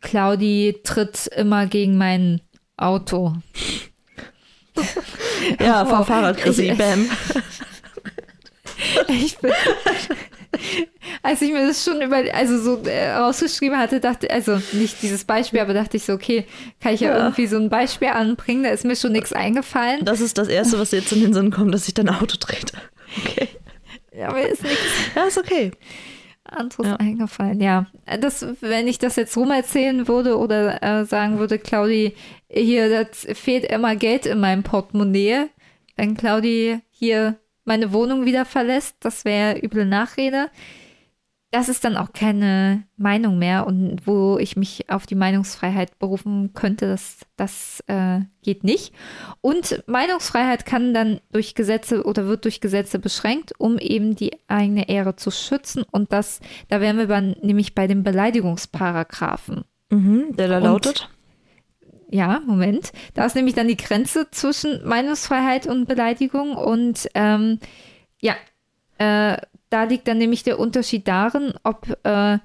[0.00, 2.40] Claudi tritt immer gegen mein
[2.76, 3.34] Auto.
[5.60, 5.84] Ja.
[5.84, 7.08] Fahrrad, Chrissy, bam.
[9.08, 9.52] ich bin,
[11.22, 15.24] als ich mir das schon über, also so äh, rausgeschrieben hatte, dachte, also nicht dieses
[15.24, 16.46] Beispiel, aber dachte ich so, okay,
[16.80, 17.18] kann ich ja, ja.
[17.24, 20.04] irgendwie so ein Beispiel anbringen, da ist mir schon nichts eingefallen.
[20.04, 22.78] Das ist das Erste, was jetzt in den Sinn kommt, dass ich dein Auto trete.
[23.24, 23.48] Okay.
[24.16, 24.78] Ja, aber ist nichts.
[25.14, 25.72] Ja, ist okay
[26.52, 26.96] anderes ja.
[26.96, 27.60] eingefallen.
[27.60, 27.86] Ja,
[28.20, 32.14] das, wenn ich das jetzt rum erzählen würde oder äh, sagen würde, Claudi,
[32.48, 35.46] hier das fehlt immer Geld in meinem Portemonnaie,
[35.96, 40.50] wenn Claudi hier meine Wohnung wieder verlässt, das wäre üble Nachrede.
[41.50, 46.52] Das ist dann auch keine Meinung mehr und wo ich mich auf die Meinungsfreiheit berufen
[46.52, 48.94] könnte, das, das äh, geht nicht.
[49.40, 54.88] Und Meinungsfreiheit kann dann durch Gesetze oder wird durch Gesetze beschränkt, um eben die eigene
[54.88, 55.84] Ehre zu schützen.
[55.90, 59.64] Und das, da wären wir dann nämlich bei dem Beleidigungsparagraphen.
[59.90, 61.08] Mhm, der da Und- lautet.
[62.12, 62.90] Ja, Moment.
[63.14, 66.56] Da ist nämlich dann die Grenze zwischen Meinungsfreiheit und Beleidigung.
[66.56, 67.60] Und ähm,
[68.20, 68.34] ja,
[68.98, 69.36] äh,
[69.70, 72.38] da liegt dann nämlich der Unterschied darin, ob äh,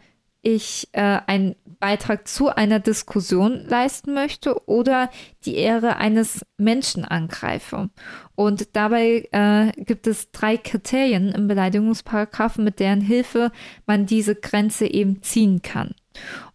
[0.45, 5.09] ich äh, einen Beitrag zu einer Diskussion leisten möchte oder
[5.43, 7.89] die Ehre eines Menschen angreife.
[8.35, 13.51] Und dabei äh, gibt es drei Kriterien im Beleidigungsparagraphen, mit deren Hilfe
[13.87, 15.95] man diese Grenze eben ziehen kann.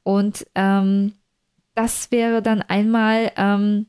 [0.05, 1.15] Und ähm,
[1.75, 3.87] das wäre dann einmal, ähm,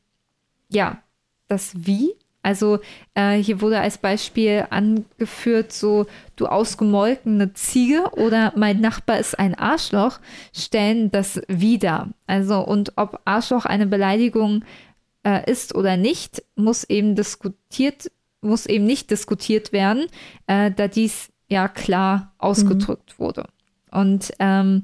[0.70, 1.02] ja,
[1.48, 2.16] das Wie.
[2.44, 2.80] Also
[3.14, 6.08] äh, hier wurde als Beispiel angeführt, so
[6.42, 10.20] du ausgemolkene Ziege oder mein Nachbar ist ein Arschloch,
[10.54, 12.10] stellen das wieder.
[12.28, 14.66] Also und ob Arschloch eine Beleidigung
[15.24, 18.12] äh, ist oder nicht, muss eben diskutiert,
[18.42, 20.08] muss eben nicht diskutiert werden,
[20.48, 23.46] äh, da dies ja klar ausgedrückt wurde.
[23.92, 24.84] Und ähm,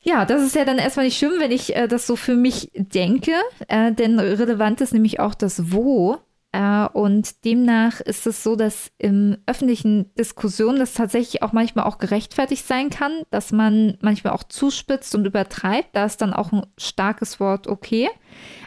[0.00, 2.70] ja, das ist ja dann erstmal nicht schlimm, wenn ich äh, das so für mich
[2.74, 3.32] denke,
[3.68, 6.18] äh, denn relevant ist nämlich auch das Wo.
[6.52, 11.98] Äh, und demnach ist es so, dass im öffentlichen Diskussionen das tatsächlich auch manchmal auch
[11.98, 15.94] gerechtfertigt sein kann, dass man manchmal auch zuspitzt und übertreibt.
[15.94, 18.08] Da ist dann auch ein starkes Wort okay.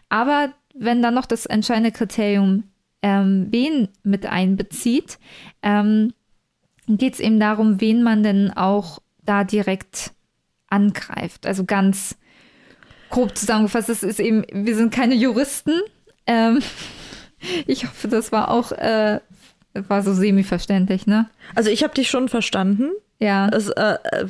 [0.09, 2.63] Aber wenn dann noch das entscheidende Kriterium
[3.01, 5.19] ähm, wen mit einbezieht,
[5.61, 6.13] ähm,
[6.87, 10.13] geht es eben darum, wen man denn auch da direkt
[10.67, 11.45] angreift.
[11.45, 12.17] Also ganz
[13.09, 15.81] grob zusammengefasst, es ist eben, wir sind keine Juristen.
[16.25, 16.59] Ähm,
[17.67, 19.19] ich hoffe, das war auch äh,
[19.73, 21.29] war so semi-verständlich, ne?
[21.55, 22.91] Also ich habe dich schon verstanden.
[23.19, 23.49] Ja.
[23.49, 24.27] Es, äh, äh,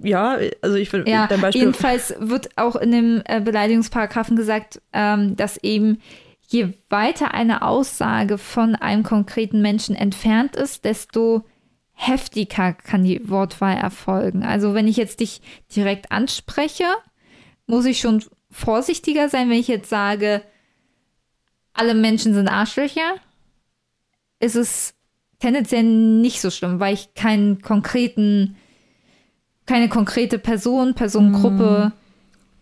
[0.00, 1.62] ja, also ich finde Ja, dein Beispiel.
[1.62, 5.98] jedenfalls wird auch in dem äh, Beleidigungsparagraphen gesagt, ähm, dass eben
[6.46, 11.44] je weiter eine Aussage von einem konkreten Menschen entfernt ist, desto
[11.92, 14.44] heftiger kann die Wortwahl erfolgen.
[14.44, 15.40] Also wenn ich jetzt dich
[15.74, 16.84] direkt anspreche,
[17.66, 20.42] muss ich schon vorsichtiger sein, wenn ich jetzt sage,
[21.78, 23.14] alle Menschen sind Arschlöcher,
[24.40, 24.94] ist es
[25.38, 28.56] tendenziell nicht so schlimm, weil ich keinen konkreten,
[29.66, 31.92] keine konkrete Person, Personengruppe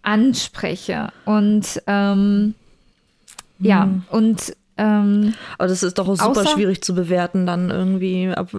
[0.02, 1.08] anspreche.
[1.24, 2.54] Und ähm,
[3.58, 8.50] ja, und ähm, Aber das ist doch auch super schwierig zu bewerten, dann irgendwie, ab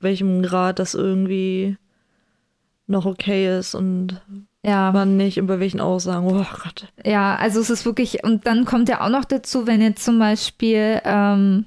[0.00, 1.76] welchem Grad das irgendwie
[2.86, 4.20] noch okay ist und
[4.62, 6.26] ja, wann nicht und bei welchen Aussagen.
[6.26, 6.92] Oh Gott.
[7.04, 10.18] ja, also es ist wirklich, und dann kommt ja auch noch dazu, wenn jetzt zum
[10.18, 11.66] Beispiel, ähm,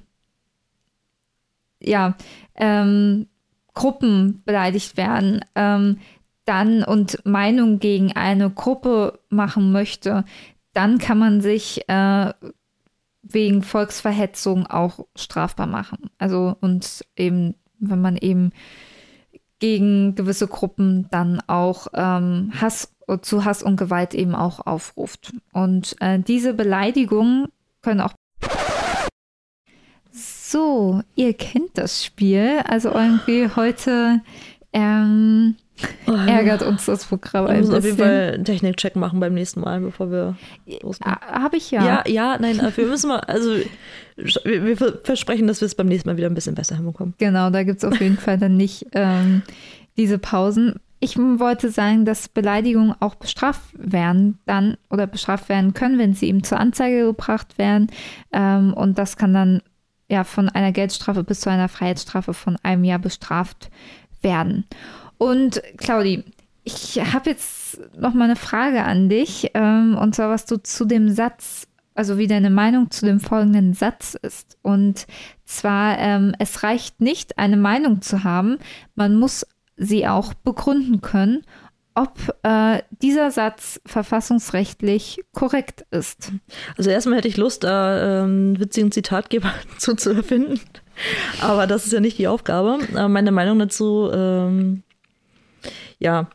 [1.80, 2.16] ja,
[2.56, 3.28] ähm,
[3.74, 6.00] Gruppen beleidigt werden, ähm,
[6.46, 10.26] dann und Meinung gegen eine Gruppe machen möchte,
[10.74, 12.34] dann kann man sich äh,
[13.22, 16.10] wegen Volksverhetzung auch strafbar machen.
[16.18, 18.52] Also und eben, wenn man eben
[19.64, 25.32] gegen gewisse Gruppen dann auch ähm, Hass zu Hass und Gewalt eben auch aufruft.
[25.54, 27.48] Und äh, diese Beleidigungen
[27.82, 28.12] können auch
[30.12, 32.62] so, ihr kennt das Spiel.
[32.66, 34.20] Also irgendwie heute
[34.74, 35.56] ähm,
[36.06, 38.12] ärgert uns das Programm Wir ein müssen auf jeden bisschen.
[38.12, 40.36] Fall einen Technikcheck machen beim nächsten Mal, bevor wir
[40.82, 41.16] loslegen.
[41.22, 41.84] Habe ich ja.
[41.86, 43.56] Ja, ja, nein, wir müssen mal, also
[44.16, 47.16] wir, wir versprechen, dass wir es beim nächsten Mal wieder ein bisschen besser hinbekommen.
[47.18, 49.42] Genau, da gibt es auf jeden Fall dann nicht ähm,
[49.98, 50.80] diese Pausen.
[51.00, 56.28] Ich wollte sagen, dass Beleidigungen auch bestraft werden dann oder bestraft werden können, wenn sie
[56.28, 57.88] eben zur Anzeige gebracht werden.
[58.32, 59.62] Ähm, und das kann dann
[60.08, 63.70] ja von einer Geldstrafe bis zu einer Freiheitsstrafe von einem Jahr bestraft
[64.22, 64.66] werden.
[65.24, 66.26] Und Claudi,
[66.66, 70.84] ich habe jetzt noch mal eine Frage an dich, ähm, und zwar was du zu
[70.84, 74.58] dem Satz, also wie deine Meinung zu dem folgenden Satz ist.
[74.64, 75.08] Und
[75.46, 78.58] zwar, ähm, es reicht nicht, eine Meinung zu haben,
[78.96, 79.48] man muss
[79.78, 81.46] sie auch begründen können,
[81.96, 86.34] ob äh, dieser Satz verfassungsrechtlich korrekt ist.
[86.78, 90.60] Also erstmal hätte ich Lust, da ähm, einen witzigen Zitatgeber zu, zu erfinden.
[91.42, 92.80] Aber das ist ja nicht die Aufgabe.
[92.94, 94.84] Aber meine Meinung dazu, ähm,
[96.00, 96.30] ja,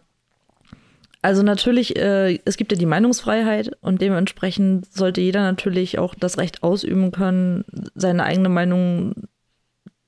[1.21, 6.39] also natürlich, äh, es gibt ja die Meinungsfreiheit und dementsprechend sollte jeder natürlich auch das
[6.39, 7.65] Recht ausüben können,
[7.95, 9.15] seine eigene Meinung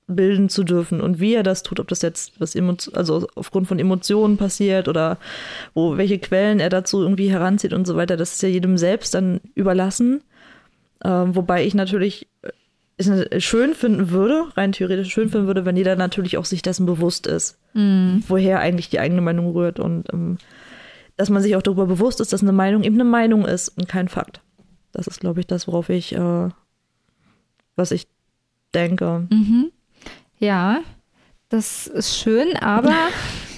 [0.07, 2.57] bilden zu dürfen und wie er das tut, ob das jetzt was
[2.95, 5.19] also aufgrund von Emotionen passiert oder
[5.73, 9.15] wo welche Quellen er dazu irgendwie heranzieht und so weiter, das ist ja jedem selbst
[9.15, 10.23] dann überlassen.
[11.05, 12.29] Ähm, wobei ich natürlich
[13.39, 17.27] schön finden würde, rein theoretisch schön finden würde, wenn jeder natürlich auch sich dessen bewusst
[17.27, 18.23] ist, Mhm.
[18.29, 20.39] woher eigentlich die eigene Meinung rührt und ähm,
[21.17, 23.89] dass man sich auch darüber bewusst ist, dass eine Meinung eben eine Meinung ist und
[23.89, 24.41] kein Fakt.
[24.93, 26.49] Das ist, glaube ich, das, worauf ich, äh,
[27.77, 28.09] was ich
[28.75, 29.27] denke.
[29.31, 29.71] Mhm.
[30.39, 30.81] Ja,
[31.49, 32.95] das ist schön, aber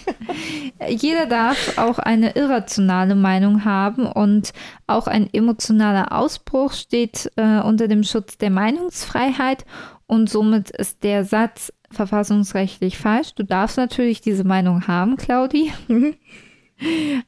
[0.88, 4.52] jeder darf auch eine irrationale Meinung haben und
[4.86, 9.64] auch ein emotionaler Ausbruch steht äh, unter dem Schutz der Meinungsfreiheit
[10.06, 13.34] und somit ist der Satz verfassungsrechtlich falsch.
[13.34, 15.72] Du darfst natürlich diese Meinung haben, Claudi.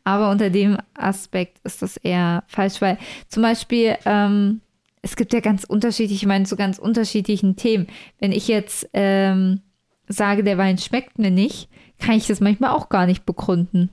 [0.05, 2.99] Aber unter dem Aspekt ist das eher falsch, weil
[3.29, 4.61] zum Beispiel ähm,
[5.05, 7.87] es gibt ja ganz unterschiedliche, ich meine, zu ganz unterschiedlichen Themen.
[8.19, 9.61] Wenn ich jetzt ähm,
[10.09, 11.69] sage, der Wein schmeckt mir nicht,
[11.99, 13.91] kann ich das manchmal auch gar nicht begründen.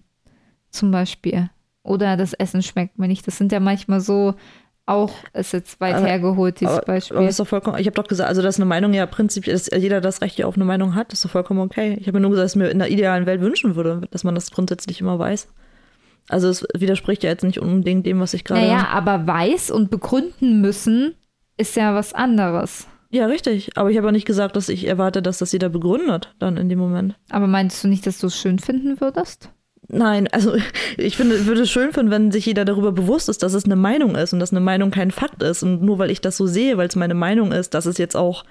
[0.70, 1.50] Zum Beispiel.
[1.84, 3.26] Oder das Essen schmeckt mir nicht.
[3.28, 4.36] Das sind ja manchmal so
[4.86, 7.18] auch, ist jetzt weit Aber- hergeholt, dieses Aber, Beispiel.
[7.18, 9.68] aber ist doch vollkommen, ich habe doch gesagt, also dass eine Meinung ja prinzipiell, dass
[9.68, 11.98] jeder das Recht ja auf eine Meinung hat, ist doch vollkommen okay.
[12.00, 14.36] Ich habe nur gesagt, dass ich mir in einer idealen Welt wünschen würde, dass man
[14.36, 15.48] das grundsätzlich immer weiß.
[16.30, 18.62] Also es widerspricht ja jetzt nicht unbedingt dem, was ich gerade.
[18.62, 21.16] naja, aber weiß und begründen müssen
[21.58, 22.88] ist ja was anderes.
[23.12, 23.78] Ja, richtig.
[23.78, 26.70] Aber ich habe ja nicht gesagt, dass ich erwarte, dass das jeder begründet dann in
[26.70, 27.16] dem Moment.
[27.30, 29.50] Aber meinst du nicht, dass du es schön finden würdest?
[29.90, 30.56] Nein, also
[30.98, 33.76] ich finde, würde es schön finden, wenn sich jeder darüber bewusst ist, dass es eine
[33.76, 35.62] Meinung ist und dass eine Meinung kein Fakt ist.
[35.62, 38.16] Und nur weil ich das so sehe, weil es meine Meinung ist, dass es jetzt
[38.16, 38.46] auch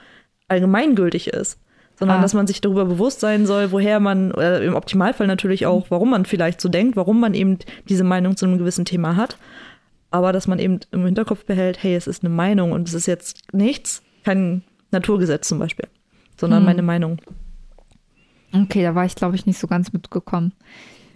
[0.48, 1.58] allgemeingültig ist.
[1.98, 2.22] Sondern Ah.
[2.22, 6.10] dass man sich darüber bewusst sein soll, woher man, oder im Optimalfall natürlich auch, warum
[6.10, 7.58] man vielleicht so denkt, warum man eben
[7.88, 9.36] diese Meinung zu einem gewissen Thema hat.
[10.10, 13.06] Aber dass man eben im Hinterkopf behält, hey, es ist eine Meinung und es ist
[13.06, 15.86] jetzt nichts, kein Naturgesetz zum Beispiel,
[16.38, 16.66] sondern Hm.
[16.66, 17.18] meine Meinung.
[18.52, 20.52] Okay, da war ich, glaube ich, nicht so ganz mitgekommen.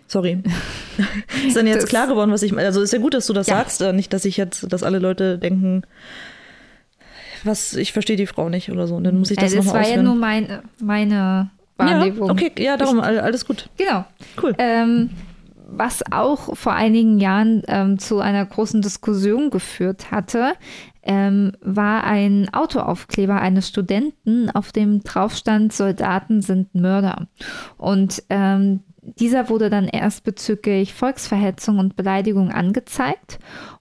[0.06, 0.42] Sorry.
[1.46, 2.66] ist dann jetzt Das- klar geworden, was ich meine?
[2.68, 3.56] Also ist ja gut, dass du das Ja.
[3.56, 3.80] sagst.
[3.82, 5.82] Äh, Nicht, dass ich jetzt, dass alle Leute denken,
[7.42, 8.94] was, ich verstehe die Frau nicht oder so.
[8.96, 12.26] Und dann muss ich das Äh, das nochmal war ja nur meine, meine Wahrnehmung.
[12.28, 13.68] ja, okay, ja, darum, all- alles gut.
[13.76, 14.04] Genau.
[14.42, 14.54] Cool.
[14.58, 15.10] Ähm,
[15.66, 20.52] was auch vor einigen Jahren ähm, zu einer großen Diskussion geführt hatte,
[21.04, 27.28] ähm, war ein Autoaufkleber eines Studenten, auf dem drauf stand, Soldaten sind Mörder.
[27.76, 33.38] Und ähm, dieser wurde dann erst bezüglich Volksverhetzung und Beleidigung angezeigt.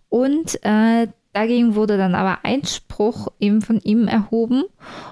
[0.10, 4.66] Und äh, dagegen wurde dann aber Einspruch eben von ihm erhoben.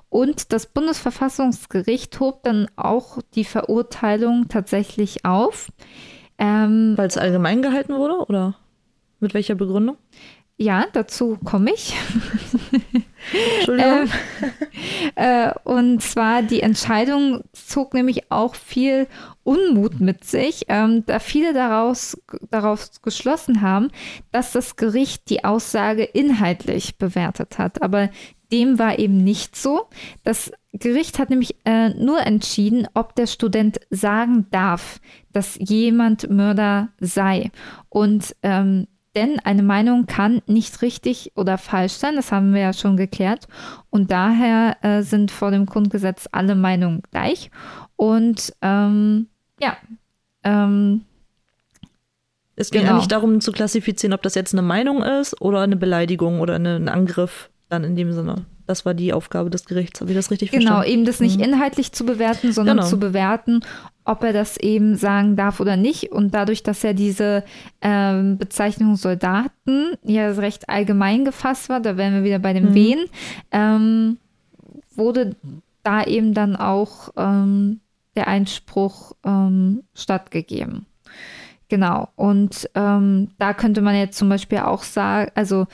[0.10, 5.72] Und das Bundesverfassungsgericht hob dann auch die Verurteilung tatsächlich auf.
[6.38, 8.56] Ähm, Weil es allgemein gehalten wurde oder
[9.20, 9.98] mit welcher Begründung?
[10.62, 11.96] Ja, dazu komme ich.
[13.58, 14.10] Entschuldigung.
[15.16, 19.08] Äh, und zwar die Entscheidung zog nämlich auch viel
[19.44, 22.18] Unmut mit sich, ähm, da viele daraus,
[22.50, 23.90] daraus geschlossen haben,
[24.32, 27.82] dass das Gericht die Aussage inhaltlich bewertet hat.
[27.82, 28.10] Aber
[28.52, 29.88] dem war eben nicht so.
[30.24, 35.00] Das Gericht hat nämlich äh, nur entschieden, ob der Student sagen darf,
[35.34, 37.52] dass jemand Mörder sei.
[37.90, 42.74] Und ähm, denn eine Meinung kann nicht richtig oder falsch sein, das haben wir ja
[42.74, 43.48] schon geklärt.
[43.90, 47.52] Und daher äh, sind vor dem Grundgesetz alle Meinungen gleich.
[47.96, 49.28] Und ähm,
[49.60, 49.78] ja,
[50.44, 51.02] ähm,
[52.56, 52.94] es ging genau.
[52.94, 56.76] eigentlich darum zu klassifizieren, ob das jetzt eine Meinung ist oder eine Beleidigung oder eine,
[56.76, 58.46] ein Angriff dann in dem Sinne.
[58.68, 60.02] Das war die Aufgabe des Gerichts.
[60.02, 60.92] Habe ich das richtig genau, verstanden?
[60.92, 62.88] eben das nicht inhaltlich zu bewerten, sondern Genau.
[62.90, 63.62] zu bewerten,
[64.06, 66.12] ob er das eben sagen darf oder nicht.
[66.12, 67.44] Und dadurch, dass ja diese
[67.82, 72.74] ähm, Bezeichnung Soldaten ja recht allgemein gefasst war, da wären wir wieder bei dem Mhm.
[72.76, 73.00] Wen,
[73.52, 74.18] ähm,
[74.96, 75.36] wurde
[75.84, 77.80] da eben dann auch ähm,
[78.16, 80.86] der Einspruch ähm, stattgegeben.
[81.70, 82.10] Genau.
[82.18, 85.68] Und ähm, da könnte man jetzt zum Beispiel auch sagen, also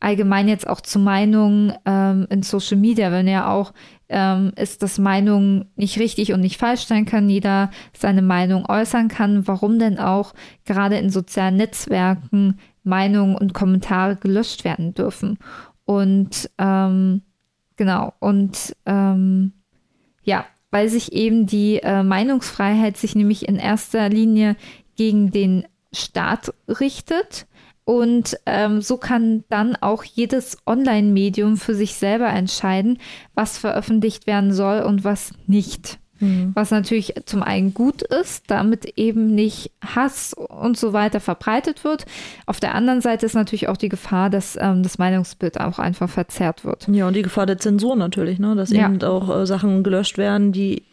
[0.00, 3.72] allgemein jetzt auch zu Meinungen ähm, in Social Media, wenn ja auch
[4.08, 9.08] ähm, ist, dass Meinung nicht richtig und nicht falsch sein kann, jeder seine Meinung äußern
[9.08, 15.38] kann, warum denn auch gerade in sozialen Netzwerken Meinungen und Kommentare gelöscht werden dürfen.
[15.84, 17.22] Und ähm,
[17.76, 19.52] genau, und ähm,
[20.22, 24.56] ja, weil sich eben die äh, Meinungsfreiheit sich nämlich in erster Linie
[24.96, 27.46] gegen den Staat richtet.
[27.90, 32.98] Und ähm, so kann dann auch jedes Online-Medium für sich selber entscheiden,
[33.34, 35.98] was veröffentlicht werden soll und was nicht.
[36.20, 36.52] Mhm.
[36.54, 42.06] Was natürlich zum einen gut ist, damit eben nicht Hass und so weiter verbreitet wird.
[42.46, 46.08] Auf der anderen Seite ist natürlich auch die Gefahr, dass ähm, das Meinungsbild auch einfach
[46.08, 46.86] verzerrt wird.
[46.92, 48.54] Ja, und die Gefahr der Zensur natürlich, ne?
[48.54, 48.84] dass Ja.
[48.84, 50.84] eben auch äh, Sachen gelöscht werden, die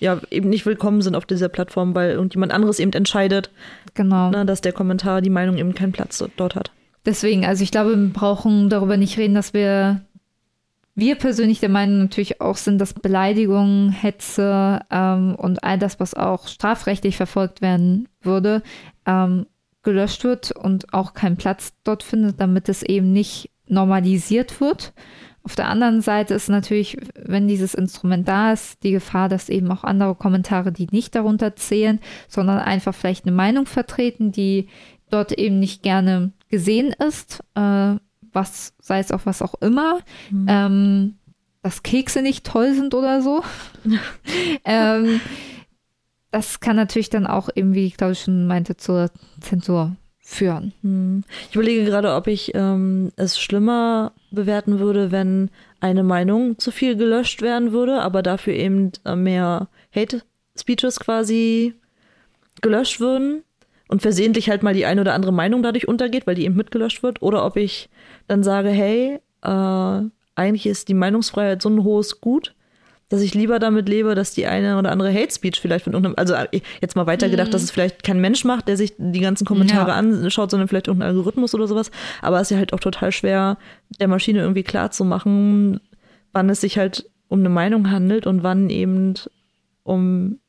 [0.00, 3.50] ja eben nicht willkommen sind auf dieser Plattform, weil irgendjemand anderes eben entscheidet,
[3.94, 4.30] Genau.
[4.30, 6.70] ne, dass der Kommentar, die Meinung eben keinen Platz dort hat.
[7.04, 10.00] Deswegen, also ich glaube, wir brauchen darüber nicht reden, dass wir
[10.96, 16.14] wir persönlich der Meinung natürlich auch sind, dass Beleidigungen, Hetze ähm, und all das, was
[16.14, 18.62] auch strafrechtlich verfolgt werden würde,
[19.04, 19.46] ähm,
[19.82, 24.94] gelöscht wird und auch keinen Platz dort findet, damit es eben nicht normalisiert wird.
[25.46, 29.70] Auf der anderen Seite ist natürlich, wenn dieses Instrument da ist, die Gefahr, dass eben
[29.70, 34.68] auch andere Kommentare, die nicht darunter zählen, sondern einfach vielleicht eine Meinung vertreten, die
[35.08, 37.94] dort eben nicht gerne gesehen ist, äh,
[38.32, 40.00] was, sei es auch was auch immer,
[40.32, 40.46] mhm.
[40.48, 41.14] ähm,
[41.62, 43.44] dass Kekse nicht toll sind oder so.
[44.64, 45.20] ähm,
[46.32, 49.94] das kann natürlich dann auch irgendwie, glaube ich schon meinte, zur Zensur
[50.26, 50.72] führen.
[50.82, 51.22] Hm.
[51.48, 56.96] Ich überlege gerade, ob ich ähm, es schlimmer bewerten würde, wenn eine Meinung zu viel
[56.96, 61.74] gelöscht werden würde, aber dafür eben äh, mehr Hate-Speeches quasi
[62.60, 63.44] gelöscht würden
[63.86, 67.04] und versehentlich halt mal die eine oder andere Meinung dadurch untergeht, weil die eben mitgelöscht
[67.04, 67.88] wird, oder ob ich
[68.26, 72.56] dann sage, hey, äh, eigentlich ist die Meinungsfreiheit so ein hohes Gut,
[73.08, 76.16] dass ich lieber damit lebe, dass die eine oder andere Hate Speech vielleicht von irgendeinem,
[76.16, 77.52] also äh, jetzt mal weitergedacht, mhm.
[77.52, 79.96] dass es vielleicht kein Mensch macht, der sich die ganzen Kommentare ja.
[79.96, 81.90] anschaut, sondern vielleicht irgendein Algorithmus oder sowas.
[82.20, 83.58] Aber es ist ja halt auch total schwer,
[84.00, 85.80] der Maschine irgendwie klar zu machen,
[86.32, 89.14] wann es sich halt um eine Meinung handelt und wann eben
[89.84, 90.40] um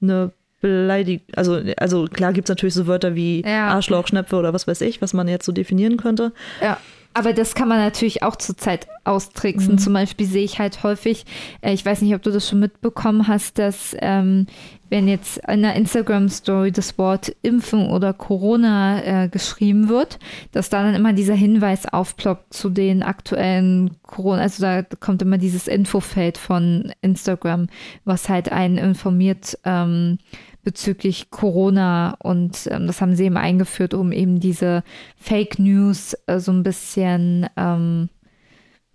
[0.00, 1.26] eine Beleidigung.
[1.34, 3.68] Also, also klar gibt es natürlich so Wörter wie ja.
[3.68, 6.32] Arschloch, Schnepfe oder was weiß ich, was man jetzt so definieren könnte.
[6.60, 6.78] Ja.
[7.16, 9.76] Aber das kann man natürlich auch zurzeit austricksen.
[9.76, 9.78] Mhm.
[9.78, 11.24] Zum Beispiel sehe ich halt häufig,
[11.62, 14.46] äh, ich weiß nicht, ob du das schon mitbekommen hast, dass ähm,
[14.90, 20.18] wenn jetzt in einer Instagram-Story das Wort Impfen oder Corona äh, geschrieben wird,
[20.52, 25.38] dass da dann immer dieser Hinweis aufploppt zu den aktuellen Corona, also da kommt immer
[25.38, 27.68] dieses Infofeld von Instagram,
[28.04, 30.18] was halt einen informiert, ähm,
[30.66, 34.82] bezüglich Corona und ähm, das haben sie eben eingeführt, um eben diese
[35.16, 38.08] Fake News äh, so ein bisschen ähm,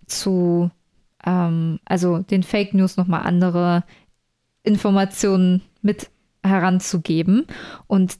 [0.04, 0.70] zu,
[1.24, 3.84] ähm, also den Fake News nochmal andere
[4.62, 6.10] Informationen mit
[6.44, 7.46] heranzugeben
[7.86, 8.18] und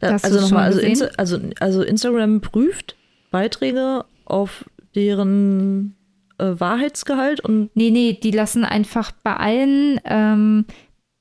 [0.00, 2.94] das also nochmal, also, Insta also, also Instagram prüft
[3.30, 5.96] Beiträge auf deren
[6.36, 7.74] äh, Wahrheitsgehalt und.
[7.74, 10.66] Nee, nee, die lassen einfach bei allen ähm,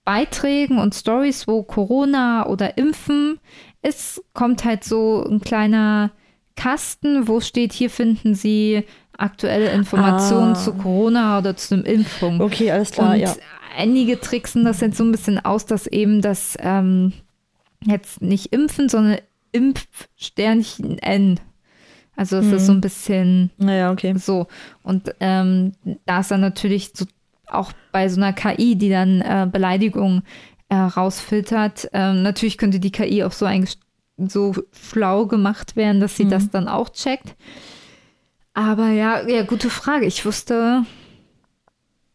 [0.09, 3.39] Beiträgen und Stories, wo Corona oder Impfen
[3.83, 6.09] ist, kommt halt so ein kleiner
[6.55, 10.55] Kasten, wo steht, hier finden Sie aktuelle Informationen ah.
[10.55, 12.41] zu Corona oder zu einer Impfung.
[12.41, 13.35] Okay, alles klar, und ja.
[13.77, 17.13] Einige tricksen das jetzt so ein bisschen aus, dass eben das ähm,
[17.85, 19.19] jetzt nicht impfen, sondern
[19.51, 21.39] Impfsternchen N.
[22.15, 22.53] Also es hm.
[22.55, 24.15] ist so ein bisschen naja, okay.
[24.17, 24.47] so.
[24.81, 25.73] Und ähm,
[26.07, 27.05] da ist dann natürlich so
[27.51, 30.23] auch bei so einer KI, die dann äh, Beleidigungen
[30.69, 33.47] äh, rausfiltert, ähm, natürlich könnte die KI auch so,
[34.17, 36.29] so schlau gemacht werden, dass sie mhm.
[36.29, 37.35] das dann auch checkt.
[38.53, 40.05] Aber ja, ja, gute Frage.
[40.05, 40.83] Ich wusste.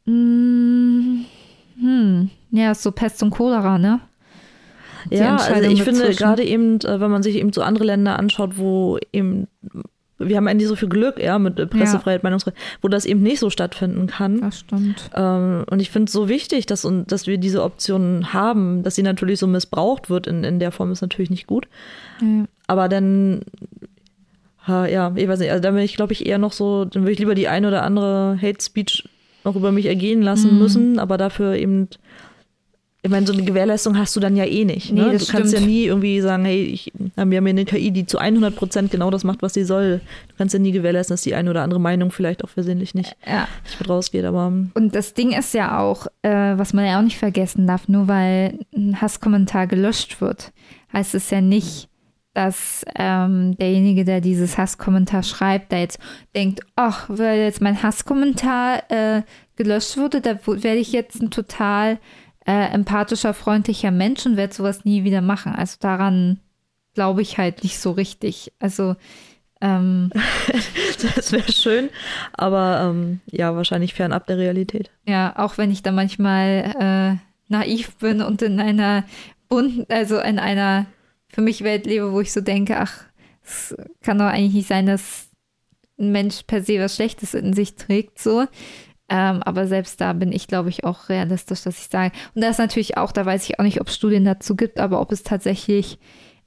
[0.05, 1.25] Mh, hm,
[1.81, 4.01] hm, ja, so Pest und Cholera, ne?
[5.11, 8.19] Die ja, also ich finde gerade eben, äh, wenn man sich eben so andere Länder
[8.19, 9.49] anschaut, wo eben
[10.19, 12.25] wir haben eigentlich so viel Glück, ja, mit Pressefreiheit, ja.
[12.25, 14.41] Meinungsfreiheit, wo das eben nicht so stattfinden kann.
[14.41, 15.11] Das stimmt.
[15.15, 19.03] Ähm, und ich finde es so wichtig, dass, dass wir diese Optionen haben, dass sie
[19.03, 21.67] natürlich so missbraucht wird in, in der Form ist natürlich nicht gut.
[22.21, 22.45] Ja.
[22.67, 23.43] Aber dann,
[24.67, 27.13] ja, ich weiß nicht, also da bin ich, glaube ich, eher noch so, dann würde
[27.13, 29.09] ich lieber die ein oder andere Hate Speech
[29.45, 30.59] noch über mich ergehen lassen mhm.
[30.59, 31.89] müssen, aber dafür eben
[33.05, 34.91] ich meine, so eine Gewährleistung hast du dann ja eh nicht.
[34.91, 35.03] Ne?
[35.03, 35.53] Nee, du kannst stimmt.
[35.53, 38.91] ja nie irgendwie sagen, hey, ich, wir haben ja eine KI, die zu 100 Prozent
[38.91, 40.01] genau das macht, was sie soll.
[40.29, 43.15] Du kannst ja nie gewährleisten, dass die eine oder andere Meinung vielleicht auch versehentlich nicht,
[43.27, 43.47] ja.
[43.65, 44.25] nicht mit rausgeht.
[44.25, 47.89] Aber Und das Ding ist ja auch, äh, was man ja auch nicht vergessen darf,
[47.89, 50.55] nur weil ein Hasskommentar gelöscht wird,
[50.95, 51.91] heißt es ja nicht,
[52.33, 55.99] dass ähm, derjenige, der dieses Hasskommentar schreibt, da jetzt
[56.35, 59.23] denkt, ach, weil jetzt mein Hasskommentar äh,
[59.57, 61.99] gelöscht wurde, da werde ich jetzt ein total
[62.47, 65.55] äh, empathischer, freundlicher Mensch und werde sowas nie wieder machen.
[65.55, 66.41] Also daran
[66.95, 68.53] glaube ich halt nicht so richtig.
[68.59, 68.97] Also
[69.61, 70.11] ähm,
[71.17, 71.91] das wäre schön,
[72.33, 74.91] aber ähm, ja, wahrscheinlich fernab der Realität.
[75.07, 79.05] Ja, auch wenn ich da manchmal äh, naiv bin und in einer
[79.49, 80.87] bunten, also in einer
[81.29, 83.05] für mich Welt lebe, wo ich so denke, ach,
[83.43, 85.29] es kann doch eigentlich nicht sein, dass
[85.99, 88.47] ein Mensch per se was Schlechtes in sich trägt, so.
[89.15, 92.13] Ähm, aber selbst da bin ich, glaube ich, auch realistisch, dass ich sage.
[92.35, 94.81] Und da ist natürlich auch, da weiß ich auch nicht, ob es Studien dazu gibt,
[94.81, 96.01] aber ob es tatsächlich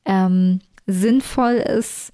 [0.04, 2.12] ähm, sinnvoll ist,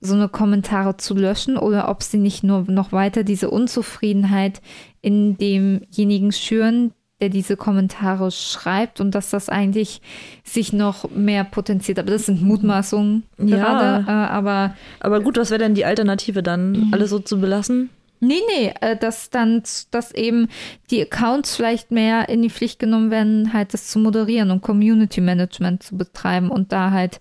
[0.00, 4.60] so eine Kommentare zu löschen oder ob sie nicht nur noch weiter diese Unzufriedenheit
[5.00, 10.02] in demjenigen schüren, der diese Kommentare schreibt und dass das eigentlich
[10.42, 12.00] sich noch mehr potenziert.
[12.00, 13.56] Aber das sind Mutmaßungen ja.
[13.56, 14.04] gerade.
[14.08, 16.88] Äh, aber, aber gut, was wäre denn die Alternative dann?
[16.90, 17.90] Alles so zu belassen?
[18.20, 20.48] Nee, nee, äh, dass dann, dass eben
[20.90, 25.20] die Accounts vielleicht mehr in die Pflicht genommen werden, halt das zu moderieren und Community
[25.20, 27.20] Management zu betreiben und da halt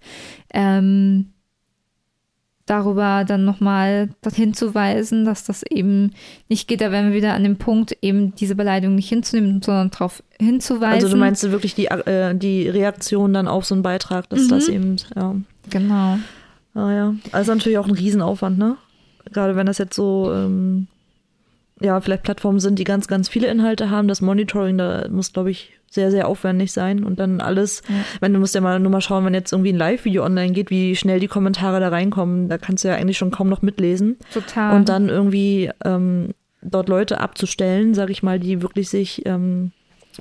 [0.53, 1.33] ähm,
[2.65, 6.11] darüber dann nochmal hinzuweisen, dass das eben
[6.47, 6.81] nicht geht.
[6.81, 10.93] Da wären wir wieder an dem Punkt, eben diese Beleidigung nicht hinzunehmen, sondern darauf hinzuweisen.
[10.93, 14.49] Also du meinst wirklich die, äh, die Reaktion dann auf so einen Beitrag, dass mhm.
[14.49, 15.35] das eben, ja.
[15.69, 16.19] Genau.
[16.75, 18.77] Ah ja, also natürlich auch ein Riesenaufwand, ne?
[19.31, 20.87] Gerade wenn das jetzt so, ähm,
[21.79, 24.07] ja, vielleicht Plattformen sind, die ganz, ganz viele Inhalte haben.
[24.07, 27.03] Das Monitoring, da muss, glaube ich, sehr, sehr aufwendig sein.
[27.03, 27.95] Und dann alles, ja.
[28.19, 30.69] wenn du musst ja mal nur mal schauen, wenn jetzt irgendwie ein Live-Video online geht,
[30.69, 32.49] wie schnell die Kommentare da reinkommen.
[32.49, 34.17] Da kannst du ja eigentlich schon kaum noch mitlesen.
[34.33, 34.75] Total.
[34.75, 39.71] Und dann irgendwie ähm, dort Leute abzustellen, sage ich mal, die wirklich sich ähm,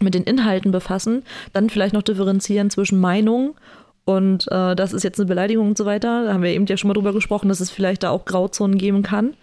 [0.00, 1.22] mit den Inhalten befassen,
[1.52, 3.54] dann vielleicht noch differenzieren zwischen Meinung
[4.04, 6.24] und äh, das ist jetzt eine Beleidigung und so weiter.
[6.24, 8.78] Da haben wir eben ja schon mal drüber gesprochen, dass es vielleicht da auch Grauzonen
[8.78, 9.34] geben kann.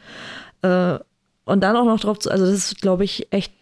[0.61, 0.99] Äh,
[1.45, 3.53] und dann auch noch drauf zu, also das ist, glaube ich, echt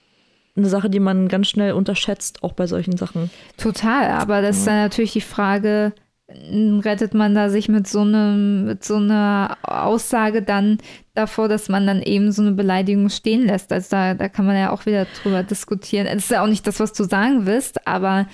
[0.56, 3.30] eine Sache, die man ganz schnell unterschätzt, auch bei solchen Sachen.
[3.58, 4.60] Total, aber das ja.
[4.60, 5.94] ist dann natürlich die Frage,
[6.30, 10.78] rettet man da sich mit so einem, mit so einer Aussage dann
[11.14, 13.72] davor, dass man dann eben so eine Beleidigung stehen lässt.
[13.72, 16.06] Also da, da kann man ja auch wieder drüber diskutieren.
[16.06, 18.28] Es ist ja auch nicht das, was du sagen willst, aber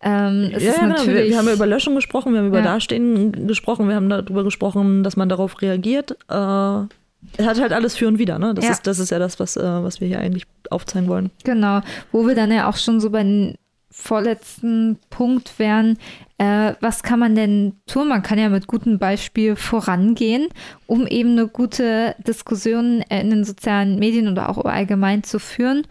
[0.00, 1.04] ähm, es ja, ist natürlich.
[1.04, 1.14] Genau.
[1.14, 2.64] Wir, wir, haben ja über Löschung gesprochen, wir haben über ja.
[2.64, 6.12] Dastehen gesprochen, wir haben darüber gesprochen, dass man darauf reagiert.
[6.28, 6.86] Äh,
[7.36, 8.54] es hat halt alles für und wieder, ne?
[8.54, 8.70] Das, ja.
[8.72, 11.30] ist, das ist ja das, was, äh, was wir hier eigentlich aufzeigen wollen.
[11.44, 11.80] Genau,
[12.12, 13.54] wo wir dann ja auch schon so bei den
[13.92, 15.98] vorletzten Punkt wären,
[16.38, 18.08] äh, was kann man denn tun?
[18.08, 20.48] Man kann ja mit gutem Beispiel vorangehen,
[20.86, 25.86] um eben eine gute Diskussion in den sozialen Medien oder auch allgemein zu führen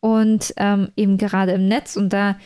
[0.00, 1.96] und ähm, eben gerade im Netz.
[1.96, 2.36] Und da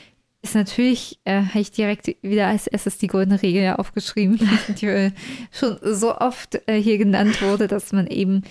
[0.43, 4.39] ist natürlich, äh, habe ich direkt wieder als erstes die goldene Regel aufgeschrieben,
[4.81, 5.13] die
[5.51, 8.43] schon so oft äh, hier genannt wurde, dass man eben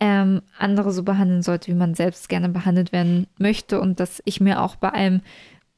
[0.00, 4.40] ähm, andere so behandeln sollte, wie man selbst gerne behandelt werden möchte und dass ich
[4.40, 5.20] mir auch bei allem,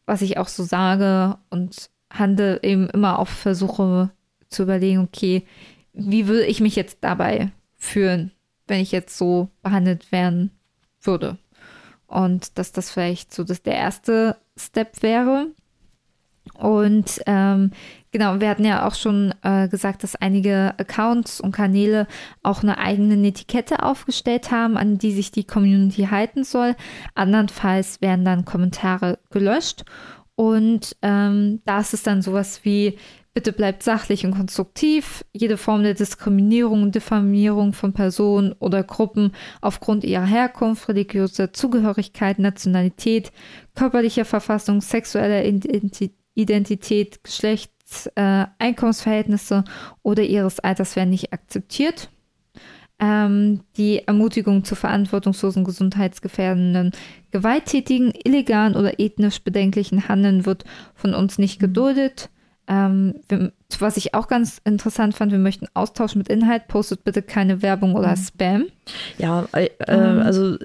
[0.07, 4.11] was ich auch so sage und handle, eben immer auch versuche
[4.49, 5.45] zu überlegen, okay,
[5.93, 8.33] wie würde ich mich jetzt dabei fühlen,
[8.67, 10.51] wenn ich jetzt so behandelt werden
[11.01, 11.39] würde?
[12.07, 15.49] Und dass das vielleicht so das der erste Step wäre.
[16.55, 17.73] Und ähm,
[18.17, 22.07] genau, wir hatten ja auch schon äh, gesagt, dass einige Accounts und Kanäle
[22.43, 26.77] auch eine eigene Etikette aufgestellt haben, an die sich die Community halten soll.
[27.15, 29.85] Andernfalls werden dann Kommentare gelöscht.
[30.35, 32.97] Und ähm, da ist es dann sowas wie,
[33.35, 35.23] bitte bleibt sachlich und konstruktiv.
[35.35, 42.39] Jede Form der Diskriminierung und Diffamierung von Personen oder Gruppen aufgrund ihrer Herkunft, religiöser Zugehörigkeit,
[42.39, 43.31] Nationalität,
[43.75, 45.45] körperlicher Verfassung, sexueller
[46.35, 47.76] Identität, Geschlechts, äh,
[48.59, 49.65] Einkommensverhältnisse
[50.03, 52.11] oder ihres Alters werden nicht akzeptiert.
[52.99, 56.93] Ähm, die Ermutigung zu verantwortungslosen, gesundheitsgefährdenden,
[57.31, 60.65] gewalttätigen, illegalen oder ethnisch bedenklichen Handeln wird
[60.95, 61.67] von uns nicht mhm.
[61.67, 62.31] geduldet.
[62.69, 67.21] Ähm, wir, was ich auch ganz interessant fand, wir möchten Austausch mit Inhalt, postet bitte
[67.23, 68.17] keine Werbung oder mhm.
[68.17, 68.65] Spam.
[69.19, 70.57] Ja, äh, äh, also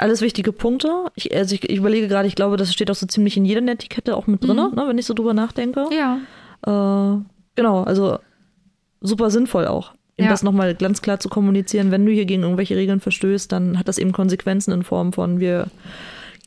[0.00, 1.06] alles wichtige Punkte.
[1.14, 3.66] Ich, also ich, ich überlege gerade, ich glaube, das steht auch so ziemlich in jeder
[3.66, 4.74] Etikette auch mit drin, mhm.
[4.74, 5.86] ne, wenn ich so drüber nachdenke.
[5.90, 6.18] Ja.
[6.62, 7.20] Äh,
[7.56, 8.18] genau, also
[9.00, 9.92] super sinnvoll auch.
[10.20, 10.28] Ja.
[10.28, 13.86] das nochmal ganz klar zu kommunizieren, wenn du hier gegen irgendwelche Regeln verstößt, dann hat
[13.86, 15.68] das eben Konsequenzen in Form von wir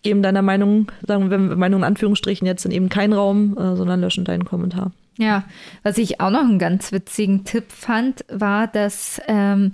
[0.04, 4.02] geben deiner Meinung, sagen wir Meinung in Anführungsstrichen jetzt in eben keinen Raum, äh, sondern
[4.02, 4.92] löschen deinen Kommentar.
[5.18, 5.44] Ja,
[5.84, 9.74] was ich auch noch einen ganz witzigen Tipp fand, war, dass, ähm,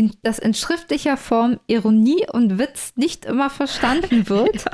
[0.00, 4.70] in, dass in schriftlicher Form Ironie und Witz nicht immer verstanden wird, ja.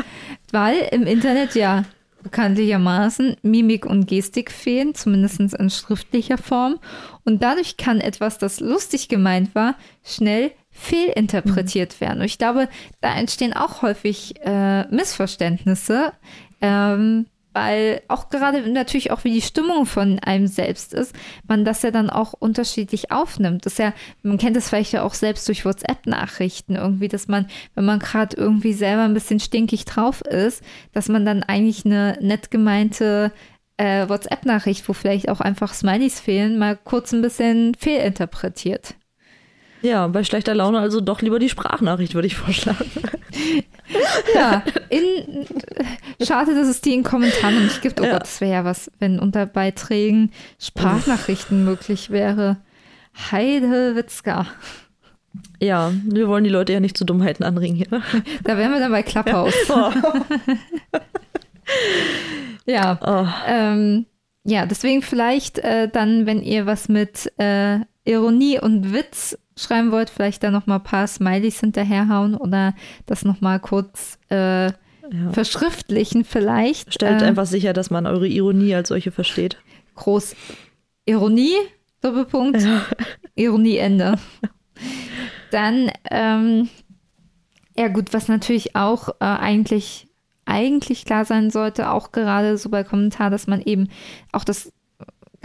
[0.52, 1.84] weil im Internet ja
[2.22, 6.78] bekanntlichermaßen Mimik und Gestik fehlen, zumindest in schriftlicher Form.
[7.24, 9.74] Und dadurch kann etwas, das lustig gemeint war,
[10.04, 12.04] schnell fehlinterpretiert mhm.
[12.04, 12.20] werden.
[12.20, 12.68] Und ich glaube,
[13.00, 16.12] da entstehen auch häufig äh, Missverständnisse,
[16.60, 17.26] ähm,
[17.56, 21.14] weil auch gerade natürlich auch wie die Stimmung von einem selbst ist,
[21.48, 23.64] man das ja dann auch unterschiedlich aufnimmt.
[23.64, 27.86] Das ja, man kennt das vielleicht ja auch selbst durch WhatsApp-Nachrichten irgendwie, dass man, wenn
[27.86, 30.62] man gerade irgendwie selber ein bisschen stinkig drauf ist,
[30.92, 33.32] dass man dann eigentlich eine nett gemeinte
[33.78, 38.96] äh, WhatsApp-Nachricht, wo vielleicht auch einfach Smileys fehlen, mal kurz ein bisschen fehlinterpretiert.
[39.82, 42.90] Ja, bei schlechter Laune also doch lieber die Sprachnachricht, würde ich vorschlagen.
[44.34, 45.46] ja, in,
[46.24, 48.00] schade, dass es die in Kommentaren nicht gibt.
[48.00, 48.12] Oh ja.
[48.12, 52.58] Gott, das wäre ja was, wenn unter Beiträgen Sprachnachrichten möglich wäre.
[53.30, 54.46] Heide Witzka.
[55.60, 58.02] Ja, wir wollen die Leute ja nicht zu Dummheiten anregen hier.
[58.42, 59.54] Da wären wir dann bei Klapphaus.
[59.68, 61.00] Ja, oh.
[62.66, 63.26] ja, oh.
[63.46, 64.06] Ähm,
[64.44, 70.10] ja deswegen vielleicht äh, dann, wenn ihr was mit äh, Ironie und Witz schreiben wollt,
[70.10, 72.74] vielleicht da noch mal ein paar Smileys hinterherhauen oder
[73.06, 74.72] das noch mal kurz äh, ja.
[75.32, 76.92] verschriftlichen vielleicht.
[76.92, 79.56] Stellt äh, einfach sicher, dass man eure Ironie als solche versteht.
[79.94, 80.36] Groß.
[81.06, 81.54] Ironie,
[82.00, 82.82] Doppelpunkt, ja.
[83.34, 84.18] Ironieende.
[85.50, 86.68] Dann, ähm,
[87.76, 90.08] ja gut, was natürlich auch äh, eigentlich,
[90.44, 93.88] eigentlich klar sein sollte, auch gerade so bei Kommentar, dass man eben
[94.32, 94.72] auch das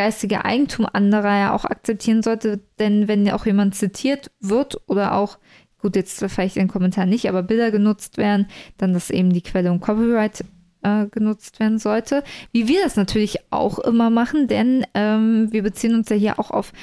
[0.02, 5.38] geistige Eigentum anderer ja auch akzeptieren sollte, denn wenn auch jemand zitiert wird oder auch,
[5.80, 8.48] gut, jetzt vielleicht in den Kommentar nicht, aber Bilder genutzt werden,
[8.78, 10.44] dann dass eben die Quelle und Copyright
[10.82, 12.24] äh, genutzt werden sollte.
[12.52, 16.50] Wie wir das natürlich auch immer machen, denn ähm, wir beziehen uns ja hier auch
[16.50, 16.74] auf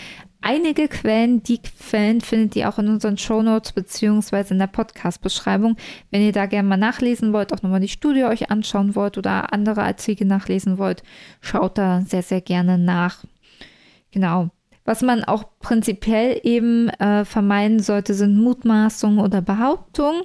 [0.40, 1.42] einige Quellen.
[1.42, 5.76] Die Quellen findet ihr auch in unseren Show Notes beziehungsweise in der Podcast-Beschreibung.
[6.10, 9.52] Wenn ihr da gerne mal nachlesen wollt, auch nochmal die Studie euch anschauen wollt oder
[9.52, 11.02] andere Artikel nachlesen wollt,
[11.40, 13.24] schaut da sehr, sehr gerne nach.
[14.10, 14.50] Genau.
[14.84, 20.22] Was man auch prinzipiell eben äh, vermeiden sollte, sind Mutmaßungen oder Behauptungen.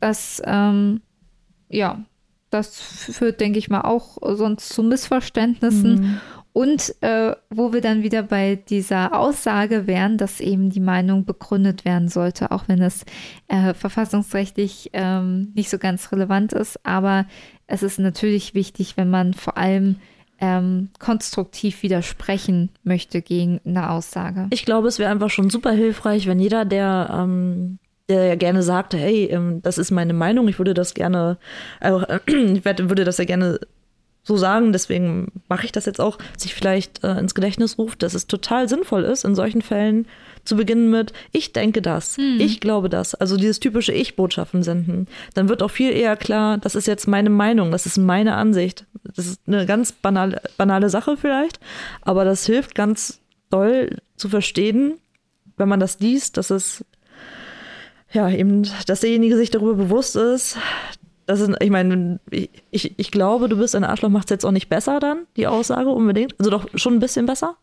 [0.00, 1.00] Das, ähm,
[1.70, 2.04] ja,
[2.50, 5.94] das führt, denke ich mal, auch sonst zu Missverständnissen.
[5.94, 6.20] Mhm.
[6.52, 11.84] Und äh, wo wir dann wieder bei dieser Aussage wären, dass eben die Meinung begründet
[11.84, 13.04] werden sollte, auch wenn es
[13.48, 16.84] äh, verfassungsrechtlich ähm, nicht so ganz relevant ist.
[16.84, 17.26] Aber
[17.66, 19.96] es ist natürlich wichtig, wenn man vor allem
[20.40, 24.48] ähm, konstruktiv widersprechen möchte gegen eine Aussage.
[24.50, 27.78] Ich glaube, es wäre einfach schon super hilfreich, wenn jeder, der ähm
[28.10, 31.38] der ja gerne sagte, hey, ähm, das ist meine Meinung, ich würde das gerne,
[31.80, 31.92] äh,
[32.26, 33.60] ich würde das ja gerne
[34.30, 38.14] so sagen, deswegen mache ich das jetzt auch, sich vielleicht äh, ins Gedächtnis ruft, dass
[38.14, 40.06] es total sinnvoll ist, in solchen Fällen
[40.44, 42.38] zu beginnen mit, ich denke das, hm.
[42.38, 45.08] ich glaube das, also dieses typische Ich-Botschaften senden.
[45.34, 48.86] Dann wird auch viel eher klar, das ist jetzt meine Meinung, das ist meine Ansicht.
[49.02, 51.58] Das ist eine ganz banale, banale Sache vielleicht,
[52.02, 53.18] aber das hilft ganz
[53.50, 54.94] doll zu verstehen,
[55.56, 56.84] wenn man das liest, dass es
[58.12, 60.56] ja eben, dass derjenige sich darüber bewusst ist,
[61.30, 64.50] das ist, ich meine, ich, ich, glaube, du bist ein Arschloch, macht es jetzt auch
[64.50, 66.34] nicht besser dann, die Aussage unbedingt.
[66.40, 67.56] Also doch schon ein bisschen besser.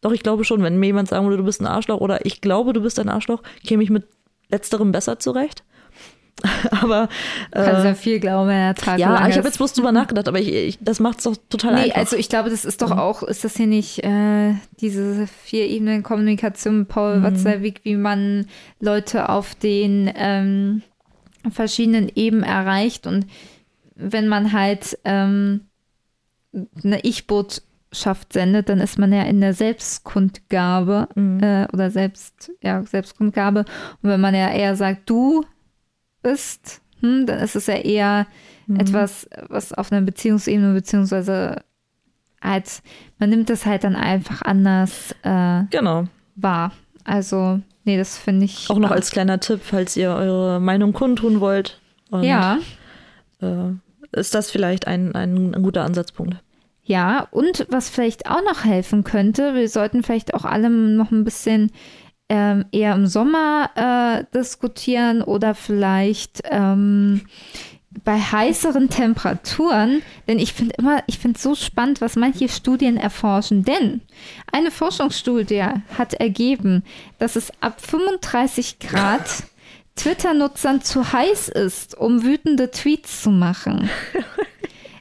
[0.00, 2.40] Doch, ich glaube schon, wenn mir jemand sagen würde, du bist ein Arschloch oder ich
[2.40, 4.04] glaube, du bist ein Arschloch, käme ich mit
[4.48, 5.64] letzterem besser zurecht.
[6.70, 7.08] aber
[7.50, 10.28] äh, kannst ja viel glauben, wenn der Tag Ja, ich habe jetzt bloß drüber nachgedacht,
[10.28, 11.96] aber ich, ich, das macht es doch total nee, einfach.
[11.96, 12.98] Also ich glaube, das ist doch mhm.
[12.98, 17.22] auch, ist das hier nicht äh, diese vier Ebenen Kommunikation Paul mhm.
[17.24, 18.46] Watzlawick, wie man
[18.80, 20.82] Leute auf den ähm,
[21.50, 23.26] verschiedenen Ebenen erreicht und
[23.94, 25.62] wenn man halt ähm,
[26.82, 31.40] eine Ich-Botschaft sendet, dann ist man ja in der Selbstkundgabe mhm.
[31.42, 33.60] äh, oder Selbst, ja, Selbstkundgabe.
[34.02, 35.44] Und wenn man ja eher sagt, du
[36.22, 38.26] bist, hm, dann ist es ja eher
[38.66, 38.80] mhm.
[38.80, 41.62] etwas, was auf einer Beziehungsebene beziehungsweise
[42.40, 42.82] halt,
[43.18, 46.06] man nimmt das halt dann einfach anders äh, genau.
[46.34, 46.72] wahr.
[47.04, 48.70] Also Nee, das finde ich.
[48.70, 51.80] Auch noch als kleiner Tipp, falls ihr eure Meinung kundtun wollt.
[52.10, 52.58] Und, ja.
[53.40, 53.72] Äh,
[54.12, 56.36] ist das vielleicht ein, ein, ein, guter Ansatzpunkt.
[56.84, 61.24] Ja, und was vielleicht auch noch helfen könnte, wir sollten vielleicht auch alle noch ein
[61.24, 61.70] bisschen
[62.28, 67.22] ähm, eher im Sommer äh, diskutieren oder vielleicht ähm,
[68.04, 73.64] bei heißeren Temperaturen, denn ich finde immer, ich finde so spannend, was manche Studien erforschen.
[73.64, 74.00] Denn
[74.50, 75.64] eine Forschungsstudie
[75.96, 76.84] hat ergeben,
[77.18, 79.44] dass es ab 35 Grad
[79.96, 83.90] Twitter-Nutzern zu heiß ist, um wütende Tweets zu machen.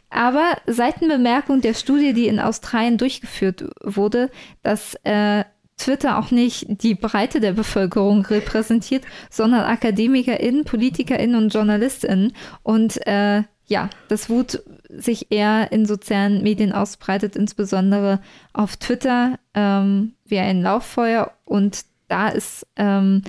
[0.09, 4.29] Aber Seitenbemerkung der Studie, die in Australien durchgeführt wurde,
[4.61, 5.45] dass äh,
[5.81, 12.33] Twitter auch nicht die Breite der Bevölkerung repräsentiert, sondern AkademikerInnen, PolitikerInnen und JournalistInnen.
[12.63, 18.19] Und äh, ja, das Wut sich eher in sozialen Medien ausbreitet, insbesondere
[18.53, 21.31] auf Twitter ähm, wie ein Lauffeuer.
[21.45, 23.23] Und da ist ähm,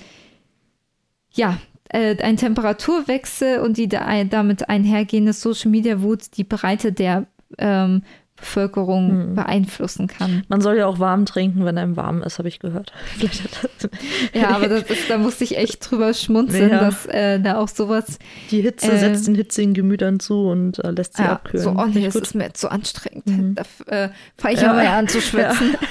[1.32, 1.58] ja
[1.88, 7.26] äh, ein Temperaturwechsel und die da, damit einhergehende Social Media Wut die Breite der
[7.58, 8.02] ähm,
[8.42, 9.34] Bevölkerung hm.
[9.36, 10.42] beeinflussen kann.
[10.48, 12.92] Man soll ja auch warm trinken, wenn einem warm ist, habe ich gehört.
[14.34, 16.80] ja, aber das ist, da musste ich echt drüber schmunzeln, ja.
[16.80, 18.18] dass äh, da auch sowas.
[18.50, 21.62] Die Hitze äh, setzt den hitzigen Gemütern zu und äh, lässt sie ja, abkühlen.
[21.62, 23.26] So, oh nee, das ist mir jetzt so anstrengend.
[23.26, 23.54] Mhm.
[23.54, 24.82] Da äh, fange ich ja.
[24.82, 25.72] ja an zu schwitzen.
[25.72, 25.78] Ja.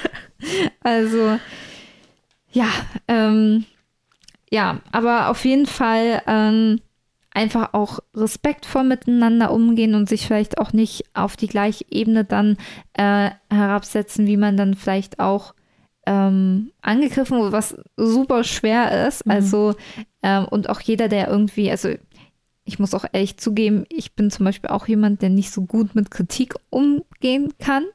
[0.81, 1.37] Also,
[2.51, 2.65] ja,
[3.07, 3.65] ähm,
[4.49, 6.23] ja, aber auf jeden Fall.
[6.25, 6.81] Ähm,
[7.33, 12.57] einfach auch respektvoll miteinander umgehen und sich vielleicht auch nicht auf die gleiche Ebene dann
[12.93, 15.53] äh, herabsetzen, wie man dann vielleicht auch
[16.05, 19.25] ähm, angegriffen wurde, was super schwer ist.
[19.25, 19.31] Mhm.
[19.31, 19.75] Also,
[20.23, 21.89] ähm, und auch jeder, der irgendwie, also
[22.63, 25.95] ich muss auch ehrlich zugeben, ich bin zum Beispiel auch jemand, der nicht so gut
[25.95, 27.85] mit Kritik umgehen kann.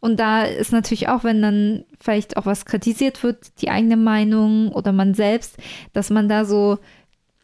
[0.00, 4.72] Und da ist natürlich auch, wenn dann vielleicht auch was kritisiert wird, die eigene Meinung
[4.72, 5.58] oder man selbst,
[5.92, 6.78] dass man da so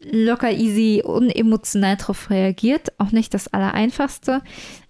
[0.03, 2.99] locker easy, unemotional drauf reagiert.
[2.99, 4.41] Auch nicht das Allereinfachste.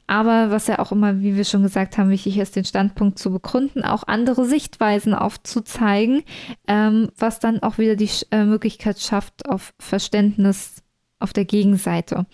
[0.07, 3.31] Aber was ja auch immer, wie wir schon gesagt haben, wichtig ist, den Standpunkt zu
[3.31, 6.23] begründen, auch andere Sichtweisen aufzuzeigen,
[6.67, 10.83] ähm, was dann auch wieder die äh, Möglichkeit schafft auf Verständnis
[11.19, 12.25] auf der Gegenseite.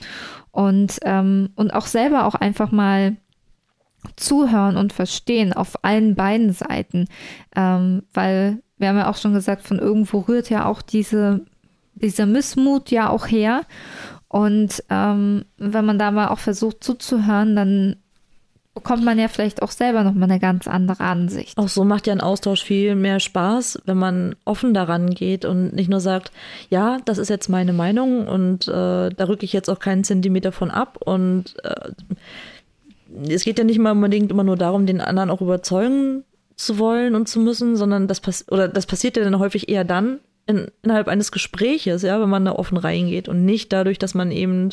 [0.49, 3.17] Und, ähm, und auch selber auch einfach mal
[4.15, 7.05] zuhören und verstehen auf allen beiden Seiten.
[7.55, 11.45] Ähm, weil wir haben ja auch schon gesagt, von irgendwo rührt ja auch diese,
[12.01, 13.61] dieser Missmut ja auch her.
[14.27, 17.95] Und ähm, wenn man da mal auch versucht zuzuhören, dann
[18.77, 21.57] bekommt man ja vielleicht auch selber nochmal eine ganz andere Ansicht.
[21.57, 25.73] Auch so macht ja ein Austausch viel mehr Spaß, wenn man offen daran geht und
[25.73, 26.31] nicht nur sagt,
[26.69, 30.51] ja, das ist jetzt meine Meinung und äh, da rücke ich jetzt auch keinen Zentimeter
[30.51, 30.99] von ab.
[31.03, 31.91] Und äh,
[33.27, 36.23] es geht ja nicht mal unbedingt immer nur darum, den anderen auch überzeugen
[36.55, 39.85] zu wollen und zu müssen, sondern das, pass oder das passiert ja dann häufig eher
[39.85, 44.13] dann, in, innerhalb eines Gespräches, ja, wenn man da offen reingeht und nicht dadurch, dass
[44.13, 44.69] man eben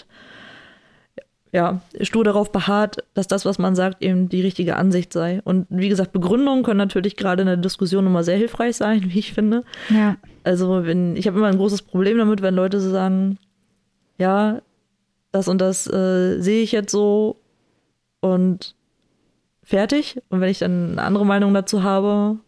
[1.55, 5.41] ja, stur darauf beharrt, dass das, was man sagt, eben die richtige Ansicht sei.
[5.45, 9.21] Und wie gesagt, Begründungen können natürlich gerade in der Diskussion immer sehr hilfreich sein, wie
[9.21, 9.63] ich finde.
[9.89, 10.17] Ja.
[10.43, 13.39] Also, wenn, ich habe immer ein großes Problem damit, wenn Leute so sagen,
[14.19, 14.63] ja,
[15.31, 17.41] das und das äh, sehe ich jetzt so
[18.21, 18.75] und
[19.63, 20.21] fertig.
[20.31, 22.39] Und wenn ich dann eine andere Meinung dazu habe,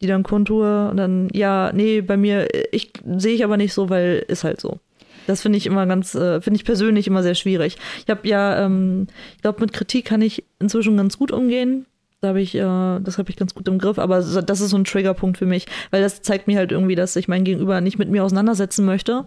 [0.00, 3.88] die dann kundtue und dann, ja, nee, bei mir, ich sehe ich aber nicht so,
[3.88, 4.78] weil ist halt so.
[5.26, 7.76] Das finde ich immer ganz, äh, finde ich persönlich immer sehr schwierig.
[8.04, 11.86] Ich habe ja, ähm, ich glaube, mit Kritik kann ich inzwischen ganz gut umgehen.
[12.20, 14.76] Da habe ich, äh, das habe ich ganz gut im Griff, aber das ist so
[14.76, 17.98] ein Triggerpunkt für mich, weil das zeigt mir halt irgendwie, dass ich mein Gegenüber nicht
[17.98, 19.26] mit mir auseinandersetzen möchte.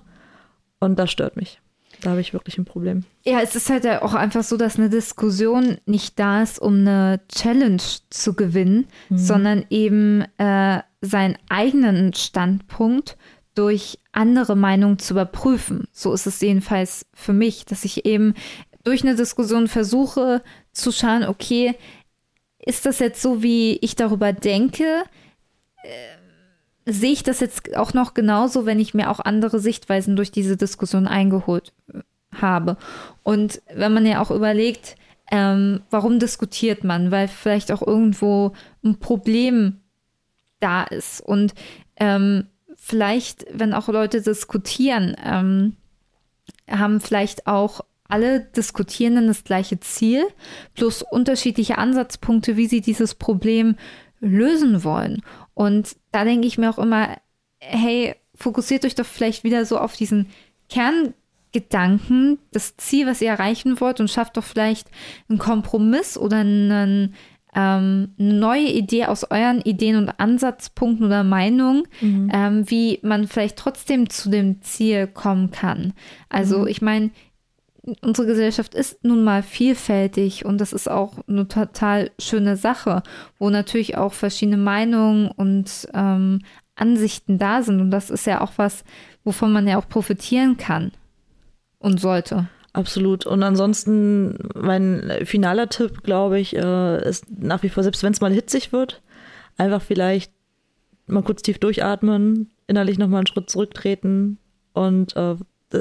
[0.79, 1.59] Und das stört mich.
[2.01, 3.03] Da habe ich wirklich ein Problem.
[3.25, 7.19] Ja, es ist halt auch einfach so, dass eine Diskussion nicht da ist, um eine
[7.33, 9.17] Challenge zu gewinnen, mhm.
[9.17, 13.17] sondern eben äh, seinen eigenen Standpunkt
[13.55, 15.87] durch andere Meinungen zu überprüfen.
[15.91, 18.33] So ist es jedenfalls für mich, dass ich eben
[18.83, 21.75] durch eine Diskussion versuche zu schauen, okay,
[22.59, 25.03] ist das jetzt so, wie ich darüber denke?
[25.83, 26.18] Äh,
[26.91, 30.57] sehe ich das jetzt auch noch genauso, wenn ich mir auch andere Sichtweisen durch diese
[30.57, 31.73] Diskussion eingeholt
[32.33, 32.77] habe?
[33.23, 34.95] Und wenn man ja auch überlegt,
[35.31, 37.11] ähm, warum diskutiert man?
[37.11, 38.53] Weil vielleicht auch irgendwo
[38.83, 39.77] ein Problem
[40.59, 41.21] da ist.
[41.21, 41.53] Und
[41.97, 45.75] ähm, vielleicht, wenn auch Leute diskutieren, ähm,
[46.69, 50.25] haben vielleicht auch alle Diskutierenden das gleiche Ziel,
[50.73, 53.75] plus unterschiedliche Ansatzpunkte, wie sie dieses Problem
[54.19, 55.21] lösen wollen.
[55.59, 57.17] Und da denke ich mir auch immer,
[57.59, 60.27] hey, fokussiert euch doch vielleicht wieder so auf diesen
[60.69, 64.87] Kerngedanken, das Ziel, was ihr erreichen wollt und schafft doch vielleicht
[65.27, 67.13] einen Kompromiss oder einen
[67.53, 72.31] ähm, eine neue Idee aus euren Ideen und Ansatzpunkten oder Meinungen, mhm.
[72.33, 75.91] ähm, wie man vielleicht trotzdem zu dem Ziel kommen kann.
[76.29, 76.67] Also mhm.
[76.67, 77.09] ich meine,
[78.01, 83.03] unsere Gesellschaft ist nun mal vielfältig und das ist auch eine total schöne Sache,
[83.37, 86.41] wo natürlich auch verschiedene Meinungen und ähm,
[86.75, 87.81] Ansichten da sind.
[87.81, 88.83] Und das ist ja auch was,
[89.23, 90.91] wovon man ja auch profitieren kann
[91.79, 92.47] und sollte.
[92.73, 93.25] Absolut.
[93.25, 98.21] Und ansonsten, mein finaler Tipp, glaube ich, äh, ist nach wie vor, selbst wenn es
[98.21, 99.01] mal hitzig wird,
[99.57, 100.31] einfach vielleicht
[101.07, 104.37] mal kurz tief durchatmen, innerlich nochmal einen Schritt zurücktreten.
[104.73, 105.35] Und äh,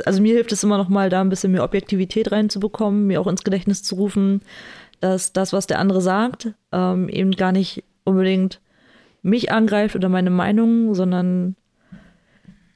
[0.04, 3.26] also mir hilft es immer noch mal, da ein bisschen mehr Objektivität reinzubekommen, mir auch
[3.26, 4.42] ins Gedächtnis zu rufen,
[5.00, 8.60] dass das, was der andere sagt, ähm, eben gar nicht unbedingt
[9.22, 11.56] mich angreift oder meine Meinung, sondern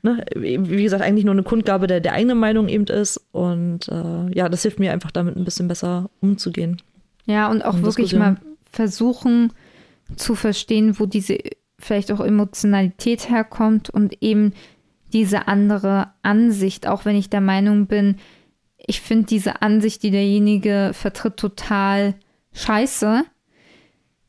[0.03, 3.21] ne, wie gesagt, eigentlich nur eine Kundgabe der, der eigenen Meinung eben ist.
[3.33, 6.81] Und äh, ja, das hilft mir einfach damit ein bisschen besser umzugehen.
[7.27, 8.37] Ja, und auch wirklich mal
[8.71, 9.53] versuchen
[10.17, 11.39] zu verstehen, wo diese
[11.79, 14.53] vielleicht auch Emotionalität herkommt und eben
[15.13, 18.17] diese andere Ansicht, auch wenn ich der Meinung bin,
[18.77, 22.15] ich finde diese Ansicht, die derjenige vertritt, total
[22.53, 23.25] scheiße,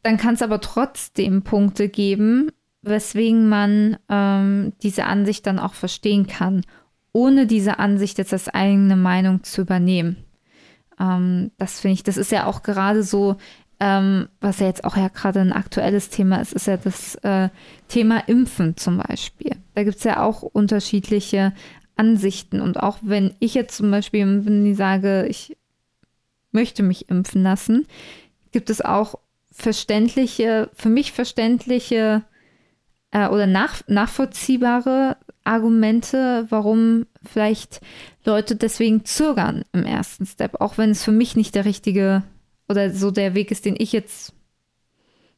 [0.04, 2.52] dann kann es aber trotzdem Punkte geben,
[2.82, 6.64] weswegen man ähm, diese Ansicht dann auch verstehen kann,
[7.14, 10.18] ohne diese Ansicht jetzt als eigene Meinung zu übernehmen.
[11.00, 13.38] Ähm, das finde ich, das ist ja auch gerade so,
[13.84, 17.50] ähm, was ja jetzt auch ja gerade ein aktuelles Thema ist, ist ja das äh,
[17.90, 19.58] Thema Impfen zum Beispiel.
[19.76, 21.52] Da gibt es ja auch unterschiedliche
[21.98, 22.62] Ansichten.
[22.62, 25.58] Und auch wenn ich jetzt zum Beispiel, sage, ich
[26.54, 27.86] möchte mich impfen lassen,
[28.54, 29.16] gibt es auch
[29.52, 32.24] verständliche, für mich verständliche
[33.12, 37.82] äh, oder nach, nachvollziehbare Argumente, warum vielleicht
[38.24, 42.24] Leute deswegen zögern im ersten Step, auch wenn es für mich nicht der richtige
[42.74, 44.34] oder so der Weg ist, den ich jetzt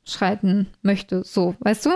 [0.06, 1.24] schreiten möchte.
[1.26, 1.90] So, weißt du?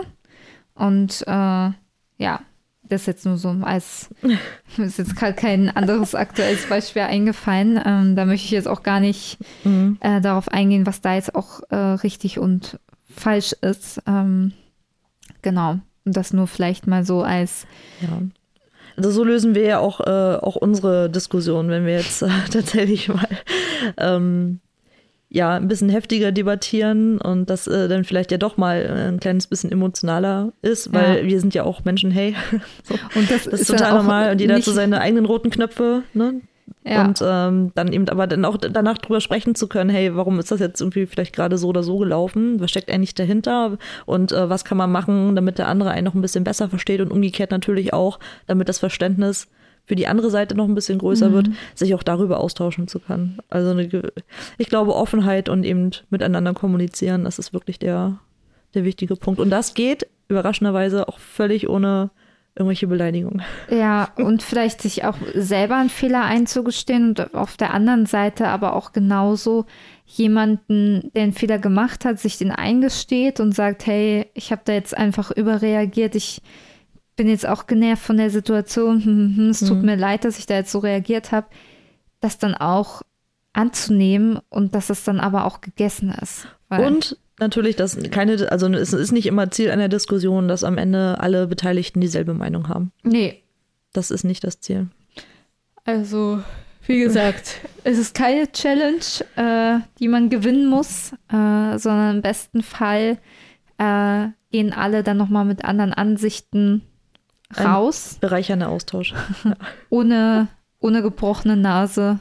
[0.75, 1.71] Und äh,
[2.17, 2.41] ja,
[2.83, 4.09] das ist jetzt nur so als,
[4.77, 7.79] ist jetzt gerade kein anderes aktuelles Beispiel eingefallen.
[7.83, 9.97] Ähm, da möchte ich jetzt auch gar nicht mhm.
[10.01, 12.79] äh, darauf eingehen, was da jetzt auch äh, richtig und
[13.15, 14.01] falsch ist.
[14.05, 14.51] Ähm,
[15.41, 15.79] genau.
[16.03, 17.65] Und das nur vielleicht mal so als.
[18.01, 18.21] Ja.
[18.97, 23.07] Also so lösen wir ja auch, äh, auch unsere Diskussion, wenn wir jetzt äh, tatsächlich
[23.07, 23.27] mal
[23.97, 24.59] ähm,
[25.29, 29.47] ja ein bisschen heftiger debattieren und das äh, dann vielleicht ja doch mal ein kleines
[29.47, 31.25] bisschen emotionaler ist, weil ja.
[31.25, 32.35] wir sind ja auch Menschen, hey.
[32.83, 32.95] so.
[33.15, 36.41] Und das, das ist, total normal und jeder hat so seine eigenen roten Knöpfe, ne?
[36.85, 37.05] Ja.
[37.05, 40.51] Und ähm, dann eben aber dann auch danach drüber sprechen zu können, hey, warum ist
[40.51, 42.59] das jetzt irgendwie vielleicht gerade so oder so gelaufen?
[42.59, 43.77] Was steckt eigentlich dahinter?
[44.05, 47.01] Und äh, was kann man machen, damit der andere einen noch ein bisschen besser versteht
[47.01, 49.47] und umgekehrt natürlich auch, damit das Verständnis
[49.89, 51.33] für die andere Seite noch ein bisschen größer mhm.
[51.33, 53.39] wird, sich auch darüber austauschen zu können.
[53.49, 53.89] Also eine,
[54.59, 58.19] ich glaube, Offenheit und eben miteinander kommunizieren, das ist wirklich der,
[58.75, 59.39] der wichtige Punkt.
[59.39, 62.11] Und das geht überraschenderweise auch völlig ohne
[62.55, 63.41] irgendwelche Beleidigungen.
[63.71, 68.75] Ja, und vielleicht sich auch selber einen Fehler einzugestehen und auf der anderen Seite aber
[68.75, 69.65] auch genauso
[70.05, 74.73] jemanden, der einen Fehler gemacht hat, sich den eingesteht und sagt, hey, ich habe da
[74.73, 76.43] jetzt einfach überreagiert, ich
[77.19, 79.85] bin jetzt auch genervt von der Situation, hm, hm, hm, es tut mhm.
[79.87, 81.47] mir leid, dass ich da jetzt so reagiert habe,
[82.21, 83.01] das dann auch
[83.51, 86.47] anzunehmen und dass es dann aber auch gegessen ist.
[86.69, 91.19] und natürlich, dass keine, also es ist nicht immer Ziel einer Diskussion, dass am Ende
[91.19, 92.93] alle Beteiligten dieselbe Meinung haben.
[93.03, 93.43] Nee.
[93.91, 94.87] Das ist nicht das Ziel.
[95.83, 96.39] Also,
[96.85, 99.03] wie gesagt, es ist keine Challenge,
[99.35, 103.17] äh, die man gewinnen muss, äh, sondern im besten Fall
[103.77, 106.83] äh, gehen alle dann nochmal mit anderen Ansichten
[107.57, 108.15] raus.
[108.15, 109.13] Ein bereichernder Austausch.
[109.89, 110.47] ohne,
[110.79, 112.19] ohne gebrochene Nase.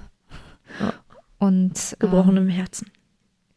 [0.80, 0.92] Ja.
[1.38, 2.90] Und gebrochenem Herzen.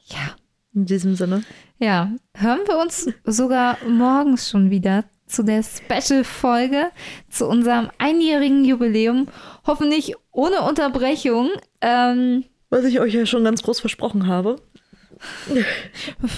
[0.05, 0.35] Ja.
[0.73, 1.43] In diesem Sinne.
[1.79, 6.91] Ja, hören wir uns sogar morgens schon wieder zu der Special-Folge,
[7.29, 9.27] zu unserem einjährigen Jubiläum.
[9.65, 11.49] Hoffentlich ohne Unterbrechung.
[11.81, 14.57] Ähm, Was ich euch ja schon ganz groß versprochen habe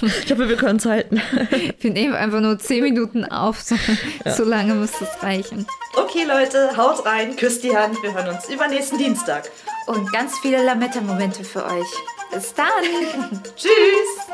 [0.02, 1.22] ich hoffe, wir können es halten.
[1.80, 3.62] wir nehmen einfach nur 10 Minuten auf.
[3.62, 3.76] So,
[4.26, 4.34] ja.
[4.34, 5.66] so lange muss das reichen.
[5.96, 8.02] Okay, Leute, haut rein, küsst die Hand.
[8.02, 9.50] Wir hören uns übernächsten Dienstag.
[9.88, 11.88] Und ganz viele Lametta-Momente für euch.
[12.32, 13.42] Bis dann.
[13.56, 14.34] Tschüss.